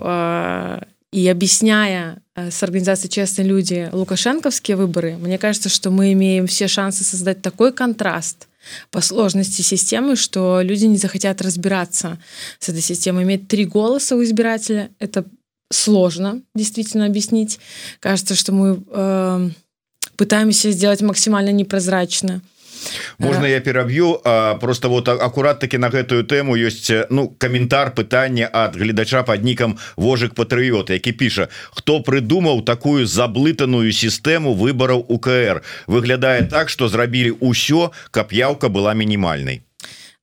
и 1.12 1.26
объясняя 1.28 2.22
с 2.34 2.62
организацией 2.62 3.10
«Честные 3.10 3.48
люди» 3.48 3.88
лукашенковские 3.92 4.76
выборы, 4.76 5.16
мне 5.16 5.38
кажется, 5.38 5.68
что 5.68 5.90
мы 5.90 6.12
имеем 6.12 6.46
все 6.46 6.68
шансы 6.68 7.02
создать 7.04 7.42
такой 7.42 7.72
контраст 7.72 8.48
по 8.90 9.00
сложности 9.00 9.62
системы, 9.62 10.16
что 10.16 10.60
люди 10.62 10.84
не 10.84 10.98
захотят 10.98 11.40
разбираться 11.40 12.18
с 12.58 12.68
этой 12.68 12.82
системой. 12.82 13.24
Иметь 13.24 13.48
три 13.48 13.64
голоса 13.64 14.16
у 14.16 14.22
избирателя— 14.22 14.90
это 14.98 15.24
сложно 15.70 16.42
действительно 16.54 17.06
объяснить. 17.06 17.58
Кажется, 18.00 18.34
что 18.34 18.52
мы 18.52 18.82
э, 18.86 19.50
пытаемся 20.16 20.70
сделать 20.70 21.00
максимально 21.00 21.50
непрозрачно. 21.50 22.42
Можно 23.18 23.46
я 23.46 23.60
пераб'ю 23.60 24.20
просто 24.60 24.88
вот 24.88 25.08
акурат 25.08 25.60
таки 25.60 25.78
на 25.78 25.88
гэтую 25.88 26.24
тэму 26.24 26.56
ёсць 26.56 26.90
ну 27.10 27.28
каментар 27.38 27.94
пытання 27.94 28.48
ад 28.52 28.76
гледача 28.76 29.22
под 29.22 29.44
нікам 29.44 29.78
вожык 29.96 30.34
патрыот 30.34 30.90
які 30.90 31.12
піша 31.12 31.48
хто 31.70 32.00
прыдумаў 32.00 32.64
такую 32.64 33.06
заблытаную 33.06 33.92
сістэму 33.92 34.54
выбораў 34.54 35.04
УКР 35.08 35.62
выглядае 35.86 36.42
так 36.48 36.68
что 36.68 36.88
зрабілі 36.88 37.38
ўсё 37.40 37.90
каб 38.10 38.32
яўка 38.32 38.68
была 38.68 38.94
мінімальнай 38.94 39.62
А, 39.62 39.67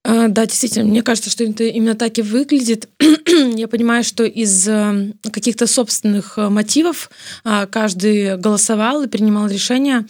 да, 0.05 0.45
действительно, 0.45 0.85
мне 0.85 1.01
кажется, 1.01 1.31
что 1.31 1.43
это 1.43 1.63
именно 1.63 1.95
так 1.95 2.19
и 2.19 2.21
выглядит. 2.21 2.87
Я 3.55 3.67
понимаю, 3.67 4.03
что 4.03 4.23
из 4.23 4.67
э, 4.67 5.13
каких-то 5.31 5.65
собственных 5.65 6.37
э, 6.37 6.47
мотивов 6.49 7.09
а, 7.43 7.65
каждый 7.65 8.37
голосовал 8.37 9.01
и 9.01 9.07
принимал 9.07 9.47
решения, 9.47 10.05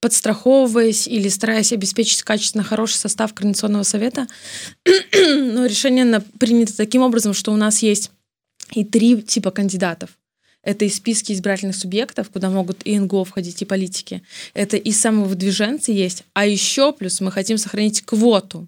подстраховываясь 0.00 1.06
или 1.06 1.28
стараясь 1.28 1.72
обеспечить 1.72 2.22
качественно 2.22 2.64
хороший 2.64 2.96
состав 2.96 3.34
Координационного 3.34 3.84
совета. 3.84 4.26
Но 4.84 5.66
решение 5.66 6.20
принято 6.40 6.76
таким 6.76 7.02
образом, 7.02 7.32
что 7.32 7.52
у 7.52 7.56
нас 7.56 7.82
есть 7.82 8.10
и 8.72 8.84
три 8.84 9.22
типа 9.22 9.52
кандидатов. 9.52 10.10
Это 10.64 10.84
и 10.84 10.88
списки 10.88 11.32
избирательных 11.32 11.76
субъектов, 11.76 12.30
куда 12.30 12.50
могут 12.50 12.84
и 12.84 12.98
НГО 12.98 13.24
входить, 13.24 13.62
и 13.62 13.64
политики. 13.64 14.22
Это 14.54 14.76
и 14.76 14.90
самовыдвиженцы 14.90 15.92
есть. 15.92 16.24
А 16.32 16.46
еще 16.46 16.92
плюс 16.92 17.20
мы 17.20 17.30
хотим 17.30 17.58
сохранить 17.58 18.00
квоту 18.00 18.66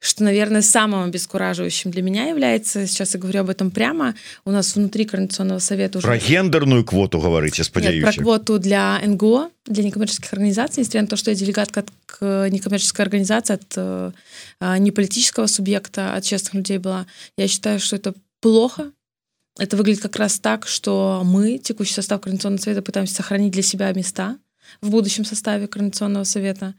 что, 0.00 0.24
наверное, 0.24 0.62
самым 0.62 1.04
обескураживающим 1.04 1.90
для 1.90 2.02
меня 2.02 2.28
является, 2.28 2.86
сейчас 2.86 3.14
я 3.14 3.20
говорю 3.20 3.40
об 3.40 3.50
этом 3.50 3.70
прямо, 3.70 4.14
у 4.46 4.50
нас 4.50 4.74
внутри 4.74 5.04
Координационного 5.04 5.58
совета 5.58 5.98
уже... 5.98 6.06
Про 6.06 6.16
гендерную 6.16 6.84
квоту 6.84 7.20
говорите, 7.20 7.62
сподеюсь. 7.62 8.04
Нет, 8.04 8.14
про 8.16 8.22
квоту 8.22 8.58
для 8.58 8.98
НГО, 9.04 9.50
для 9.66 9.84
некоммерческих 9.84 10.32
организаций, 10.32 10.80
несмотря 10.80 11.02
на 11.02 11.08
то, 11.08 11.16
что 11.16 11.30
я 11.30 11.36
делегатка 11.36 11.84
к 12.06 12.48
некоммерческой 12.50 13.04
организации, 13.04 13.54
от 13.54 13.74
э, 13.76 14.12
а, 14.58 14.78
не 14.78 14.90
политического 14.90 15.46
субъекта, 15.46 16.14
от 16.14 16.24
честных 16.24 16.54
людей 16.54 16.78
была. 16.78 17.06
Я 17.36 17.46
считаю, 17.46 17.78
что 17.78 17.96
это 17.96 18.14
плохо, 18.40 18.92
это 19.58 19.76
выглядит 19.76 20.00
как 20.00 20.16
раз 20.16 20.40
так, 20.40 20.66
что 20.66 21.20
мы, 21.26 21.58
текущий 21.58 21.92
состав 21.92 22.22
Координационного 22.22 22.62
совета, 22.62 22.80
пытаемся 22.82 23.16
сохранить 23.16 23.52
для 23.52 23.62
себя 23.62 23.92
места 23.92 24.38
в 24.80 24.88
будущем 24.88 25.26
составе 25.26 25.66
Координационного 25.66 26.24
совета. 26.24 26.74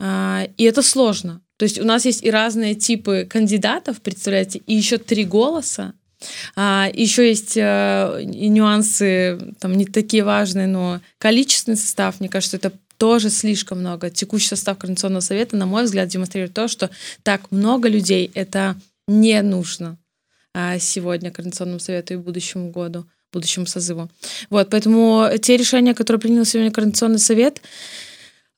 А, 0.00 0.46
и 0.56 0.64
это 0.64 0.80
сложно. 0.80 1.42
То 1.62 1.64
есть 1.64 1.78
у 1.78 1.84
нас 1.84 2.04
есть 2.06 2.24
и 2.24 2.30
разные 2.32 2.74
типы 2.74 3.24
кандидатов, 3.24 4.00
представляете, 4.00 4.62
и 4.66 4.74
еще 4.74 4.98
три 4.98 5.24
голоса. 5.24 5.94
А, 6.56 6.90
еще 6.92 7.28
есть 7.28 7.56
а, 7.56 8.18
и 8.18 8.48
нюансы, 8.48 9.38
там 9.60 9.74
не 9.74 9.84
такие 9.84 10.24
важные, 10.24 10.66
но 10.66 11.00
количественный 11.18 11.76
состав, 11.76 12.18
мне 12.18 12.28
кажется, 12.28 12.56
это 12.56 12.72
тоже 12.98 13.30
слишком 13.30 13.78
много. 13.78 14.10
Текущий 14.10 14.48
состав 14.48 14.76
Координационного 14.76 15.20
совета, 15.20 15.56
на 15.56 15.66
мой 15.66 15.84
взгляд, 15.84 16.08
демонстрирует 16.08 16.52
то, 16.52 16.66
что 16.66 16.90
так 17.22 17.52
много 17.52 17.88
людей 17.88 18.32
это 18.34 18.74
не 19.06 19.40
нужно 19.40 19.98
а, 20.54 20.80
сегодня 20.80 21.30
Координационному 21.30 21.78
совету 21.78 22.14
и 22.14 22.16
будущему 22.16 22.72
году, 22.72 23.06
будущему 23.32 23.66
созыву. 23.66 24.10
Вот, 24.50 24.68
поэтому 24.68 25.28
те 25.40 25.56
решения, 25.56 25.94
которые 25.94 26.20
принял 26.20 26.44
сегодня 26.44 26.72
Координационный 26.72 27.20
совет, 27.20 27.62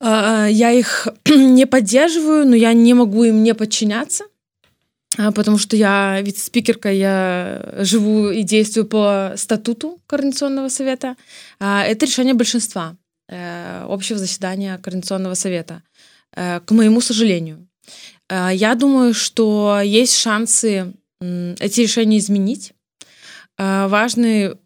я 0.00 0.70
их 0.72 1.08
не 1.26 1.66
поддерживаю, 1.66 2.46
но 2.46 2.56
я 2.56 2.72
не 2.72 2.94
могу 2.94 3.24
им 3.24 3.42
не 3.42 3.54
подчиняться, 3.54 4.24
потому 5.16 5.58
что 5.58 5.76
я 5.76 6.20
вице-спикерка, 6.20 6.90
я 6.90 7.74
живу 7.78 8.30
и 8.30 8.42
действую 8.42 8.86
по 8.86 9.32
статуту 9.36 10.00
Координационного 10.06 10.68
совета. 10.68 11.16
Это 11.58 12.06
решение 12.06 12.34
большинства 12.34 12.96
э, 13.28 13.84
общего 13.88 14.18
заседания 14.18 14.78
Координационного 14.78 15.34
совета, 15.34 15.82
э, 16.34 16.60
к 16.60 16.70
моему 16.72 17.00
сожалению. 17.00 17.66
Я 18.30 18.74
думаю, 18.74 19.12
что 19.12 19.80
есть 19.84 20.16
шансы 20.16 20.94
эти 21.20 21.82
решения 21.82 22.18
изменить. 22.18 22.72
Важно 23.58 24.56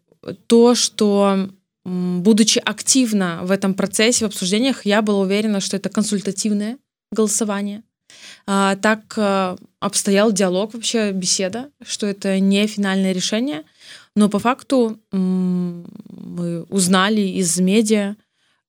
то, 0.47 0.75
что 0.75 1.49
будучи 1.85 2.59
активно 2.59 3.39
в 3.43 3.51
этом 3.51 3.73
процессе, 3.73 4.25
в 4.25 4.27
обсуждениях, 4.27 4.85
я 4.85 5.01
была 5.01 5.21
уверена, 5.21 5.59
что 5.59 5.77
это 5.77 5.89
консультативное 5.89 6.77
голосование. 7.11 7.83
А, 8.45 8.75
так 8.75 9.13
а, 9.17 9.55
обстоял 9.79 10.31
диалог, 10.31 10.73
вообще 10.73 11.11
беседа, 11.11 11.69
что 11.83 12.07
это 12.07 12.39
не 12.39 12.67
финальное 12.67 13.11
решение. 13.11 13.63
Но 14.15 14.29
по 14.29 14.39
факту 14.39 14.99
мы 15.11 16.63
узнали 16.63 17.21
из 17.21 17.59
медиа, 17.59 18.15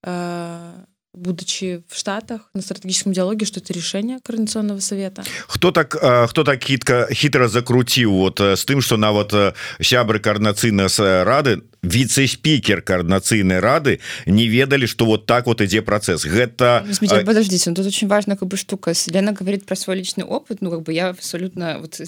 а, 0.03 0.85
будучи 1.13 1.83
в 1.89 1.97
штатах 1.97 2.51
на 2.55 2.63
стратегическом 2.63 3.13
диалоге 3.13 3.47
что 3.47 3.61
это 3.61 3.73
решение 3.73 4.21
координационного 4.23 4.81
совета. 4.81 5.25
Кто 5.49 5.73
так 5.73 5.91
кто 5.91 6.45
так 6.45 6.63
хитка 6.63 7.09
хитро 7.13 7.49
закрутил 7.49 8.13
вот 8.13 8.41
с 8.41 8.65
тым 8.65 8.81
что 8.81 8.97
нават 8.97 9.33
сябры 9.81 10.21
координацыйна 10.21 10.89
с 10.89 11.25
рады 11.25 11.63
віце-спікер 11.83 12.83
координацыйной 12.83 13.61
рады 13.61 14.01
не 14.27 14.47
ведали 14.47 14.87
что 14.87 15.07
вот 15.07 15.27
так 15.27 15.47
вот 15.47 15.61
идзе 15.61 15.83
процесс? 15.83 16.25
Гэта 16.25 16.87
Смотрите, 16.93 17.25
подождите 17.25 17.73
тут 17.73 17.87
очень 17.87 18.09
важно 18.09 18.37
как 18.37 18.49
бы 18.49 18.57
штука. 18.57 18.93
Лена 19.07 19.33
говорит 19.33 19.67
про 19.67 19.77
свой 19.77 19.97
личный 19.97 20.25
опыт. 20.25 20.61
Ну 20.61 20.71
как 20.71 20.83
бы 20.83 20.93
я 20.93 21.09
абсолютно 21.09 21.79
вот 21.81 22.01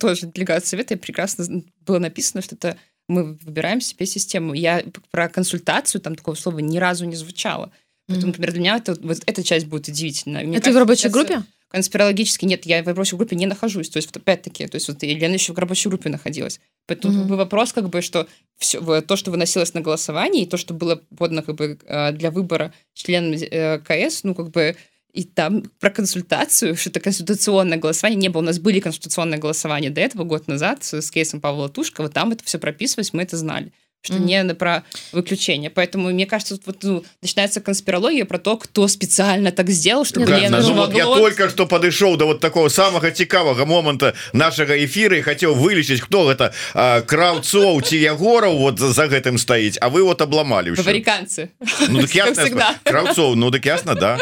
тоже 0.00 0.26
делегация 0.26 0.68
совета 0.68 0.96
прекрасно 0.96 1.62
было 1.86 1.98
написано 1.98 2.42
что 2.42 2.56
это 2.56 2.76
мы 3.08 3.38
выбираем 3.42 3.80
себе 3.80 4.04
систему. 4.04 4.52
Я 4.52 4.82
про 5.10 5.28
консультацию 5.28 6.00
там 6.00 6.14
такого 6.14 6.34
слова 6.34 6.58
ни 6.58 6.78
разу 6.78 7.06
не 7.06 7.16
звучало 7.16 7.70
Поэтому, 8.08 8.28
например, 8.28 8.52
для 8.52 8.60
меня 8.60 8.76
это, 8.76 8.96
вот 9.00 9.18
эта 9.26 9.44
часть 9.44 9.66
будет 9.66 9.88
удивительна. 9.88 10.40
Мне 10.40 10.56
это 10.56 10.64
кажется, 10.64 10.72
в 10.72 10.76
рабочей 10.78 11.08
группе? 11.08 11.42
Конспирологически 11.68 12.46
нет, 12.46 12.64
я 12.64 12.82
в 12.82 12.86
рабочей 12.86 13.16
группе 13.16 13.36
не 13.36 13.44
нахожусь. 13.44 13.90
То 13.90 13.98
есть, 13.98 14.08
вот 14.08 14.16
опять-таки, 14.16 14.66
то 14.66 14.76
есть, 14.76 14.88
вот 14.88 15.02
Елена 15.02 15.34
еще 15.34 15.52
в 15.52 15.58
рабочей 15.58 15.90
группе 15.90 16.08
находилась. 16.08 16.60
Поэтому 16.86 17.24
угу. 17.24 17.36
вопрос, 17.36 17.74
как 17.74 17.90
бы, 17.90 18.00
что 18.00 18.26
все, 18.56 19.02
то, 19.02 19.16
что 19.16 19.30
выносилось 19.30 19.74
на 19.74 19.82
голосование, 19.82 20.44
и 20.44 20.46
то, 20.46 20.56
что 20.56 20.72
было 20.72 21.02
подано 21.18 21.42
как 21.42 21.56
бы, 21.56 21.78
э, 21.84 22.12
для 22.12 22.30
выбора 22.30 22.72
членам 22.94 23.34
э, 23.34 23.78
КС, 23.80 24.24
ну, 24.24 24.34
как 24.34 24.50
бы, 24.50 24.76
и 25.12 25.24
там 25.24 25.64
про 25.78 25.90
консультацию, 25.90 26.76
что 26.76 26.88
это 26.88 27.00
консультационное 27.00 27.76
голосование 27.76 28.18
не 28.18 28.28
было. 28.30 28.40
У 28.40 28.46
нас 28.46 28.58
были 28.58 28.80
консультационные 28.80 29.38
голосования 29.38 29.90
до 29.90 30.00
этого, 30.00 30.24
год 30.24 30.48
назад, 30.48 30.82
с 30.82 31.10
кейсом 31.10 31.42
Павла 31.42 31.68
Тушкова, 31.68 32.08
там 32.08 32.32
это 32.32 32.42
все 32.44 32.58
прописывалось, 32.58 33.12
мы 33.12 33.22
это 33.24 33.36
знали 33.36 33.72
что 34.08 34.16
mm-hmm. 34.16 34.44
не 34.44 34.54
про 34.54 34.84
выключение. 35.12 35.70
Поэтому, 35.70 36.10
мне 36.10 36.26
кажется, 36.26 36.58
вот, 36.66 36.82
ну, 36.82 37.04
начинается 37.22 37.60
конспирология 37.60 38.24
про 38.24 38.38
то, 38.38 38.56
кто 38.56 38.88
специально 38.88 39.52
так 39.52 39.68
сделал, 39.70 40.04
чтобы 40.04 40.26
да, 40.26 40.38
Лена 40.38 40.60
ну, 40.60 40.74
вот 40.74 40.94
Я 40.94 41.04
только 41.04 41.48
что 41.50 41.66
подошел 41.66 42.16
до 42.16 42.26
вот 42.26 42.40
такого 42.40 42.68
самого 42.70 43.10
цікавого 43.10 43.64
момента 43.64 44.14
нашего 44.32 44.84
эфира 44.84 45.16
и 45.16 45.22
хотел 45.22 45.54
вылечить, 45.54 46.00
кто 46.00 46.30
это 46.30 46.52
а, 46.74 47.02
Кравцов, 47.02 47.92
Егоров 47.92 48.54
вот 48.54 48.78
за 48.78 49.04
этим 49.04 49.38
стоит, 49.38 49.76
а 49.80 49.88
вы 49.88 50.02
вот 50.02 50.22
обломали. 50.22 50.70
Американцы. 50.78 51.50
Ну, 51.88 52.00
так 52.00 52.14
ясно, 52.14 52.76
Кравцов, 52.84 53.36
ну, 53.36 53.50
так 53.50 53.66
ясно, 53.66 53.94
да. 53.94 54.18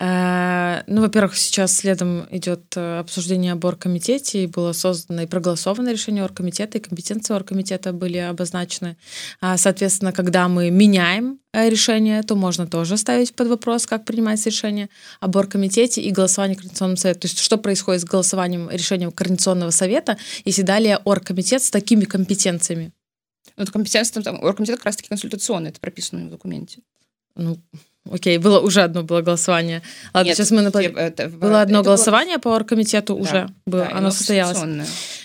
Э, 0.00 0.82
ну, 0.88 1.02
во-первых, 1.02 1.36
сейчас 1.36 1.74
следом 1.74 2.26
идет 2.30 2.76
э, 2.76 2.98
обсуждение 2.98 3.52
об 3.52 3.64
оргкомитете, 3.64 4.42
и 4.42 4.46
было 4.46 4.72
создано 4.72 5.22
и 5.22 5.26
проголосовано 5.26 5.92
решение 5.92 6.24
оргкомитета, 6.24 6.78
и 6.78 6.80
компетенции 6.80 7.32
оргкомитета 7.32 7.92
были 7.92 8.18
обозначены. 8.18 8.96
А, 9.40 9.56
соответственно, 9.56 10.12
когда 10.12 10.48
мы 10.48 10.70
меняем 10.70 11.38
э, 11.52 11.68
решение, 11.68 12.22
то 12.24 12.34
можно 12.34 12.66
тоже 12.66 12.96
ставить 12.96 13.36
под 13.36 13.48
вопрос, 13.48 13.86
как 13.86 14.04
принимается 14.04 14.50
решение 14.50 14.88
об 15.20 15.36
оргкомитете 15.36 16.00
и 16.00 16.10
голосование 16.10 16.56
Координационного 16.56 16.96
совета. 16.96 17.20
То 17.20 17.26
есть 17.26 17.38
что 17.38 17.56
происходит 17.56 18.02
с 18.02 18.04
голосованием, 18.04 18.68
решением 18.70 19.12
Координационного 19.12 19.70
совета, 19.70 20.18
если 20.44 20.62
далее 20.62 20.98
оргкомитет 21.04 21.62
с 21.62 21.70
такими 21.70 22.04
компетенциями? 22.04 22.92
Ну, 23.56 23.64
компетенция, 23.66 24.24
там, 24.24 24.42
оргкомитет 24.42 24.76
как 24.76 24.86
раз-таки 24.86 25.08
консультационный, 25.08 25.70
это 25.70 25.78
прописано 25.78 26.26
в 26.26 26.30
документе. 26.30 26.80
Ну, 27.36 27.60
Окей, 28.10 28.36
было 28.36 28.60
уже 28.60 28.82
одно 28.82 29.02
было 29.02 29.22
голосование. 29.22 29.80
Ладно, 30.12 30.28
Нет, 30.28 30.36
сейчас 30.36 30.50
мы 30.50 30.60
напла... 30.60 30.82
это, 30.82 31.28
было 31.30 31.62
одно 31.62 31.78
это 31.78 31.86
голосование 31.86 32.36
было... 32.36 32.42
по 32.42 32.48
оргкомитету 32.56 33.14
да, 33.14 33.20
уже 33.20 33.48
было, 33.64 33.88
да, 33.90 33.96
оно 33.96 34.10
состоялось. 34.10 34.58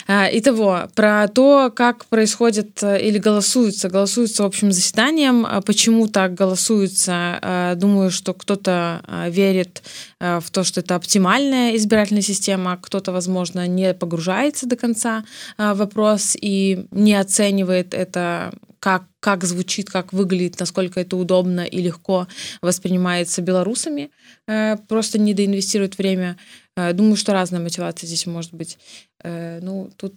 А, 0.06 0.28
итого 0.32 0.88
про 0.94 1.28
то, 1.28 1.70
как 1.76 2.06
происходит 2.06 2.82
э, 2.82 3.02
или 3.02 3.18
голосуется, 3.18 3.90
голосуется 3.90 4.46
общим 4.46 4.72
заседанием. 4.72 5.44
А 5.44 5.60
почему 5.60 6.08
так 6.08 6.32
голосуется? 6.32 7.38
А, 7.42 7.74
думаю, 7.74 8.10
что 8.10 8.32
кто-то 8.32 9.02
верит 9.28 9.82
в 10.18 10.44
то, 10.50 10.64
что 10.64 10.80
это 10.80 10.94
оптимальная 10.94 11.76
избирательная 11.76 12.22
система, 12.22 12.78
кто-то, 12.80 13.12
возможно, 13.12 13.66
не 13.66 13.92
погружается 13.92 14.66
до 14.66 14.76
конца 14.76 15.24
в 15.58 15.74
вопрос 15.74 16.36
и 16.40 16.86
не 16.90 17.14
оценивает 17.14 17.92
это 17.92 18.52
как, 18.80 19.04
как 19.20 19.44
звучит, 19.44 19.90
как 19.90 20.12
выглядит, 20.14 20.58
насколько 20.58 21.00
это 21.00 21.16
удобно 21.16 21.60
и 21.60 21.80
легко 21.82 22.26
воспринимается 22.62 23.42
белорусами, 23.42 24.10
э, 24.48 24.76
просто 24.88 25.18
не 25.18 25.34
доинвестируют 25.34 25.98
время. 25.98 26.38
Э, 26.76 26.94
думаю, 26.94 27.16
что 27.16 27.34
разная 27.34 27.60
мотивация 27.60 28.06
здесь 28.06 28.26
может 28.26 28.54
быть. 28.54 28.78
Э, 29.22 29.60
ну, 29.62 29.90
тут 29.96 30.14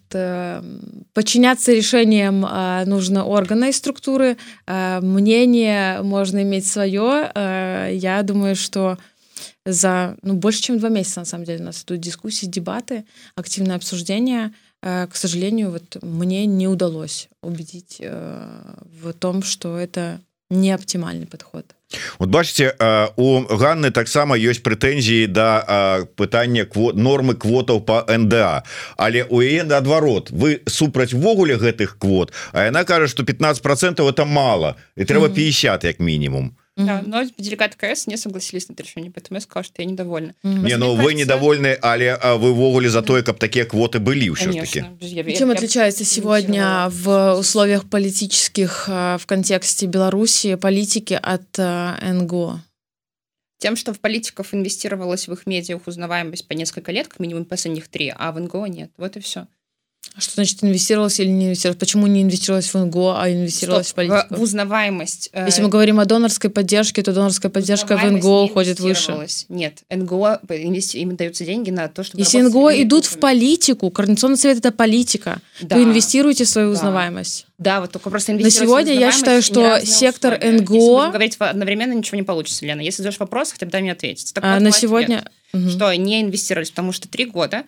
подчиняться 1.14 1.74
решениям 1.74 2.46
нужно 2.90 3.26
органы 3.26 3.70
и 3.70 3.74
структуры, 3.74 4.38
мнение 4.66 6.02
можно 6.02 6.42
иметь 6.42 6.66
свое. 6.66 7.32
Я 7.36 8.24
думаю, 8.24 8.56
что 8.56 8.98
за 9.66 10.16
ну, 10.22 10.36
больше, 10.36 10.62
чем 10.62 10.80
два 10.80 10.90
месяца, 10.90 11.20
на 11.20 11.26
самом 11.26 11.46
деле, 11.46 11.62
у 11.62 11.66
нас 11.66 11.84
идут 11.84 12.00
дискуссии, 12.00 12.46
дебаты, 12.46 13.06
активное 13.36 13.76
обсуждение. 13.76 14.54
Э, 14.84 15.08
к 15.08 15.16
сожалению, 15.16 15.72
вот 15.72 16.04
мне 16.04 16.46
не 16.46 16.68
удалось 16.68 17.30
убедить 17.42 17.98
э, 18.00 18.48
в 19.02 19.14
том, 19.14 19.42
что 19.42 19.78
это 19.80 20.20
не 20.50 20.72
оптимальный 20.72 21.26
подход. 21.26 21.66
Вот 22.20 22.30
бачите 22.30 22.76
э, 22.78 23.08
у 23.16 23.42
Ганны 23.42 23.92
таксама 23.92 24.36
ёсць 24.36 24.60
прэтэнзіі 24.66 25.28
да 25.28 26.04
пытання 26.18 26.66
квот 26.66 26.98
нормы 26.98 27.36
квотаў 27.36 27.80
по 27.86 28.04
НДА 28.10 28.64
але 28.98 29.24
у 29.30 29.42
яе 29.42 29.64
наадварот 29.64 30.32
вы 30.32 30.62
супраць 30.66 31.14
ввогуле 31.14 31.56
гэтых 31.56 31.98
квот 31.98 32.34
А 32.52 32.66
яна 32.66 32.84
кажа 32.84 33.08
что 33.08 33.24
15 33.24 33.62
процентов 33.62 34.10
это 34.10 34.26
мало 34.26 34.76
і 34.98 35.06
трэба 35.06 35.30
50 35.30 35.84
як 35.84 36.00
мінімум 36.00 36.58
Да, 36.76 37.02
mm-hmm. 37.02 37.08
но 37.08 37.24
делегаты 37.38 37.78
КС 37.78 38.08
не 38.08 38.18
согласились 38.18 38.68
на 38.68 38.74
это 38.74 38.82
решение, 38.82 39.12
поэтому 39.12 39.38
я 39.38 39.42
сказала, 39.42 39.64
что 39.64 39.82
я 39.84 39.88
недовольна. 39.88 40.34
Mm-hmm. 40.44 40.66
Не, 40.66 40.78
ну 40.78 40.92
вы 40.96 41.04
кажется... 41.04 41.18
недовольны, 41.18 41.78
але 41.82 42.18
вы 42.38 42.52
ввогуле 42.54 42.90
за 42.90 43.04
то, 43.04 43.22
как 43.22 43.38
такие 43.38 43.66
квоты 43.66 44.00
были 44.00 44.34
все 44.34 44.52
таки. 44.52 44.84
Чем 45.36 45.50
я, 45.50 45.54
отличается 45.54 46.04
сегодня 46.04 46.88
в 46.90 47.36
условиях 47.36 47.88
политических, 47.88 48.88
в 48.88 49.22
контексте 49.28 49.86
Беларуси, 49.86 50.56
политики 50.56 51.20
от 51.22 51.58
НГО? 51.58 52.64
Тем, 53.60 53.76
что 53.76 53.94
в 53.94 54.00
политиков 54.00 54.54
инвестировалось 54.54 55.28
в 55.28 55.34
их 55.34 55.46
медиа 55.46 55.80
узнаваемость 55.86 56.48
по 56.48 56.54
несколько 56.54 56.92
лет, 56.92 57.08
как 57.08 57.20
минимум 57.20 57.46
последних 57.46 57.88
три, 57.88 58.12
а 58.14 58.32
в 58.32 58.40
НГО 58.40 58.66
нет. 58.66 58.92
Вот 58.98 59.16
и 59.16 59.20
все. 59.20 59.48
А 60.16 60.22
что 60.22 60.36
значит 60.36 60.64
инвестировалось 60.64 61.20
или 61.20 61.30
не 61.30 61.46
инвестировалось? 61.48 61.80
Почему 61.80 62.06
не 62.06 62.22
инвестировалось 62.22 62.72
в 62.72 62.78
НГО, 62.78 63.16
а 63.20 63.32
инвестировалось 63.32 63.88
Стоп, 63.88 63.94
в 63.94 63.96
политику? 63.96 64.36
В, 64.36 64.42
узнаваемость. 64.44 65.30
Э, 65.34 65.46
Если 65.48 65.64
мы 65.64 65.70
говорим 65.70 66.00
о 66.00 66.06
донорской 66.06 66.52
поддержке, 66.52 67.02
то 67.02 67.14
донорская 67.14 67.50
поддержка 67.50 67.98
в 67.98 68.04
НГО 68.04 68.44
уходит 68.44 68.80
выше. 68.80 69.26
Нет, 69.50 69.84
НГО, 69.90 70.42
им 70.50 71.16
даются 71.16 71.46
деньги 71.46 71.72
на 71.72 71.88
то, 71.88 72.04
чтобы... 72.04 72.22
Если 72.22 72.42
НГО 72.42 72.84
идут 72.84 73.06
в 73.06 73.18
политику, 73.18 73.90
Координационный 73.90 74.38
совет— 74.38 74.58
это 74.60 74.72
политика, 74.72 75.40
да. 75.62 75.76
вы 75.78 75.84
инвестируете 75.84 76.44
в 76.44 76.50
свою 76.50 76.68
да. 76.70 76.74
узнаваемость. 76.74 77.48
Да, 77.58 77.82
вот 77.82 77.92
только 77.92 78.10
просто 78.12 78.34
На 78.34 78.50
сегодня 78.52 78.94
я 78.94 79.12
считаю, 79.12 79.42
что 79.42 79.82
сектор 79.84 80.34
условия. 80.34 80.60
НГО... 80.60 80.74
Если 80.76 80.90
будем 80.90 81.10
говорить 81.10 81.36
одновременно, 81.40 81.94
ничего 81.94 82.18
не 82.18 82.24
получится, 82.24 82.66
Лена. 82.66 82.82
Если 82.82 82.98
задаешь 82.98 83.20
вопрос, 83.20 83.52
хотя 83.52 83.66
бы 83.66 83.72
дай 83.72 83.82
мне 83.82 83.94
ответить. 83.94 84.34
Так 84.34 84.44
а, 84.44 84.56
вот, 84.56 84.62
на 84.62 84.72
сегодня... 84.72 85.18
Ответ, 85.18 85.34
угу. 85.54 85.70
Что 85.70 85.94
не 85.96 86.22
инвестировались, 86.22 86.72
потому 86.72 86.92
что 86.92 87.08
три 87.08 87.26
года 87.26 87.64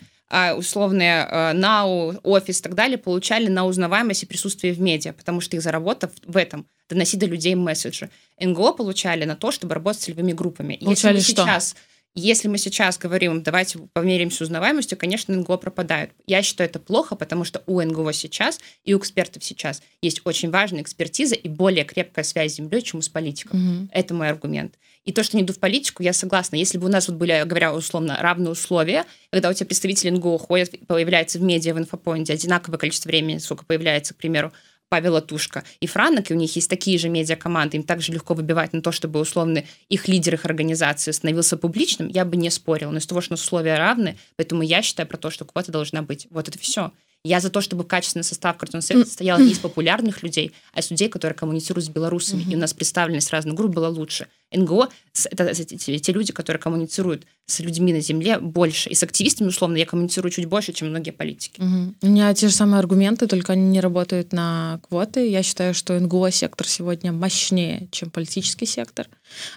условные 0.57 1.28
э, 1.30 1.53
НАУ, 1.53 2.19
офис 2.23 2.59
и 2.59 2.63
так 2.63 2.76
далее 2.76 2.97
получали 2.97 3.47
на 3.47 3.65
узнаваемость 3.65 4.23
и 4.23 4.26
присутствие 4.26 4.73
в 4.73 4.82
медиа, 4.82 5.13
потому 5.13 5.41
что 5.41 5.55
их 5.55 5.61
заработав 5.61 6.11
в 6.26 6.38
этом 6.38 6.65
доносить 6.89 7.19
до 7.19 7.26
людей 7.26 7.55
месседжи. 7.55 8.09
НГО 8.39 8.73
получали 8.73 9.26
на 9.26 9.36
то, 9.36 9.51
чтобы 9.51 9.76
работать 9.76 10.01
с 10.01 10.05
целевыми 10.05 10.34
группами. 10.34 10.78
Получали 10.78 11.17
Если 11.17 11.34
что? 11.34 11.43
сейчас 11.43 11.76
если 12.17 12.47
мы 12.47 12.57
сейчас 12.57 12.97
говорим, 12.97 13.43
давайте 13.43 13.78
померимся 13.91 14.45
узнаваемостью, 14.45 14.97
конечно, 14.97 15.36
НГО 15.36 15.57
пропадают. 15.57 16.11
Я 16.26 16.41
считаю 16.43 16.69
это 16.69 16.80
плохо, 16.80 17.15
потому 17.15 17.43
что 17.43 17.61
у 17.65 17.82
НГО 17.82 18.13
сейчас 18.13 18.61
и 18.86 18.93
у 18.93 18.99
экспертов 18.99 19.43
сейчас 19.43 19.84
есть 20.01 20.21
очень 20.23 20.49
важная 20.49 20.82
экспертиза 20.82 21.36
и 21.36 21.49
более 21.49 21.84
крепкая 21.84 22.23
связь 22.23 22.53
с 22.53 22.55
землей, 22.55 22.82
чем 22.82 23.01
с 23.01 23.09
политиком. 23.09 23.82
Угу. 23.82 23.89
Это 23.91 24.13
мой 24.13 24.30
аргумент. 24.30 24.76
И 25.06 25.12
то, 25.12 25.24
что 25.24 25.38
не 25.38 25.43
иду 25.43 25.53
в 25.53 25.60
политику, 25.60 26.01
я 26.01 26.14
согласна. 26.14 26.56
Если 26.56 26.80
бы 26.80 26.88
у 26.88 26.89
нас 26.89 27.08
вот 27.08 27.18
были, 27.18 27.43
говоря 27.45 27.74
условно, 27.74 28.18
равные 28.20 28.51
условия, 28.51 29.06
когда 29.30 29.49
у 29.49 29.53
тебя 29.53 29.68
представители 29.68 30.10
НГО 30.10 30.39
ходят, 30.39 30.72
появляются 30.88 31.38
в 31.38 31.43
медиа, 31.43 31.76
в 31.76 31.78
инфопоинте, 31.78 32.34
одинаковое 32.34 32.80
количество 32.80 33.10
времени, 33.10 33.38
сколько 33.38 33.66
появляется, 33.66 34.16
к 34.16 34.18
примеру, 34.18 34.51
Павела 34.89 35.22
Тушка 35.22 35.64
и 35.80 35.88
Франок, 35.88 36.30
и 36.30 36.34
у 36.34 36.38
них 36.38 36.56
есть 36.56 36.70
такие 36.70 36.97
же 36.97 37.10
медиакоманды, 37.10 37.78
им 37.78 37.84
также 37.84 38.12
легко 38.12 38.34
выбивать 38.34 38.74
на 38.74 38.82
то, 38.82 38.91
чтобы 38.91 39.20
условно 39.20 39.64
их 39.89 40.08
лидер 40.08 40.36
их 40.36 40.45
организации 40.45 41.12
становился 41.12 41.58
публичным, 41.58 42.08
я 42.08 42.24
бы 42.24 42.38
не 42.38 42.49
спорила. 42.49 42.91
Но 42.91 42.97
из 42.97 43.08
того, 43.08 43.22
что 43.22 43.34
условия 43.34 43.78
равны, 43.78 44.18
поэтому 44.36 44.62
я 44.62 44.82
считаю 44.82 45.08
про 45.08 45.18
то, 45.18 45.30
что 45.30 45.45
квота 45.45 45.72
должна 45.72 46.01
быть. 46.01 46.28
Вот 46.30 46.47
это 46.47 46.60
все. 46.60 46.91
Я 47.26 47.39
за 47.39 47.49
то, 47.49 47.59
чтобы 47.59 47.86
качественный 47.86 48.23
состав 48.23 48.55
Картон 48.55 48.84
Совета 48.84 49.07
состоял 49.07 49.39
не 49.39 49.51
из 49.51 49.57
популярных 49.57 50.21
людей, 50.21 50.51
а 50.73 50.80
из 50.82 50.91
людей, 50.91 51.09
которые 51.09 51.36
коммуницируют 51.36 51.86
с 51.86 51.89
белорусами. 51.89 52.43
Mm-hmm. 52.43 52.53
И 52.53 52.55
у 52.55 52.59
нас 52.59 52.73
представленность 52.76 53.32
разных 53.32 53.55
групп 53.55 53.73
была 53.73 53.89
лучше. 53.89 54.28
НГО— 54.51 54.89
это 55.32 55.53
те, 55.55 56.11
люди, 56.11 56.32
которые 56.32 56.61
коммуницируют 56.61 57.26
с 57.47 57.59
людьми 57.61 57.93
на 57.93 57.99
земле 57.99 58.38
больше. 58.38 58.89
И 58.89 58.93
с 58.93 59.01
активистами, 59.01 59.47
условно, 59.47 59.78
я 59.78 59.88
коммуницирую 59.88 60.32
чуть 60.32 60.45
больше, 60.45 60.71
чем 60.71 60.89
многие 60.89 61.09
политики. 61.09 61.59
Угу. 61.59 61.95
У 62.03 62.07
меня 62.07 62.32
те 62.36 62.47
же 62.47 62.53
самые 62.53 62.78
аргументы, 62.78 63.26
только 63.26 63.53
они 63.53 63.63
не 63.63 63.82
работают 63.82 64.32
на 64.32 64.80
квоты. 64.88 65.28
Я 65.28 65.41
считаю, 65.41 65.73
что 65.73 65.99
НГО-сектор 65.99 66.67
сегодня 66.67 67.11
мощнее, 67.11 67.88
чем 67.91 68.11
политический 68.11 68.67
сектор, 68.67 69.07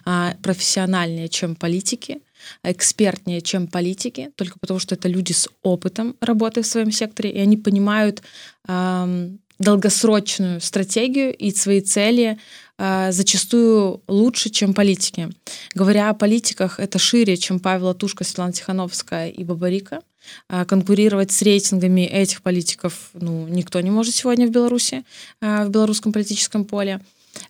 а 0.06 0.36
профессиональнее, 0.42 1.28
чем 1.28 1.54
политики 1.54 2.22
экспертнее, 2.62 3.40
чем 3.40 3.66
политики, 3.66 4.30
только 4.36 4.58
потому 4.58 4.80
что 4.80 4.94
это 4.94 5.08
люди 5.08 5.32
с 5.32 5.48
опытом 5.62 6.16
работы 6.20 6.62
в 6.62 6.66
своем 6.66 6.92
секторе, 6.92 7.30
и 7.30 7.38
они 7.38 7.56
понимают 7.56 8.22
эм, 8.66 9.40
долгосрочную 9.58 10.60
стратегию 10.60 11.34
и 11.34 11.50
свои 11.50 11.80
цели 11.80 12.38
э, 12.78 13.12
зачастую 13.12 14.02
лучше, 14.06 14.50
чем 14.50 14.72
политики. 14.72 15.30
Говоря 15.74 16.10
о 16.10 16.14
политиках, 16.14 16.78
это 16.78 16.98
шире, 16.98 17.36
чем 17.36 17.58
Павел 17.58 17.94
Тушка, 17.94 18.24
Светлана 18.24 18.52
Тихановская 18.52 19.28
и 19.28 19.44
Бабарика. 19.44 20.02
Э, 20.48 20.64
конкурировать 20.64 21.32
с 21.32 21.42
рейтингами 21.42 22.02
этих 22.02 22.42
политиков 22.42 23.10
ну, 23.14 23.48
никто 23.48 23.80
не 23.80 23.90
может 23.90 24.14
сегодня 24.14 24.46
в 24.46 24.50
Беларуси, 24.50 25.04
э, 25.40 25.64
в 25.64 25.70
белорусском 25.70 26.12
политическом 26.12 26.64
поле. 26.64 27.00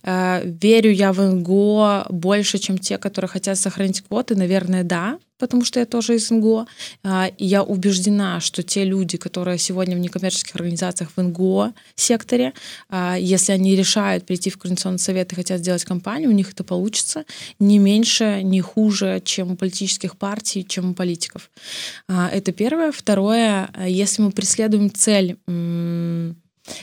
Э, 0.02 0.42
верю 0.44 0.90
я 0.90 1.12
в 1.12 1.20
НГО 1.20 2.06
больше, 2.10 2.58
чем 2.58 2.78
те, 2.78 2.98
которые 2.98 3.28
хотят 3.28 3.58
сохранить 3.58 4.00
квоты? 4.00 4.34
Наверное, 4.36 4.84
да, 4.84 5.18
потому 5.38 5.64
что 5.64 5.80
я 5.80 5.86
тоже 5.86 6.16
из 6.16 6.30
НГО. 6.30 6.66
Э, 7.04 7.28
и 7.36 7.46
я 7.46 7.62
убеждена, 7.62 8.40
что 8.40 8.62
те 8.62 8.84
люди, 8.84 9.16
которые 9.16 9.58
сегодня 9.58 9.96
в 9.96 10.00
некоммерческих 10.00 10.54
организациях 10.56 11.10
в 11.14 11.22
НГО 11.22 11.72
секторе, 11.94 12.52
э, 12.90 13.16
если 13.20 13.52
они 13.52 13.76
решают 13.76 14.26
прийти 14.26 14.50
в 14.50 14.58
Координационный 14.58 14.98
совет 14.98 15.32
и 15.32 15.36
хотят 15.36 15.60
сделать 15.60 15.84
кампанию, 15.84 16.30
у 16.30 16.34
них 16.34 16.52
это 16.52 16.64
получится 16.64 17.24
не 17.58 17.78
меньше, 17.78 18.40
не 18.42 18.60
хуже, 18.60 19.20
чем 19.24 19.52
у 19.52 19.56
политических 19.56 20.16
партий, 20.16 20.64
чем 20.66 20.90
у 20.90 20.94
политиков. 20.94 21.50
Это 22.08 22.52
первое. 22.52 22.92
Второе, 22.92 23.70
если 23.86 24.22
мы 24.22 24.30
преследуем 24.30 24.92
цель 24.92 25.36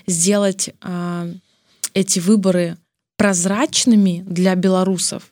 сделать 0.07 0.69
эти 1.93 2.19
выборы 2.19 2.77
прозрачными 3.17 4.23
для 4.27 4.55
белорусов, 4.55 5.31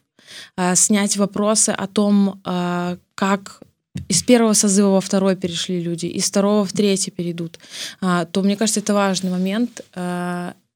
а, 0.56 0.74
снять 0.74 1.16
вопросы 1.16 1.70
о 1.70 1.86
том, 1.86 2.40
а, 2.44 2.96
как 3.14 3.60
из 4.08 4.22
первого 4.22 4.54
созыва 4.54 4.88
во 4.88 5.00
второй 5.00 5.36
перешли 5.36 5.80
люди, 5.80 6.06
из 6.06 6.26
второго 6.26 6.64
в 6.64 6.72
третий 6.72 7.10
перейдут, 7.10 7.58
а, 8.00 8.24
то 8.24 8.42
мне 8.42 8.56
кажется, 8.56 8.80
это 8.80 8.94
важный 8.94 9.30
момент 9.30 9.82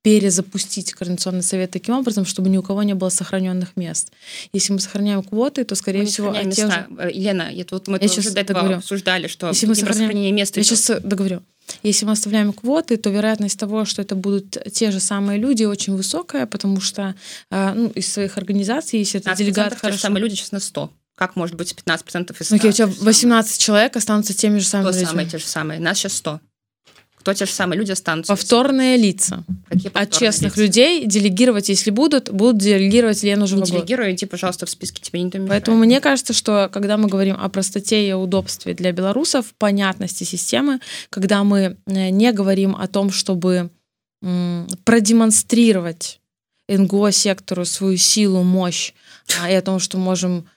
перезапустить 0.03 0.95
Координационный 0.95 1.43
совет 1.43 1.71
таким 1.71 1.95
образом, 1.95 2.25
чтобы 2.25 2.49
ни 2.49 2.57
у 2.57 2.63
кого 2.63 2.83
не 2.83 2.95
было 2.95 3.09
сохраненных 3.09 3.77
мест. 3.77 4.13
Если 4.53 4.73
мы 4.73 4.79
сохраняем 4.79 5.23
квоты, 5.23 5.65
то, 5.65 5.75
скорее 5.75 6.07
всего... 6.07 6.35
Те 6.35 6.67
же... 6.67 6.87
Э, 6.99 7.11
Елена, 7.13 7.53
я, 7.53 7.65
тут 7.65 7.89
мы 7.89 7.99
я 8.01 8.09
сейчас 8.09 8.27
уже 8.27 8.35
договорю. 8.35 8.77
обсуждали, 8.77 9.27
что 9.27 9.49
Если 9.49 9.67
мы 9.67 9.75
сохраняем... 9.75 10.35
места... 10.35 10.61
Я 10.61 10.65
сейчас 10.65 11.03
договорю. 11.03 11.43
Если 11.83 12.05
мы 12.05 12.12
оставляем 12.12 12.53
квоты, 12.53 12.97
то 12.97 13.11
вероятность 13.11 13.59
того, 13.59 13.85
что 13.85 14.03
это 14.03 14.14
будут 14.14 14.57
те 14.73 14.91
же 14.91 15.01
самые 15.01 15.39
люди, 15.39 15.64
очень 15.64 15.97
высокая, 15.97 16.47
потому 16.47 16.81
что 16.81 17.14
э, 17.51 17.73
ну, 17.75 17.89
из 17.89 18.12
своих 18.12 18.39
организаций, 18.39 18.99
если 18.99 19.21
это 19.21 19.35
делегат... 19.35 19.75
Хорошо... 19.75 19.89
Те 19.89 19.93
же 19.93 19.99
самые 19.99 20.23
люди 20.23 20.35
сейчас 20.35 20.53
на 20.53 20.61
100 20.61 20.91
как 21.19 21.35
может 21.35 21.57
быть 21.57 21.75
15% 21.75 22.37
из 22.39 22.47
100? 22.47 22.55
Окей, 22.55 22.71
okay, 22.71 22.87
у 22.87 22.93
тебя 22.93 23.05
18 23.05 23.61
человек 23.61 23.97
останутся 23.97 24.35
теми 24.35 24.59
же 24.59 24.66
самыми 24.66 24.93
людьми. 24.93 25.07
самые 25.07 25.29
те 25.29 25.39
же 25.39 25.47
самые? 25.47 25.81
Нас 25.81 25.99
сейчас 25.99 26.12
100 26.14 26.41
кто 27.29 27.35
те 27.35 27.45
же 27.45 27.53
самые 27.53 27.79
люди 27.79 27.93
останутся? 27.93 28.33
Повторные 28.33 28.97
лица. 28.97 29.45
Какие 29.68 29.91
повторные 29.91 30.07
От 30.07 30.18
честных 30.18 30.57
лица? 30.57 30.62
людей 30.62 31.07
делегировать, 31.07 31.68
если 31.68 31.91
будут, 31.91 32.31
будут 32.31 32.57
делегировать 32.57 33.22
Лену 33.22 33.47
Живоглот. 33.47 33.70
Не 33.70 33.76
делегируй, 33.76 34.12
иди, 34.12 34.24
пожалуйста, 34.24 34.64
в 34.64 34.70
списке 34.70 35.03
тебе 35.03 35.20
не 35.22 35.31
Поэтому 35.31 35.76
мне 35.76 36.01
кажется, 36.01 36.33
что 36.33 36.70
когда 36.72 36.97
мы 36.97 37.07
говорим 37.09 37.37
о 37.39 37.47
простоте 37.51 38.09
и 38.09 38.12
удобстве 38.14 38.72
для 38.72 38.93
белорусов, 38.93 39.53
понятности 39.59 40.24
системы, 40.24 40.81
когда 41.11 41.45
мы 41.45 41.76
э, 41.87 42.09
не 42.09 42.33
говорим 42.33 42.74
о 42.74 42.87
том, 42.89 43.11
чтобы 43.11 43.68
продемонстрировать 44.85 46.20
НГО-сектору 46.66 47.66
свою 47.66 47.99
силу, 47.99 48.43
мощь, 48.43 48.95
а, 49.41 49.51
и 49.51 49.55
о 49.55 49.62
том, 49.62 49.79
что 49.79 49.99
можем 49.99 50.49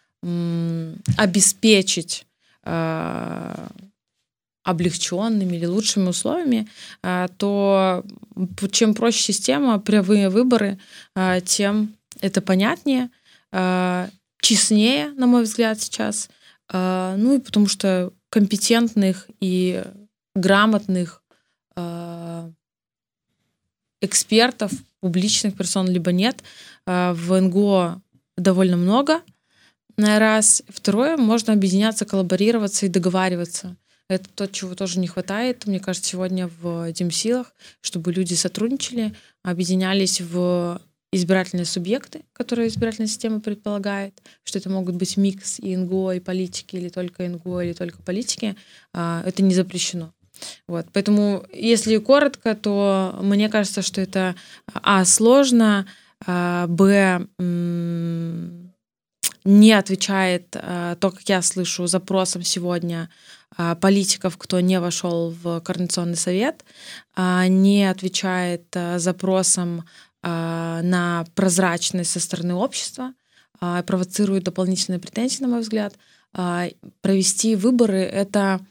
обеспечить 1.17 2.26
а, 2.63 3.67
облегченными 4.64 5.55
или 5.55 5.66
лучшими 5.66 6.09
условиями, 6.09 6.68
а, 7.01 7.28
то 7.38 8.03
чем 8.72 8.93
проще 8.93 9.22
система, 9.22 9.80
прямые 9.80 10.30
выборы, 10.30 10.78
а, 11.16 11.39
тем 11.41 11.95
это 12.20 12.41
понятнее, 12.41 13.09
а, 13.51 14.09
честнее, 14.41 15.12
на 15.12 15.28
мой 15.28 15.43
взгляд, 15.43 15.82
сейчас. 15.82 16.30
Ну 16.74 17.36
и 17.36 17.39
потому 17.39 17.68
что 17.68 18.14
компетентных 18.30 19.28
и 19.41 19.84
грамотных 20.36 21.22
экспертов, 24.01 24.72
публичных 25.01 25.57
персон, 25.57 25.89
либо 25.89 26.14
нет, 26.14 26.41
в 26.86 27.41
НГО 27.41 28.01
довольно 28.38 28.78
много, 28.78 29.22
раз. 29.97 30.64
Второе, 30.70 31.18
можно 31.18 31.51
объединяться, 31.51 32.05
коллаборироваться 32.05 32.86
и 32.86 32.89
договариваться. 32.89 33.76
Это 34.12 34.28
то, 34.36 34.45
чего 34.45 34.76
тоже 34.76 34.99
не 34.99 35.07
хватает, 35.07 35.66
мне 35.68 35.80
кажется, 35.80 36.09
сегодня 36.09 36.49
в 36.62 36.91
Демсилах, 36.91 37.53
чтобы 37.80 38.12
люди 38.12 38.34
сотрудничали, 38.34 39.16
объединялись 39.41 40.20
в 40.20 40.82
избирательные 41.14 41.64
субъекты, 41.64 42.26
которые 42.34 42.68
избирательная 42.68 43.07
система 43.07 43.39
предполагает, 43.39 44.22
что 44.43 44.59
это 44.59 44.70
могут 44.70 44.95
быть 44.95 45.16
микс 45.16 45.62
и 45.62 45.78
НГО, 45.78 46.16
и 46.16 46.20
политики, 46.20 46.76
или 46.76 46.89
только 46.89 47.24
НГО, 47.24 47.62
или 47.62 47.72
только 47.72 48.01
политики, 48.01 48.57
а, 48.93 49.24
это 49.26 49.43
не 49.43 49.53
запрещено. 49.53 50.12
Вот. 50.68 50.88
Поэтому, 50.91 51.45
если 51.53 51.95
коротко, 51.95 52.53
то 52.53 53.18
мне 53.22 53.47
кажется, 53.47 53.82
что 53.82 54.01
это 54.01 54.36
а 54.74 55.05
сложно, 55.05 55.88
а, 56.26 56.68
б 56.68 57.28
не 59.43 59.72
отвечает 59.72 60.55
а, 60.55 60.95
то, 60.95 61.12
как 61.12 61.22
я 61.30 61.41
слышу, 61.41 61.88
запросам 61.88 62.43
сегодня 62.43 63.09
политиков, 63.82 64.38
кто 64.38 64.60
не 64.60 64.80
вошел 64.80 65.32
в 65.32 65.60
Координационный 65.62 66.16
совет, 66.16 66.64
а, 67.16 67.47
не 67.47 67.89
отвечает 67.89 68.66
а, 68.76 68.99
запросам 68.99 69.86
на 70.24 71.26
прозрачность 71.34 72.12
со 72.12 72.20
стороны 72.20 72.54
общества, 72.54 73.16
провоцирует 73.60 74.43
дополнительные 74.43 74.99
претензии, 74.99 75.41
на 75.41 75.47
мой 75.47 75.62
взгляд. 75.62 75.95
Провести 76.32 77.56
выборы— 77.56 78.02
это 78.02 78.64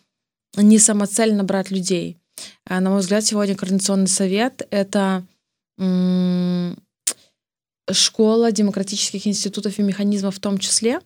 не 0.54 0.78
самоцель 0.78 1.34
набрать 1.34 1.72
людей. 1.72 2.18
На 2.68 2.88
мой 2.88 3.00
взгляд, 3.00 3.24
сегодня 3.24 3.56
Координационный 3.56 4.06
совет— 4.06 4.64
это 4.70 5.24
школа 7.90 8.52
демократических 8.52 9.26
институтов 9.26 9.76
и 9.80 9.82
механизмов 9.82 10.36
в 10.36 10.40
том 10.40 10.58
числе, 10.58 11.00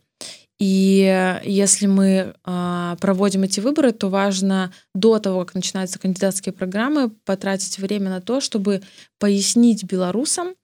и 0.61 1.40
если 1.44 1.86
мы 1.86 2.34
э, 2.44 2.96
проводим 3.00 3.42
эти 3.42 3.59
выборы, 3.59 3.90
то 3.90 4.09
важно 4.09 4.72
до 4.94 5.18
того, 5.18 5.44
как 5.44 5.57
начинаются 5.57 5.98
кандидатские 5.98 6.52
программы, 6.52 7.11
потратить 7.24 7.78
время 7.78 8.09
на 8.09 8.20
то, 8.20 8.40
чтобы 8.40 8.80
пояснить 9.18 9.82
белорусам, 9.82 10.55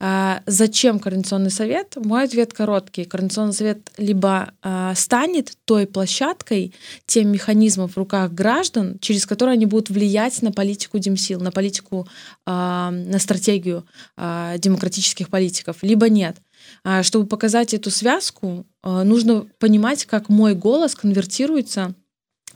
э, 0.00 0.40
зачем 0.44 0.98
Координационный 0.98 1.50
совет. 1.50 1.96
Мой 1.96 2.24
ответ 2.24 2.52
короткий. 2.52 3.04
Координационный 3.04 3.54
совет 3.54 3.90
либо 3.96 4.52
э, 4.62 4.92
станет 4.94 5.52
той 5.64 5.86
площадкой, 5.86 6.74
тем 7.06 7.32
механизмом 7.32 7.88
в 7.88 7.96
руках 7.96 8.32
граждан, 8.32 8.98
через 9.00 9.24
который 9.24 9.54
они 9.54 9.64
будут 9.64 9.88
влиять 9.88 10.42
на 10.42 10.52
политику 10.52 10.98
Демсил, 10.98 11.40
на 11.40 11.52
политику, 11.52 12.06
э, 12.46 12.50
на 12.50 13.18
стратегию 13.18 13.86
э, 14.18 14.56
демократических 14.58 15.30
политиков, 15.30 15.78
либо 15.80 16.10
нет. 16.10 16.36
А, 16.84 17.02
чтобы 17.02 17.26
показать 17.26 17.74
эту 17.74 17.90
связку, 17.90 18.66
а, 18.82 19.04
нужно 19.04 19.46
понимать, 19.58 20.04
как 20.04 20.28
мой 20.28 20.54
голос 20.54 20.94
конвертируется 20.94 21.94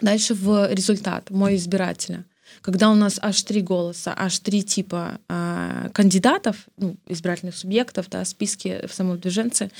дальше 0.01 0.35
в 0.35 0.73
результат, 0.73 1.31
мой 1.31 1.57
избирателя. 1.57 2.25
Когда 2.61 2.91
у 2.91 2.95
нас 2.95 3.18
аж 3.23 3.43
три 3.43 3.62
голоса, 3.62 4.14
аж 4.16 4.39
три 4.41 4.62
типа 4.62 5.18
э, 5.29 5.89
кандидатов, 5.95 6.68
ну, 6.77 6.97
избирательных 7.09 7.57
субъектов, 7.57 8.11
да, 8.11 8.25
списки 8.27 8.87
в 8.87 8.93
самовыдвиженцы, 8.93 9.70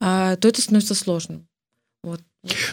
э, 0.00 0.36
то 0.40 0.48
это 0.48 0.62
становится 0.62 0.94
сложным. 0.94 1.46
Вот. 2.02 2.22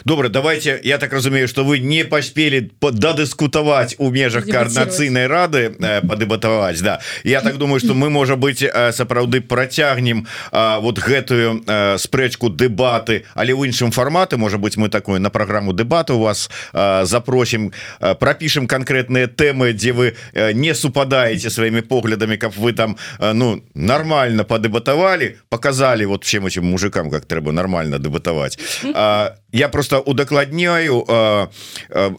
Добра 0.04 0.28
давайте 0.28 0.80
я 0.84 0.98
так 0.98 1.12
разумею 1.12 1.48
что 1.48 1.64
вы 1.64 1.78
не 1.78 2.04
поспели 2.04 2.70
дадыскутаваць 2.80 3.96
у 3.98 4.10
межах 4.10 4.46
коорднацыйнай 4.46 5.26
рады 5.26 5.76
э, 5.78 6.00
падэбатаваць 6.02 6.80
Да. 6.82 7.00
Я 7.24 7.40
так 7.40 7.58
думаю 7.58 7.80
что 7.80 7.94
мы 7.94 8.10
можа 8.10 8.36
быть 8.36 8.62
э, 8.62 8.92
сапраўды 8.92 9.40
процягнем 9.40 10.26
вот 10.52 10.98
гэтую 10.98 11.64
э, 11.66 11.98
спрэчку 11.98 12.50
дэбаты 12.50 13.24
але 13.34 13.52
ў 13.52 13.68
іншым 13.68 13.90
фарматы 13.90 14.36
можа 14.36 14.58
быть 14.58 14.76
мы 14.76 14.88
такое 14.88 15.18
на 15.18 15.30
программу 15.30 15.72
дэбата 15.72 16.14
у 16.14 16.20
вас 16.20 16.50
запросім 16.72 17.72
пропішем 18.18 18.66
конкретные 18.66 19.26
темы 19.26 19.72
дзе 19.72 19.92
вы 19.92 20.14
не 20.54 20.74
супадаете 20.74 21.50
сваімі 21.50 21.80
поглядами 21.80 22.36
как 22.36 22.56
вы 22.56 22.72
там 22.72 22.96
ну 23.20 23.62
нормально 23.74 24.44
падэбатавалі 24.44 25.36
показали 25.48 26.04
вот 26.04 26.24
всем 26.24 26.46
этим 26.46 26.64
мужикам 26.64 27.10
как 27.10 27.26
трэба 27.26 27.52
нормально 27.52 27.98
дэбатаваць 27.98 28.58
я 29.52 29.61
просто 29.68 30.00
удакладняю 30.00 31.06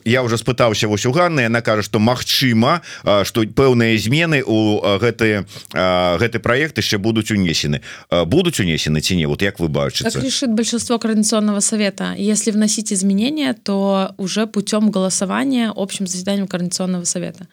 я 0.04 0.22
уже 0.22 0.38
спытаўся 0.38 0.88
вось 0.88 1.06
у 1.06 1.12
Ганны 1.12 1.46
она 1.46 1.60
кажа 1.60 1.82
что 1.82 1.98
Мачыма 1.98 2.82
что 3.24 3.44
пэўныя 3.46 3.98
змены 3.98 4.42
у 4.44 4.80
гэты 4.98 5.46
гэты 5.72 6.38
проект 6.38 6.78
еще 6.78 6.98
будуць 6.98 7.30
унесены. 7.30 7.80
Будуць 8.10 8.60
унесены 8.60 9.00
ці 9.00 9.16
не? 9.16 9.26
Вот 9.26 9.42
як 9.42 9.60
вы 9.60 9.68
бачыце? 9.68 10.10
Так 10.10 10.22
решит 10.22 10.50
большинство 10.52 10.98
координационного 10.98 11.60
совета. 11.60 12.14
Если 12.16 12.50
вносить 12.50 12.92
изменения 12.92 13.54
то 13.54 14.14
уже 14.18 14.46
путем 14.46 14.90
голосования 14.90 15.72
общим 15.74 16.06
заседанием 16.06 16.46
координационного 16.46 17.04
совета. 17.04 17.46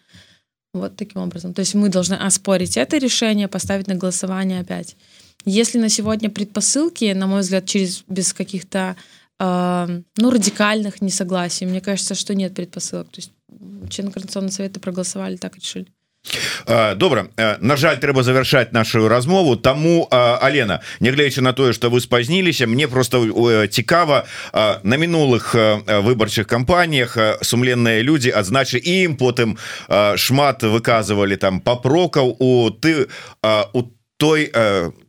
Вот 0.74 0.96
таким 0.96 1.22
образом. 1.22 1.54
То 1.54 1.60
есть 1.62 1.76
мы 1.76 1.90
должны 1.90 2.16
оспорить 2.16 2.78
это 2.78 2.98
решение 2.98 3.48
поставить 3.48 3.88
на 3.88 3.96
голосование 3.96 4.62
опять. 4.62 4.96
Если 5.46 5.80
на 5.80 5.90
сегодня 5.90 6.30
предпосылки 6.30 7.14
на 7.14 7.28
мой 7.28 7.42
взгляд 7.42 7.66
через 7.66 8.04
без 8.08 8.34
каких-то 8.34 8.96
ну, 9.42 10.30
радикальных 10.30 11.02
несогласий. 11.02 11.66
Мне 11.66 11.82
кажется, 11.82 12.14
что 12.14 12.36
нет 12.36 12.54
предпосылок. 12.54 13.08
То 13.08 13.22
есть 13.22 13.32
члены 13.90 14.12
Координационного 14.12 14.54
совета 14.54 14.80
проголосовали, 14.80 15.38
так 15.38 15.56
решили. 15.56 15.88
добра 16.96 17.28
на 17.60 17.76
жаль 17.76 17.98
трэба 17.98 18.22
завершаць 18.24 18.72
нашу 18.72 19.08
размову 19.08 19.56
тому 19.56 20.08
Алена 20.12 20.82
нягледзячы 21.00 21.42
на 21.42 21.54
тое 21.54 21.74
что 21.74 21.90
вы 21.90 22.00
спазніліся 22.00 22.68
мне 22.68 22.88
просто 22.88 23.68
цікава 23.68 24.26
на 24.54 24.98
мінулых 24.98 25.56
выбарчых 25.56 26.46
кампаніях 26.46 27.18
сумленныя 27.42 28.02
люди 28.02 28.30
адзначы 28.30 28.78
ім 28.78 29.18
потым 29.18 29.58
шмат 30.16 30.62
выказывалі 30.62 31.36
там 31.38 31.60
папрокаў 31.60 32.38
у 32.38 32.70
ты 32.70 33.08
у 33.74 33.84
той 34.18 34.54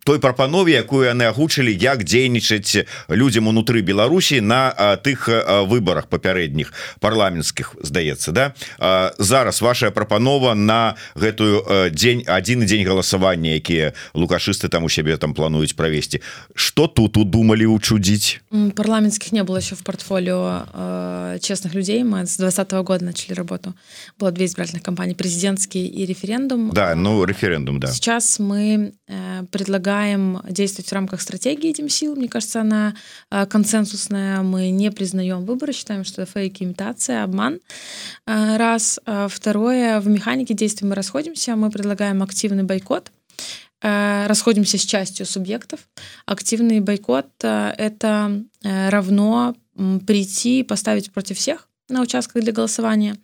той 0.05 0.18
прапанове 0.18 0.74
якую 0.74 1.07
яны 1.07 1.30
агучылі 1.30 1.70
як 1.70 2.03
дзейнічаць 2.05 2.86
людзям 3.09 3.48
унутры 3.48 3.82
Беларусі 3.82 4.40
на 4.40 4.74
тых 5.03 5.28
выборах 5.70 6.11
папярэдніх 6.11 6.72
парламенцкіх 7.00 7.76
здаецца 7.82 8.32
да? 8.32 8.44
Зараз 9.18 9.62
ваша 9.62 9.90
прапанова 9.90 10.55
на 10.55 10.96
гэтую 11.14 11.90
дзень 11.94 12.26
один 12.26 12.66
дзень 12.66 12.86
галасавання 12.86 13.55
якія 13.62 13.94
лукашысты 14.14 14.68
там 14.68 14.84
у 14.84 14.90
сябе 14.90 15.16
там 15.16 15.34
плануюць 15.34 15.72
правесці. 15.72 16.20
Что 16.55 16.86
тут 16.86 17.16
удумалі 17.16 17.66
учудзіць 17.66 18.42
парламенцких 18.74 19.32
не 19.32 19.44
было 19.44 19.59
еще 19.59 19.74
в 19.74 19.82
портфолио 19.84 20.66
э, 20.72 21.38
честных 21.40 21.74
людей. 21.74 22.03
Мы 22.03 22.26
с 22.26 22.36
20 22.36 22.72
-го 22.72 22.82
года 22.82 23.05
начали 23.05 23.34
работу. 23.34 23.74
Было 24.18 24.30
две 24.32 24.46
избирательных 24.46 24.82
кампании 24.82 25.14
президентский 25.14 25.86
и 25.86 26.07
референдум. 26.07 26.70
Да 26.70 26.94
ну 26.94 27.24
референдум 27.24 27.78
да. 27.80 27.86
Сейчас 27.86 28.38
мы 28.38 28.92
э, 29.09 29.44
предлагаем 29.50 29.91
предлагаем 29.93 30.40
действовать 30.49 30.88
в 30.88 30.93
рамках 30.95 31.20
стратегии 31.20 31.68
этим 31.68 31.90
сил. 31.90 32.16
Мне 32.16 32.28
кажется, 32.28 32.62
она 32.62 32.95
э, 33.30 33.45
консенсусная. 33.45 34.40
Мы 34.43 34.70
не 34.70 34.90
признаем 34.90 35.45
выборы, 35.45 35.74
считаем, 35.74 36.05
что 36.05 36.22
это 36.22 36.32
фейк, 36.32 36.62
имитация, 36.62 37.22
обман. 37.22 37.61
Э, 38.26 38.57
раз. 38.57 38.99
Э, 39.05 39.28
второе, 39.30 40.01
в 40.01 40.09
механике 40.09 40.55
действий 40.55 40.88
мы 40.88 40.95
расходимся. 40.95 41.57
Мы 41.57 41.70
предлагаем 41.70 42.22
активный 42.22 42.64
бойкот 42.64 43.11
расходимся 43.84 44.78
с 44.78 44.82
частью 44.82 45.26
субъектов. 45.26 45.80
Активный 46.24 46.78
бойкот— 46.78 47.26
это 47.40 48.45
равно 48.62 49.57
прийти 50.07 50.61
и 50.61 50.62
поставить 50.62 51.11
против 51.11 51.36
всех 51.36 51.68
на 51.88 52.01
участках 52.01 52.45
для 52.45 52.53
голосования. 52.53 53.16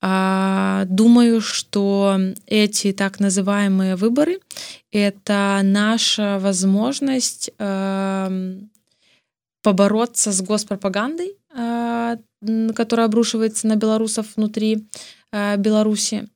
А, 0.00 0.84
думаю, 0.86 1.40
что 1.40 2.18
эти 2.46 2.92
так 2.92 3.18
называемые 3.18 3.96
выборы— 3.96 4.38
это 4.92 5.60
наша 5.64 6.38
возможность 6.38 7.50
эм, 7.58 8.70
побороться 9.62 10.30
с 10.30 10.40
госпропагандой, 10.40 11.36
а, 11.52 12.16
которая 12.76 13.06
обрушивается 13.06 13.66
на 13.66 13.74
белорусов 13.74 14.36
внутри 14.36 14.88
э, 15.32 15.56
Беларуси, 15.56 16.28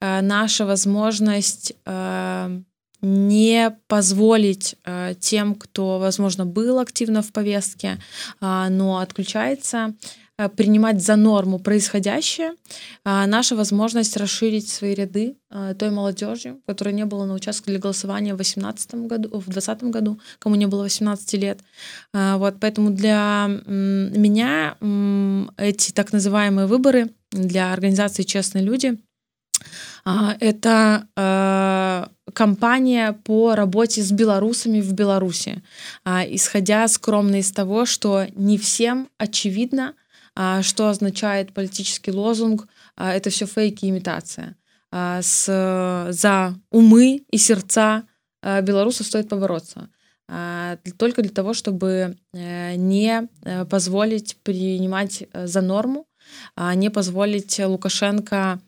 э, 0.00 0.20
наша 0.20 0.66
возможность 0.66 1.72
э, 1.86 2.60
не 3.00 3.78
позволить 3.86 4.76
тем, 5.20 5.54
кто, 5.54 5.98
возможно, 5.98 6.44
был 6.46 6.78
активно 6.78 7.22
в 7.22 7.32
повестке, 7.32 7.98
а, 8.40 8.68
но 8.68 8.98
отключается, 8.98 9.94
Э, 9.94 10.25
принимать 10.56 11.02
за 11.02 11.16
норму 11.16 11.58
происходящее, 11.58 12.52
а 13.04 13.26
наша 13.26 13.56
возможность 13.56 14.16
расширить 14.16 14.68
свои 14.68 14.94
ряды 14.94 15.36
э, 15.50 15.74
той 15.78 15.90
молодежи, 15.90 16.56
которая 16.66 16.94
не 16.94 17.06
была 17.06 17.24
на 17.24 17.34
участке 17.34 17.70
для 17.70 17.80
голосования 17.80 18.34
в 18.34 18.36
2018 18.36 18.94
году, 19.06 19.28
в 19.30 19.44
2020 19.44 19.84
году, 19.84 20.20
кому 20.38 20.56
не 20.56 20.66
было 20.66 20.82
18 20.82 21.32
лет. 21.34 21.60
А, 22.12 22.36
вот, 22.36 22.56
поэтому 22.60 22.90
для 22.90 23.46
меня 23.66 24.76
эти 25.56 25.92
так 25.92 26.12
называемые 26.12 26.66
выборы 26.66 27.10
для 27.30 27.72
организации 27.72 28.22
«Честные 28.22 28.64
люди» 28.64 28.98
это 30.04 31.08
э, 31.16 32.06
компания 32.32 33.12
по 33.24 33.54
работе 33.56 34.02
с 34.02 34.12
белорусами 34.12 34.80
в 34.80 34.92
Беларуси, 34.92 35.62
исходя 36.04 36.86
скромно 36.86 37.40
из 37.40 37.50
того, 37.50 37.86
что 37.86 38.26
не 38.34 38.56
всем 38.58 39.08
очевидно, 39.18 39.94
что 40.62 40.88
означает 40.88 41.54
политический 41.54 42.12
лозунг, 42.12 42.68
а, 42.96 43.12
это 43.12 43.30
все 43.30 43.46
фейки 43.46 43.86
и 43.86 43.90
имитация. 43.90 44.56
А, 44.92 45.22
с, 45.22 45.46
за 46.10 46.54
умы 46.70 47.24
и 47.30 47.38
сердца 47.38 48.04
белорусов 48.42 49.06
стоит 49.06 49.28
побороться. 49.28 49.88
Только 50.98 51.22
для 51.22 51.30
того, 51.30 51.54
чтобы 51.54 52.16
э, 52.32 52.74
не 52.74 53.28
э, 53.44 53.64
позволить 53.64 54.36
принимать 54.42 55.22
э, 55.32 55.46
за 55.46 55.60
норму, 55.60 56.06
не 56.74 56.90
позволить 56.90 57.60
Лукашенко 57.60 58.60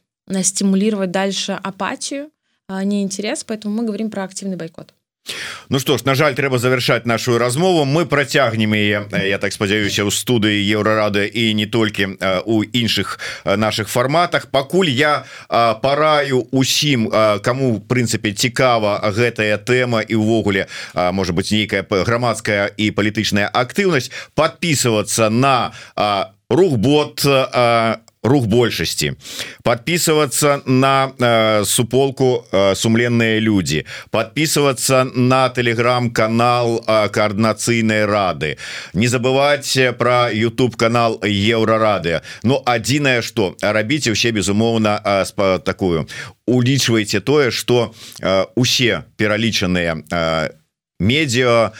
стимулировать 0.42 1.10
дальше 1.10 1.58
апатию, 1.60 2.30
неинтерес, 2.68 3.42
поэтому 3.42 3.74
мы 3.74 3.84
говорим 3.84 4.12
про 4.12 4.22
активный 4.22 4.56
бойкот. 4.56 4.94
Ну 5.68 5.78
что 5.78 5.98
ж 5.98 6.04
на 6.04 6.14
жаль 6.14 6.34
трэба 6.34 6.58
завершаць 6.58 7.04
нашу 7.06 7.38
размову 7.38 7.84
мы 7.84 8.06
процягнем 8.06 8.74
яе 8.74 9.04
я 9.12 9.38
так 9.38 9.52
спадзяюся 9.52 10.04
у 10.04 10.10
студыі 10.10 10.58
еўрарады 10.64 11.26
і 11.28 11.54
не 11.54 11.66
толькі 11.66 12.16
у 12.44 12.64
іншых 12.64 13.18
наших 13.44 13.88
фарматах 13.88 14.50
пакуль 14.50 14.88
я 14.88 15.24
параю 15.48 16.48
усім 16.50 17.10
кому 17.42 17.80
прынцыпе 17.80 18.32
цікава 18.32 19.00
гэтая 19.12 19.58
тэма 19.58 20.00
і 20.00 20.14
увогуле 20.14 20.68
может 20.94 21.34
быть 21.34 21.52
нейкая 21.52 21.84
грамадская 21.84 22.72
і 22.76 22.90
палітычная 22.90 23.48
актыўнасць 23.52 24.10
подписываться 24.34 25.30
на 25.30 25.72
рух 26.48 26.78
бот 26.78 27.24
на 27.24 28.07
рух 28.22 28.46
большасці. 28.46 29.12
Подписываться 29.62 30.60
на 30.66 31.12
э, 31.18 31.64
суполку 31.64 32.44
э, 32.52 32.74
сумленные 32.74 33.40
люди 33.40 33.84
подписываться 34.10 35.04
на 35.04 35.48
телеграм-канал 35.48 36.84
э, 36.86 37.08
коорднацыйной 37.08 38.04
рады 38.06 38.58
не 38.94 39.06
забывать 39.06 39.78
про 39.98 40.30
YouTube 40.32 40.76
канал 40.76 41.20
еврорады 41.24 42.20
но 42.42 42.62
адзінае 42.64 43.22
что 43.22 43.56
рабіце 43.60 44.12
усе 44.12 44.30
безумоўна 44.30 45.00
э, 45.04 45.58
такую 45.64 46.08
улічвайте 46.46 47.20
тое 47.20 47.50
что 47.50 47.94
э, 48.20 48.46
усе 48.54 49.04
пералічаныя 49.16 50.02
э, 50.10 50.50
медиа 50.98 51.72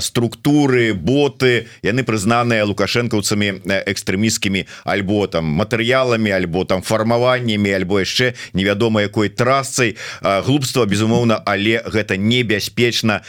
структуры 0.00 0.92
боты 0.94 1.66
яны 1.82 2.04
прызнаныя 2.04 2.64
лукашэнкаўцамі 2.68 3.64
экстрэміскімі 3.64 4.66
альбо 4.84 5.26
там 5.26 5.48
матэрыяламі 5.56 6.30
альбо 6.36 6.64
там 6.64 6.82
фармаваннямі 6.84 7.72
альбо 7.72 8.00
яшчэ 8.04 8.34
невядома 8.52 9.02
якой 9.02 9.28
трасцай. 9.28 9.96
Глупства 10.22 10.84
безумоўна 10.84 11.40
але 11.44 11.80
гэта 11.84 12.16
небяспечна 12.16 13.22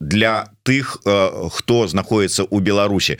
для 0.00 0.51
тых 0.62 1.02
хто 1.50 1.86
знаходіцца 1.88 2.44
у 2.44 2.60
Беларусі. 2.60 3.18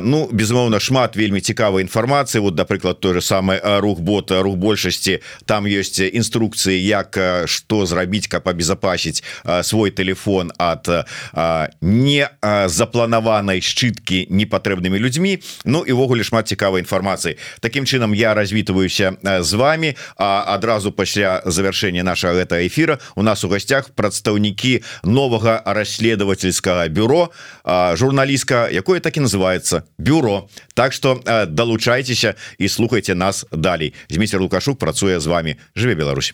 Ну 0.00 0.28
безумоўна 0.32 0.80
шмат 0.80 1.16
вельмі 1.16 1.40
цікавай 1.40 1.82
інфармацыі. 1.82 2.40
Вот 2.40 2.54
да 2.54 2.64
прыклад 2.64 3.00
той 3.00 3.14
же 3.14 3.22
самый 3.22 3.60
рух 3.80 4.00
бота 4.00 4.42
рух 4.42 4.56
большасці. 4.56 5.20
Там 5.44 5.64
ёсць 5.64 6.00
інструкцыі 6.00 6.76
як 6.76 7.16
что 7.46 7.86
зрабіць 7.86 8.28
каб 8.28 8.48
абезапасіць 8.48 9.24
свой 9.62 9.90
телефон 9.90 10.52
от 10.58 10.88
не 11.80 12.28
запланаванай 12.66 13.60
шчыткі 13.60 14.28
непатрэбнымі 14.30 14.98
людзьмі. 14.98 15.40
Ну 15.64 15.84
івогуле 15.86 16.24
шмат 16.24 16.48
цікавай 16.48 16.84
інфармацыі. 16.84 17.36
Такім 17.60 17.84
чынам 17.84 18.14
я 18.14 18.34
развітваюся 18.34 19.16
з 19.22 19.52
вами 19.52 19.96
а 20.16 20.44
адразу 20.54 20.92
пасля 20.92 21.42
завершэння 21.44 22.02
нашага 22.02 22.44
гэта 22.44 22.66
эфира 22.66 22.98
у 23.16 23.22
нас 23.22 23.44
у 23.44 23.48
гасцях 23.48 23.90
прадстаўнікі 23.96 24.82
новага 25.04 25.62
расследовательского 25.64 26.65
журналістскага 26.65 26.87
бюро 26.87 27.29
журналістка 27.95 28.69
якое 28.69 28.99
так 28.99 29.17
і 29.17 29.21
называется 29.21 29.83
бюро 29.97 30.49
Так 30.73 30.93
что 30.93 31.19
долучайтеся 31.47 32.35
і 32.57 32.69
слухайте 32.69 33.15
нас 33.15 33.45
далей 33.51 33.93
Змейстер 34.09 34.41
лукашук 34.41 34.79
працуе 34.79 35.19
з 35.19 35.27
вами 35.27 35.57
жыве 35.75 35.95
Беларусь 35.95 36.33